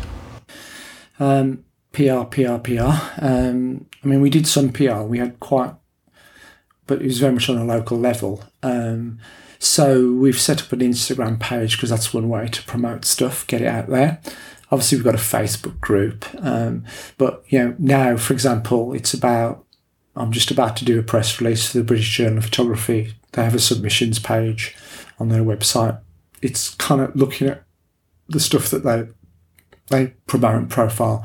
Um, 1.20 1.64
PR, 1.92 2.24
PR, 2.24 2.56
PR. 2.56 2.98
Um, 3.18 3.86
I 4.02 4.06
mean, 4.06 4.20
we 4.20 4.30
did 4.30 4.48
some 4.48 4.72
PR. 4.72 5.02
We 5.02 5.18
had 5.18 5.38
quite, 5.38 5.74
but 6.88 7.00
it 7.00 7.04
was 7.04 7.20
very 7.20 7.34
much 7.34 7.48
on 7.48 7.56
a 7.56 7.64
local 7.64 7.98
level. 7.98 8.42
Um, 8.64 9.20
so 9.60 10.10
we've 10.10 10.40
set 10.40 10.60
up 10.60 10.72
an 10.72 10.80
Instagram 10.80 11.38
page 11.38 11.76
because 11.76 11.90
that's 11.90 12.12
one 12.12 12.28
way 12.28 12.48
to 12.48 12.62
promote 12.64 13.04
stuff, 13.04 13.46
get 13.46 13.62
it 13.62 13.68
out 13.68 13.86
there 13.86 14.20
obviously 14.72 14.98
we've 14.98 15.04
got 15.04 15.14
a 15.14 15.18
Facebook 15.18 15.78
group, 15.80 16.24
um, 16.38 16.84
but 17.18 17.44
you 17.48 17.58
know 17.58 17.76
now, 17.78 18.16
for 18.16 18.32
example, 18.32 18.94
it's 18.94 19.14
about 19.14 19.64
I'm 20.16 20.32
just 20.32 20.50
about 20.50 20.76
to 20.78 20.84
do 20.84 20.98
a 20.98 21.02
press 21.02 21.40
release 21.40 21.70
for 21.70 21.78
the 21.78 21.84
British 21.84 22.16
Journal 22.16 22.38
of 22.38 22.44
Photography. 22.44 23.14
They 23.32 23.44
have 23.44 23.54
a 23.54 23.60
submissions 23.60 24.18
page 24.18 24.76
on 25.20 25.28
their 25.28 25.42
website. 25.42 26.00
It's 26.40 26.74
kind 26.74 27.00
of 27.00 27.14
looking 27.14 27.48
at 27.48 27.62
the 28.28 28.40
stuff 28.40 28.70
that 28.70 28.82
they 28.82 29.06
they 29.88 30.14
promote 30.26 30.56
and 30.56 30.70
profile 30.70 31.24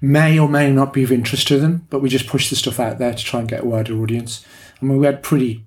may 0.00 0.38
or 0.38 0.48
may 0.48 0.70
not 0.70 0.92
be 0.92 1.02
of 1.02 1.10
interest 1.10 1.48
to 1.48 1.58
them, 1.58 1.86
but 1.88 2.00
we 2.00 2.10
just 2.10 2.26
push 2.26 2.50
the 2.50 2.56
stuff 2.56 2.78
out 2.78 2.98
there 2.98 3.14
to 3.14 3.24
try 3.24 3.40
and 3.40 3.48
get 3.48 3.62
a 3.62 3.66
wider 3.66 3.98
audience. 4.00 4.44
I 4.80 4.84
mean, 4.84 4.98
we 4.98 5.06
had 5.06 5.22
pretty, 5.22 5.64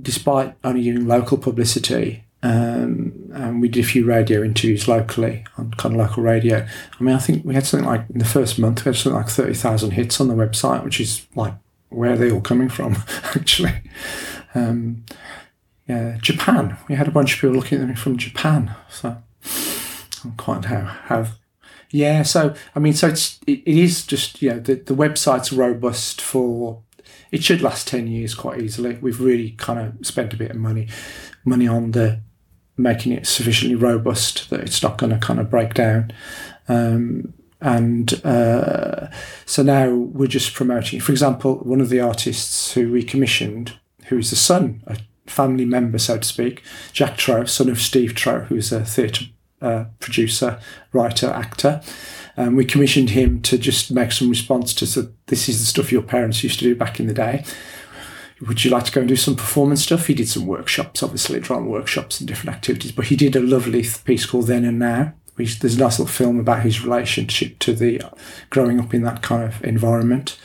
despite 0.00 0.54
only 0.64 0.82
doing 0.82 1.06
local 1.06 1.36
publicity, 1.36 2.24
um, 2.42 3.30
and 3.34 3.60
we 3.60 3.68
did 3.68 3.84
a 3.84 3.88
few 3.88 4.04
radio 4.04 4.42
interviews 4.42 4.86
locally 4.86 5.44
on 5.56 5.72
kind 5.72 5.94
of 5.94 6.00
local 6.00 6.22
radio. 6.22 6.66
I 6.98 7.02
mean, 7.02 7.14
I 7.14 7.18
think 7.18 7.44
we 7.44 7.54
had 7.54 7.66
something 7.66 7.88
like 7.88 8.04
in 8.10 8.18
the 8.18 8.24
first 8.24 8.58
month, 8.58 8.84
we 8.84 8.90
had 8.90 8.96
something 8.96 9.20
like 9.20 9.28
30,000 9.28 9.92
hits 9.92 10.20
on 10.20 10.28
the 10.28 10.34
website, 10.34 10.84
which 10.84 11.00
is 11.00 11.26
like 11.34 11.54
where 11.88 12.12
are 12.12 12.16
they 12.16 12.30
all 12.30 12.40
coming 12.40 12.68
from, 12.68 12.96
actually. 13.34 13.82
Um, 14.54 15.04
yeah, 15.88 16.18
Japan. 16.20 16.76
We 16.88 16.94
had 16.94 17.08
a 17.08 17.12
bunch 17.12 17.34
of 17.34 17.40
people 17.40 17.56
looking 17.56 17.80
at 17.80 17.88
me 17.88 17.94
from 17.94 18.18
Japan. 18.18 18.74
So 18.88 19.16
I'm 20.24 20.32
quite 20.36 20.66
how, 20.66 20.82
how 20.82 21.26
yeah, 21.90 22.22
so 22.22 22.54
I 22.74 22.78
mean, 22.78 22.92
so 22.92 23.08
it's 23.08 23.40
it, 23.46 23.62
it 23.64 23.76
is 23.76 24.06
just 24.06 24.42
you 24.42 24.50
know 24.50 24.60
the 24.60 24.74
the 24.74 24.94
website's 24.94 25.52
robust 25.52 26.20
for 26.20 26.82
it 27.32 27.42
should 27.42 27.62
last 27.62 27.88
ten 27.88 28.06
years 28.06 28.34
quite 28.34 28.60
easily. 28.60 28.98
We've 29.00 29.20
really 29.20 29.52
kind 29.52 29.78
of 29.80 30.06
spent 30.06 30.34
a 30.34 30.36
bit 30.36 30.50
of 30.50 30.56
money 30.56 30.88
money 31.44 31.66
on 31.66 31.92
the 31.92 32.20
making 32.78 33.12
it 33.12 33.26
sufficiently 33.26 33.74
robust 33.74 34.48
that 34.50 34.60
it's 34.60 34.82
not 34.82 34.98
going 34.98 35.10
to 35.10 35.18
kind 35.18 35.40
of 35.40 35.50
break 35.50 35.74
down. 35.74 36.12
Um, 36.68 37.34
and 37.60 38.24
uh, 38.24 39.08
so 39.44 39.62
now 39.62 39.92
we're 39.92 40.28
just 40.28 40.54
promoting. 40.54 41.00
For 41.00 41.12
example, 41.12 41.56
one 41.56 41.80
of 41.80 41.88
the 41.88 42.00
artists 42.00 42.72
who 42.72 42.92
we 42.92 43.02
commissioned, 43.02 43.76
who 44.06 44.18
is 44.18 44.30
the 44.30 44.36
son, 44.36 44.82
a 44.86 44.98
family 45.26 45.64
member, 45.64 45.98
so 45.98 46.18
to 46.18 46.26
speak, 46.26 46.62
Jack 46.92 47.16
Trow, 47.16 47.44
son 47.44 47.68
of 47.68 47.80
Steve 47.80 48.14
Trow, 48.14 48.40
who's 48.40 48.72
a 48.72 48.84
theatre 48.84 49.26
uh, 49.60 49.86
producer, 49.98 50.60
writer, 50.92 51.28
actor. 51.28 51.82
Um, 52.36 52.54
we 52.54 52.64
commissioned 52.64 53.10
him 53.10 53.42
to 53.42 53.58
just 53.58 53.90
make 53.90 54.12
some 54.12 54.30
response 54.30 54.72
to 54.74 54.86
so 54.86 55.08
this 55.26 55.48
is 55.48 55.58
the 55.58 55.66
stuff 55.66 55.90
your 55.90 56.02
parents 56.02 56.44
used 56.44 56.60
to 56.60 56.64
do 56.64 56.76
back 56.76 57.00
in 57.00 57.08
the 57.08 57.14
day. 57.14 57.44
Would 58.46 58.64
you 58.64 58.70
like 58.70 58.84
to 58.84 58.92
go 58.92 59.00
and 59.00 59.08
do 59.08 59.16
some 59.16 59.34
performance 59.36 59.82
stuff? 59.82 60.06
He 60.06 60.14
did 60.14 60.28
some 60.28 60.46
workshops, 60.46 61.02
obviously 61.02 61.40
drama 61.40 61.68
workshops 61.68 62.20
and 62.20 62.28
different 62.28 62.54
activities, 62.54 62.92
but 62.92 63.06
he 63.06 63.16
did 63.16 63.34
a 63.34 63.40
lovely 63.40 63.84
piece 64.04 64.26
called 64.26 64.46
Then 64.46 64.64
and 64.64 64.78
Now. 64.78 65.14
Which, 65.34 65.60
there's 65.60 65.76
a 65.76 65.80
nice 65.80 66.00
little 66.00 66.12
film 66.12 66.40
about 66.40 66.62
his 66.62 66.84
relationship 66.84 67.60
to 67.60 67.72
the 67.72 68.02
growing 68.50 68.80
up 68.80 68.92
in 68.92 69.02
that 69.02 69.22
kind 69.22 69.44
of 69.44 69.62
environment. 69.62 70.36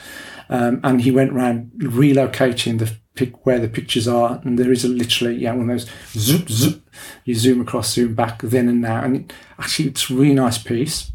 Um, 0.50 0.82
and 0.84 1.02
he 1.02 1.10
went 1.10 1.34
around 1.34 1.72
relocating 1.78 2.78
the 2.78 2.96
where 3.44 3.60
the 3.60 3.68
pictures 3.68 4.08
are, 4.08 4.42
and 4.44 4.58
there 4.58 4.72
is 4.72 4.84
a 4.84 4.88
literally 4.88 5.36
yeah 5.36 5.54
one 5.54 5.70
of 5.70 5.80
those 5.80 5.90
zoop 6.14 6.50
zoop. 6.50 6.88
You 7.26 7.36
zoom 7.36 7.62
across, 7.62 7.94
zoom 7.94 8.16
back, 8.16 8.42
then 8.42 8.68
and 8.68 8.82
now, 8.82 9.04
and 9.04 9.32
actually 9.60 9.90
it's 9.90 10.10
a 10.10 10.16
really 10.16 10.34
nice 10.34 10.58
piece. 10.58 11.12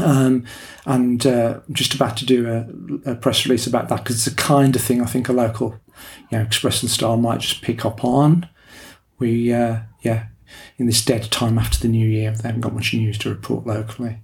Um, 0.00 0.44
and 0.86 1.26
uh, 1.26 1.60
just 1.72 1.94
about 1.94 2.16
to 2.18 2.26
do 2.26 2.48
a, 2.48 3.12
a 3.12 3.14
press 3.14 3.44
release 3.44 3.66
about 3.66 3.88
that 3.88 3.98
because 3.98 4.16
it's 4.16 4.36
the 4.36 4.42
kind 4.42 4.74
of 4.74 4.82
thing 4.82 5.00
I 5.02 5.06
think 5.06 5.28
a 5.28 5.32
local, 5.32 5.78
you 6.30 6.38
know, 6.38 6.42
Express 6.42 6.82
and 6.82 6.90
Star 6.90 7.16
might 7.16 7.40
just 7.40 7.62
pick 7.62 7.84
up 7.84 8.04
on. 8.04 8.48
We 9.18 9.52
uh, 9.52 9.80
yeah, 10.02 10.26
in 10.78 10.86
this 10.86 11.04
dead 11.04 11.30
time 11.30 11.58
after 11.58 11.78
the 11.78 11.88
new 11.88 12.08
year, 12.08 12.32
they 12.32 12.48
haven't 12.48 12.62
got 12.62 12.74
much 12.74 12.94
news 12.94 13.18
to 13.18 13.28
report 13.28 13.66
locally. 13.66 14.18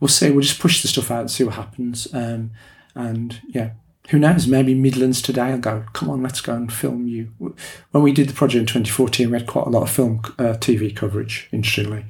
We'll 0.00 0.08
see. 0.08 0.30
We'll 0.30 0.42
just 0.42 0.60
push 0.60 0.82
the 0.82 0.88
stuff 0.88 1.10
out 1.10 1.20
and 1.20 1.30
see 1.30 1.44
what 1.44 1.54
happens. 1.54 2.12
Um, 2.12 2.50
and 2.94 3.40
yeah, 3.48 3.70
who 4.08 4.18
knows, 4.18 4.48
maybe 4.48 4.74
Midlands 4.74 5.22
today 5.22 5.52
will 5.52 5.58
go, 5.58 5.84
come 5.92 6.10
on, 6.10 6.22
let's 6.22 6.40
go 6.40 6.54
and 6.54 6.72
film 6.72 7.06
you. 7.06 7.32
When 7.92 8.02
we 8.02 8.12
did 8.12 8.28
the 8.28 8.34
project 8.34 8.60
in 8.60 8.66
2014, 8.66 9.30
we 9.30 9.38
had 9.38 9.46
quite 9.46 9.66
a 9.66 9.70
lot 9.70 9.84
of 9.84 9.90
film 9.90 10.20
uh, 10.38 10.54
TV 10.58 10.94
coverage, 10.94 11.48
interestingly, 11.52 12.04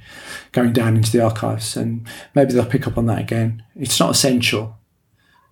going 0.52 0.72
down 0.72 0.96
into 0.96 1.12
the 1.12 1.22
archives, 1.22 1.76
and 1.76 2.06
maybe 2.34 2.52
they'll 2.52 2.64
pick 2.64 2.86
up 2.86 2.96
on 2.96 3.06
that 3.06 3.20
again. 3.20 3.62
It's 3.76 4.00
not 4.00 4.12
essential 4.12 4.78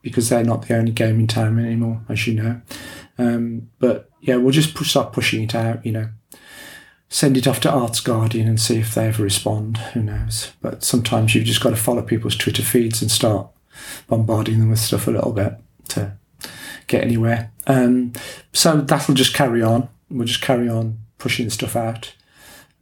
because 0.03 0.30
they're 0.30 0.43
not 0.43 0.66
the 0.66 0.76
only 0.76 0.93
game 0.93 1.20
in 1.20 1.26
town 1.26 1.59
anymore, 1.59 2.03
as 2.09 2.26
you 2.26 2.34
know. 2.34 2.62
Um, 3.18 3.70
but 3.78 4.09
yeah, 4.20 4.36
we'll 4.36 4.51
just 4.51 4.74
push, 4.74 4.91
start 4.91 5.12
pushing 5.12 5.43
it 5.43 5.55
out, 5.55 5.84
you 5.84 5.93
know. 5.93 6.09
Send 7.11 7.36
it 7.36 7.49
off 7.49 7.61
to 7.61 7.70
Arts 7.70 8.01
Guardian 8.01 8.49
and 8.49 8.61
see 8.61 8.78
if 8.78 8.95
they 8.95 9.09
ever 9.09 9.22
respond. 9.22 9.76
Who 9.78 10.03
knows? 10.03 10.53
But 10.62 10.84
sometimes 10.84 11.34
you've 11.34 11.45
just 11.45 11.62
got 11.62 11.70
to 11.70 11.76
follow 11.76 12.03
people's 12.03 12.36
Twitter 12.36 12.62
feeds 12.62 13.03
and 13.03 13.11
start 13.11 13.49
bombarding 14.07 14.61
them 14.61 14.70
with 14.70 14.78
stuff 14.78 15.07
a 15.07 15.11
little 15.11 15.32
bit 15.32 15.55
to 15.88 16.16
get 16.91 17.05
anywhere. 17.05 17.51
Um, 17.66 18.12
so 18.53 18.80
that'll 18.80 19.14
just 19.14 19.34
carry 19.34 19.62
on. 19.62 19.88
We'll 20.11 20.26
just 20.26 20.43
carry 20.43 20.68
on 20.68 20.99
pushing 21.18 21.49
stuff 21.51 21.76
out. 21.76 22.14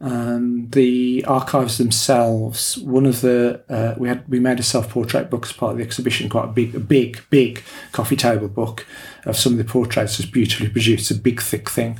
Um, 0.01 0.69
the 0.71 1.25
archives 1.27 1.77
themselves, 1.77 2.79
one 2.79 3.05
of 3.05 3.21
the 3.21 3.63
uh, 3.69 3.95
we 3.99 4.09
had 4.09 4.29
we 4.29 4.39
made 4.39 4.61
a 4.61 4.63
self 4.63 4.91
portrait 4.91 5.29
book 5.29 5.45
as 5.45 5.53
part 5.53 5.73
of 5.73 5.79
the 5.79 5.85
exhibition, 5.85 6.29
quite 6.29 6.45
a 6.45 6.53
big, 6.53 6.75
a 6.75 6.81
big, 6.81 7.21
big 7.31 7.65
coffee 7.91 8.17
table 8.17 8.49
book 8.49 8.87
of 9.25 9.37
some 9.37 9.53
of 9.53 9.59
the 9.59 9.65
portraits. 9.65 10.21
It's 10.21 10.31
beautifully 10.31 10.69
produced, 10.69 11.11
a 11.11 11.15
big, 11.17 11.43
thick 11.43 11.69
thing. 11.69 11.99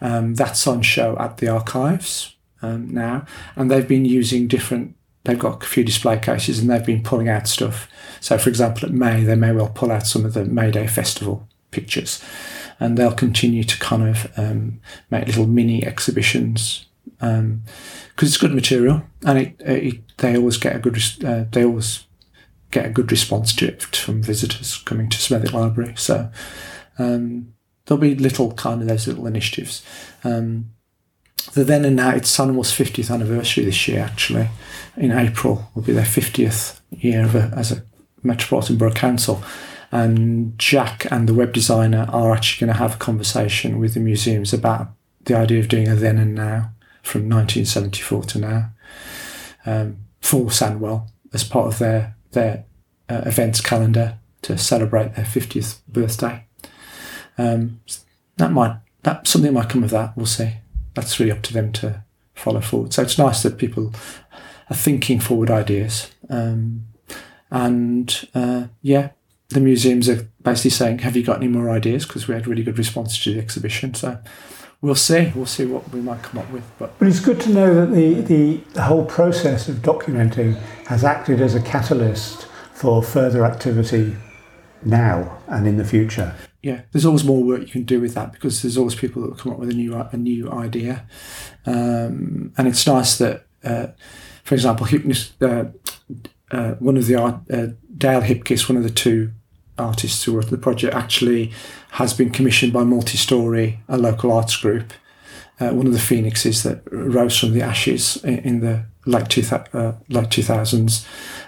Um, 0.00 0.34
that's 0.34 0.66
on 0.66 0.82
show 0.82 1.16
at 1.18 1.38
the 1.38 1.48
archives 1.48 2.36
um, 2.60 2.92
now, 2.92 3.24
and 3.56 3.70
they've 3.70 3.88
been 3.88 4.04
using 4.04 4.46
different. 4.46 4.94
They've 5.24 5.38
got 5.38 5.62
a 5.62 5.66
few 5.66 5.84
display 5.84 6.18
cases, 6.18 6.58
and 6.58 6.70
they've 6.70 6.84
been 6.84 7.02
pulling 7.02 7.28
out 7.28 7.48
stuff. 7.48 7.88
So, 8.20 8.38
for 8.38 8.48
example, 8.48 8.88
at 8.88 8.94
May, 8.94 9.24
they 9.24 9.34
may 9.34 9.52
well 9.52 9.68
pull 9.68 9.92
out 9.92 10.06
some 10.06 10.24
of 10.24 10.34
the 10.34 10.44
May 10.44 10.70
Day 10.70 10.86
festival 10.86 11.48
pictures, 11.70 12.22
and 12.80 12.96
they'll 12.96 13.12
continue 13.12 13.64
to 13.64 13.78
kind 13.78 14.08
of 14.08 14.32
um, 14.38 14.80
make 15.10 15.26
little 15.26 15.46
mini 15.46 15.84
exhibitions 15.84 16.86
because 17.04 17.38
um, 17.38 17.62
it's 18.20 18.36
good 18.36 18.54
material, 18.54 19.02
and 19.24 19.38
it, 19.38 19.56
it, 19.60 20.16
they 20.18 20.36
always 20.36 20.56
get 20.56 20.76
a 20.76 20.78
good 20.78 20.98
uh, 21.24 21.44
they 21.50 21.64
always 21.64 22.04
get 22.70 22.86
a 22.86 22.90
good 22.90 23.10
response 23.10 23.54
to 23.54 23.66
it 23.68 23.82
from 23.82 24.22
visitors 24.22 24.78
coming 24.78 25.08
to 25.08 25.18
Smethwick 25.18 25.52
Library. 25.52 25.94
So 25.96 26.30
um, 26.98 27.54
there'll 27.86 28.00
be 28.00 28.14
little 28.14 28.52
kind 28.52 28.82
of 28.82 28.88
those 28.88 29.06
little 29.06 29.26
initiatives. 29.26 29.84
Um, 30.24 30.70
the 31.54 31.64
then 31.64 31.84
and 31.84 31.96
now, 31.96 32.10
it's 32.10 32.30
Sandwell's 32.30 32.72
50th 32.72 33.12
anniversary 33.12 33.64
this 33.64 33.88
year, 33.88 34.00
actually. 34.00 34.48
In 34.96 35.12
April 35.12 35.70
will 35.74 35.82
be 35.82 35.92
their 35.92 36.04
50th 36.04 36.80
year 36.90 37.24
a, 37.24 37.52
as 37.56 37.72
a 37.72 37.84
Metropolitan 38.22 38.76
Borough 38.76 38.92
Council 38.92 39.42
and 39.90 40.58
Jack 40.58 41.10
and 41.10 41.28
the 41.28 41.34
web 41.34 41.52
designer 41.52 42.06
are 42.10 42.32
actually 42.32 42.66
going 42.66 42.74
to 42.74 42.82
have 42.82 42.96
a 42.96 42.98
conversation 42.98 43.78
with 43.78 43.94
the 43.94 44.00
museums 44.00 44.52
about 44.52 44.88
the 45.24 45.36
idea 45.36 45.60
of 45.60 45.68
doing 45.68 45.88
a 45.88 45.94
then 45.94 46.18
and 46.18 46.34
now 46.34 46.72
from 47.02 47.22
1974 47.22 48.24
to 48.24 48.38
now 48.38 48.70
um, 49.64 49.98
for 50.20 50.46
Sandwell 50.46 51.08
as 51.32 51.44
part 51.44 51.66
of 51.66 51.78
their 51.78 52.16
their 52.32 52.64
uh, 53.08 53.22
events 53.24 53.60
calendar 53.60 54.18
to 54.42 54.58
celebrate 54.58 55.14
their 55.14 55.24
50th 55.24 55.80
birthday. 55.88 56.44
Um, 57.38 57.80
that 58.36 58.52
might 58.52 58.76
that 59.02 59.26
something 59.26 59.54
might 59.54 59.70
come 59.70 59.84
of 59.84 59.90
that. 59.90 60.16
We'll 60.16 60.26
see. 60.26 60.54
That's 60.98 61.20
really 61.20 61.30
up 61.30 61.42
to 61.42 61.52
them 61.52 61.70
to 61.74 62.02
follow 62.34 62.60
forward. 62.60 62.92
So 62.92 63.02
it's 63.02 63.18
nice 63.18 63.44
that 63.44 63.56
people 63.56 63.92
are 64.68 64.76
thinking 64.76 65.20
forward 65.20 65.48
ideas. 65.48 66.10
Um, 66.28 66.86
and 67.52 68.28
uh, 68.34 68.64
yeah, 68.82 69.10
the 69.50 69.60
museums 69.60 70.08
are 70.08 70.28
basically 70.42 70.72
saying, 70.72 70.98
"Have 70.98 71.16
you 71.16 71.22
got 71.22 71.36
any 71.36 71.46
more 71.46 71.70
ideas?" 71.70 72.04
Because 72.04 72.26
we 72.26 72.34
had 72.34 72.48
really 72.48 72.64
good 72.64 72.78
response 72.78 73.22
to 73.22 73.32
the 73.32 73.38
exhibition. 73.38 73.94
So 73.94 74.18
we'll 74.80 74.96
see. 74.96 75.32
We'll 75.36 75.46
see 75.46 75.66
what 75.66 75.88
we 75.92 76.00
might 76.00 76.24
come 76.24 76.40
up 76.40 76.50
with. 76.50 76.64
But 76.80 76.98
but 76.98 77.06
it's 77.06 77.20
good 77.20 77.40
to 77.42 77.50
know 77.50 77.74
that 77.76 77.94
the 77.94 78.14
the, 78.20 78.56
the 78.72 78.82
whole 78.82 79.04
process 79.04 79.68
of 79.68 79.76
documenting 79.76 80.56
has 80.88 81.04
acted 81.04 81.40
as 81.40 81.54
a 81.54 81.62
catalyst 81.62 82.48
for 82.74 83.04
further 83.04 83.44
activity 83.44 84.16
now 84.84 85.38
and 85.46 85.68
in 85.68 85.76
the 85.76 85.84
future. 85.84 86.34
Yeah, 86.62 86.82
there's 86.90 87.06
always 87.06 87.24
more 87.24 87.42
work 87.42 87.60
you 87.60 87.68
can 87.68 87.84
do 87.84 88.00
with 88.00 88.14
that 88.14 88.32
because 88.32 88.62
there's 88.62 88.76
always 88.76 88.96
people 88.96 89.22
that 89.22 89.28
will 89.28 89.36
come 89.36 89.52
up 89.52 89.58
with 89.58 89.70
a 89.70 89.74
new 89.74 89.94
a 89.94 90.16
new 90.16 90.50
idea, 90.50 91.06
um, 91.66 92.52
and 92.58 92.66
it's 92.66 92.84
nice 92.84 93.16
that, 93.18 93.46
uh, 93.62 93.88
for 94.42 94.54
example, 94.56 94.86
uh, 95.40 95.64
uh, 96.50 96.74
one 96.74 96.96
of 96.96 97.06
the 97.06 97.14
art, 97.14 97.36
uh, 97.52 97.68
Dale 97.96 98.22
Hipkiss, 98.22 98.68
one 98.68 98.76
of 98.76 98.82
the 98.82 98.90
two 98.90 99.30
artists 99.78 100.24
who 100.24 100.34
worked 100.34 100.48
on 100.48 100.52
the 100.52 100.58
project 100.58 100.94
actually 100.94 101.52
has 101.92 102.12
been 102.12 102.30
commissioned 102.30 102.72
by 102.72 102.82
Multistory, 102.82 103.78
a 103.88 103.96
local 103.96 104.32
arts 104.32 104.56
group, 104.56 104.92
uh, 105.60 105.70
one 105.70 105.86
of 105.86 105.92
the 105.92 105.98
phoenixes 105.98 106.62
that 106.62 106.82
rose 106.90 107.38
from 107.38 107.52
the 107.52 107.62
ashes 107.62 108.22
in, 108.24 108.38
in 108.40 108.60
the 108.60 108.84
late, 109.06 109.28
two, 109.28 109.42
uh, 109.52 109.92
late 110.08 110.28
2000s, 110.28 111.06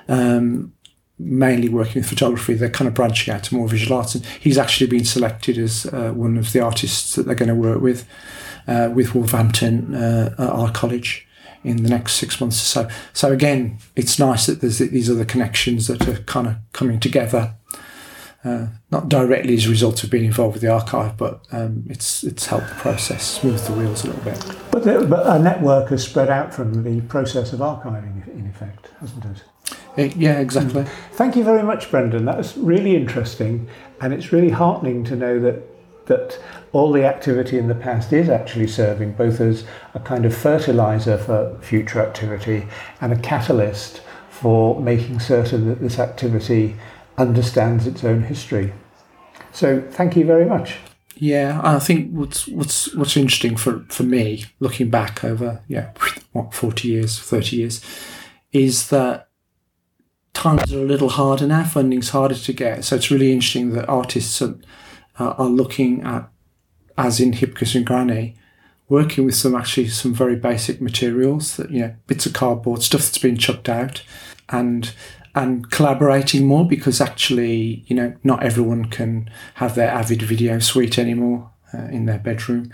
um, 0.08 0.72
mainly 1.20 1.68
working 1.68 2.00
with 2.00 2.08
photography. 2.08 2.54
They're 2.54 2.70
kind 2.70 2.88
of 2.88 2.94
branching 2.94 3.32
out 3.32 3.44
to 3.44 3.54
more 3.54 3.68
visual 3.68 3.96
arts. 3.96 4.14
And 4.14 4.24
he's 4.24 4.58
actually 4.58 4.86
been 4.86 5.04
selected 5.04 5.58
as 5.58 5.86
uh, 5.86 6.12
one 6.12 6.36
of 6.36 6.52
the 6.52 6.60
artists 6.60 7.14
that 7.14 7.26
they're 7.26 7.34
going 7.34 7.48
to 7.48 7.54
work 7.54 7.80
with, 7.80 8.06
uh, 8.66 8.90
with 8.94 9.14
Wolverhampton 9.14 9.94
uh, 9.94 10.34
Art 10.38 10.74
College 10.74 11.26
in 11.62 11.82
the 11.82 11.90
next 11.90 12.14
six 12.14 12.40
months 12.40 12.60
or 12.60 12.88
so. 12.88 12.94
So 13.12 13.32
again, 13.32 13.78
it's 13.94 14.18
nice 14.18 14.46
that 14.46 14.60
there's 14.60 14.78
these 14.78 15.10
other 15.10 15.26
connections 15.26 15.88
that 15.88 16.08
are 16.08 16.22
kind 16.22 16.46
of 16.46 16.56
coming 16.72 16.98
together 16.98 17.54
uh, 18.44 18.66
not 18.90 19.08
directly 19.08 19.54
as 19.54 19.66
a 19.66 19.68
result 19.68 20.02
of 20.02 20.10
being 20.10 20.24
involved 20.24 20.54
with 20.54 20.62
the 20.62 20.72
archive, 20.72 21.16
but 21.16 21.44
um, 21.52 21.84
it's 21.90 22.24
it's 22.24 22.46
helped 22.46 22.68
the 22.68 22.74
process 22.76 23.22
smooth 23.22 23.62
the 23.66 23.72
wheels 23.72 24.04
a 24.04 24.06
little 24.06 24.22
bit. 24.22 24.56
But, 24.70 24.84
the, 24.84 25.06
but 25.06 25.26
a 25.26 25.38
network 25.38 25.90
has 25.90 26.02
spread 26.02 26.30
out 26.30 26.54
from 26.54 26.82
the 26.82 27.02
process 27.02 27.52
of 27.52 27.60
archiving, 27.60 28.26
in 28.28 28.46
effect, 28.46 28.88
hasn't 29.00 29.24
it? 29.26 29.44
It 29.96 30.16
yeah, 30.16 30.38
exactly. 30.38 30.84
Mm. 30.84 30.88
Thank 31.12 31.36
you 31.36 31.44
very 31.44 31.62
much, 31.62 31.90
Brendan. 31.90 32.24
That 32.24 32.38
was 32.38 32.56
really 32.56 32.96
interesting, 32.96 33.68
and 34.00 34.12
it's 34.12 34.32
really 34.32 34.50
heartening 34.50 35.04
to 35.04 35.16
know 35.16 35.38
that 35.40 35.62
that 36.06 36.38
all 36.72 36.92
the 36.92 37.04
activity 37.04 37.58
in 37.58 37.68
the 37.68 37.74
past 37.74 38.12
is 38.12 38.28
actually 38.28 38.66
serving 38.66 39.12
both 39.12 39.40
as 39.40 39.64
a 39.94 40.00
kind 40.00 40.24
of 40.24 40.36
fertilizer 40.36 41.16
for 41.16 41.56
future 41.60 42.00
activity 42.00 42.66
and 43.00 43.12
a 43.12 43.18
catalyst 43.18 44.02
for 44.28 44.80
making 44.80 45.20
certain 45.20 45.68
that 45.68 45.80
this 45.80 45.98
activity 45.98 46.74
understands 47.18 47.86
its 47.86 48.02
own 48.02 48.22
history. 48.22 48.72
So 49.52 49.82
thank 49.90 50.16
you 50.16 50.24
very 50.24 50.46
much. 50.46 50.78
Yeah, 51.16 51.60
I 51.62 51.78
think 51.78 52.10
what's 52.12 52.48
what's 52.48 52.94
what's 52.94 53.16
interesting 53.16 53.56
for, 53.56 53.84
for 53.88 54.04
me, 54.04 54.46
looking 54.58 54.88
back 54.88 55.22
over 55.22 55.62
yeah, 55.68 55.92
what 56.32 56.54
forty 56.54 56.88
years, 56.88 57.18
thirty 57.18 57.56
years, 57.56 57.84
is 58.52 58.88
that 58.88 59.28
times 60.32 60.72
are 60.72 60.80
a 60.80 60.84
little 60.84 61.10
harder 61.10 61.46
now. 61.46 61.64
Funding's 61.64 62.10
harder 62.10 62.34
to 62.34 62.52
get, 62.52 62.84
so 62.84 62.96
it's 62.96 63.10
really 63.10 63.32
interesting 63.32 63.70
that 63.72 63.88
artists 63.88 64.40
are, 64.42 64.56
uh, 65.18 65.34
are 65.38 65.48
looking 65.48 66.02
at, 66.02 66.28
as 66.96 67.20
in 67.20 67.32
Hipkiss 67.32 67.74
and 67.74 67.86
Granny, 67.86 68.36
working 68.88 69.24
with 69.24 69.34
some 69.34 69.54
actually 69.54 69.88
some 69.88 70.12
very 70.12 70.36
basic 70.36 70.80
materials 70.80 71.56
that 71.56 71.70
you 71.70 71.80
know 71.80 71.94
bits 72.06 72.26
of 72.26 72.32
cardboard, 72.32 72.82
stuff 72.82 73.02
that's 73.02 73.18
been 73.18 73.36
chucked 73.36 73.68
out, 73.68 74.02
and 74.48 74.92
and 75.34 75.70
collaborating 75.70 76.44
more 76.44 76.66
because 76.66 77.00
actually, 77.00 77.84
you 77.86 77.94
know, 77.94 78.14
not 78.24 78.42
everyone 78.42 78.86
can 78.86 79.30
have 79.54 79.74
their 79.74 79.90
Avid 79.90 80.22
video 80.22 80.58
suite 80.58 80.98
anymore 80.98 81.50
uh, 81.72 81.84
in 81.84 82.06
their 82.06 82.18
bedroom. 82.18 82.72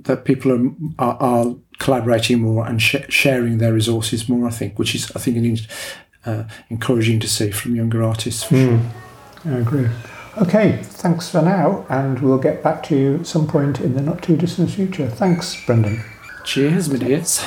That 0.00 0.24
people 0.24 0.52
are 0.52 0.74
are, 0.98 1.16
are 1.20 1.56
collaborating 1.78 2.40
more 2.40 2.66
and 2.66 2.80
sh- 2.80 3.08
sharing 3.08 3.58
their 3.58 3.72
resources 3.72 4.28
more. 4.28 4.46
I 4.46 4.50
think, 4.50 4.78
which 4.78 4.94
is 4.94 5.10
I 5.14 5.18
think 5.18 5.36
an, 5.36 5.58
uh, 6.24 6.44
encouraging 6.70 7.20
to 7.20 7.28
see 7.28 7.50
from 7.50 7.74
younger 7.74 8.02
artists. 8.02 8.42
For 8.42 8.54
mm. 8.54 8.90
sure. 9.44 9.52
I 9.52 9.58
agree. 9.58 9.88
Okay, 10.38 10.78
thanks 10.82 11.28
for 11.28 11.42
now, 11.42 11.84
and 11.90 12.20
we'll 12.20 12.38
get 12.38 12.62
back 12.62 12.82
to 12.84 12.96
you 12.96 13.16
at 13.16 13.26
some 13.26 13.46
point 13.46 13.80
in 13.80 13.94
the 13.94 14.00
not 14.00 14.22
too 14.22 14.36
distant 14.36 14.70
future. 14.70 15.08
Thanks, 15.08 15.62
Brendan. 15.66 16.02
Cheers, 16.44 16.88
my 16.88 16.96
dears. 16.96 17.44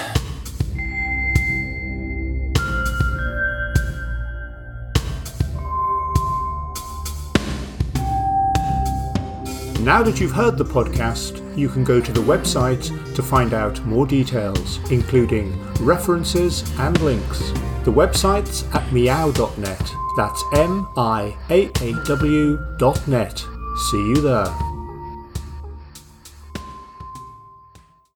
Now 9.81 10.01
that 10.01 10.19
you've 10.19 10.31
heard 10.31 10.57
the 10.57 10.65
podcast, 10.65 11.44
you 11.57 11.69
can 11.69 11.83
go 11.83 11.99
to 12.01 12.11
the 12.11 12.21
website 12.21 13.15
to 13.15 13.23
find 13.23 13.53
out 13.53 13.83
more 13.85 14.05
details, 14.05 14.79
including 14.91 15.57
references 15.83 16.63
and 16.79 16.99
links. 17.01 17.51
The 17.83 17.93
website's 17.93 18.63
at 18.75 18.83
miaaw.net. 18.89 19.93
That's 20.17 20.43
M 20.53 20.87
I 20.97 21.35
A 21.49 21.69
A 21.81 21.93
W 22.05 22.57
dot 22.77 23.07
net. 23.07 23.37
See 23.89 24.09
you 24.09 24.21
there. 24.21 24.74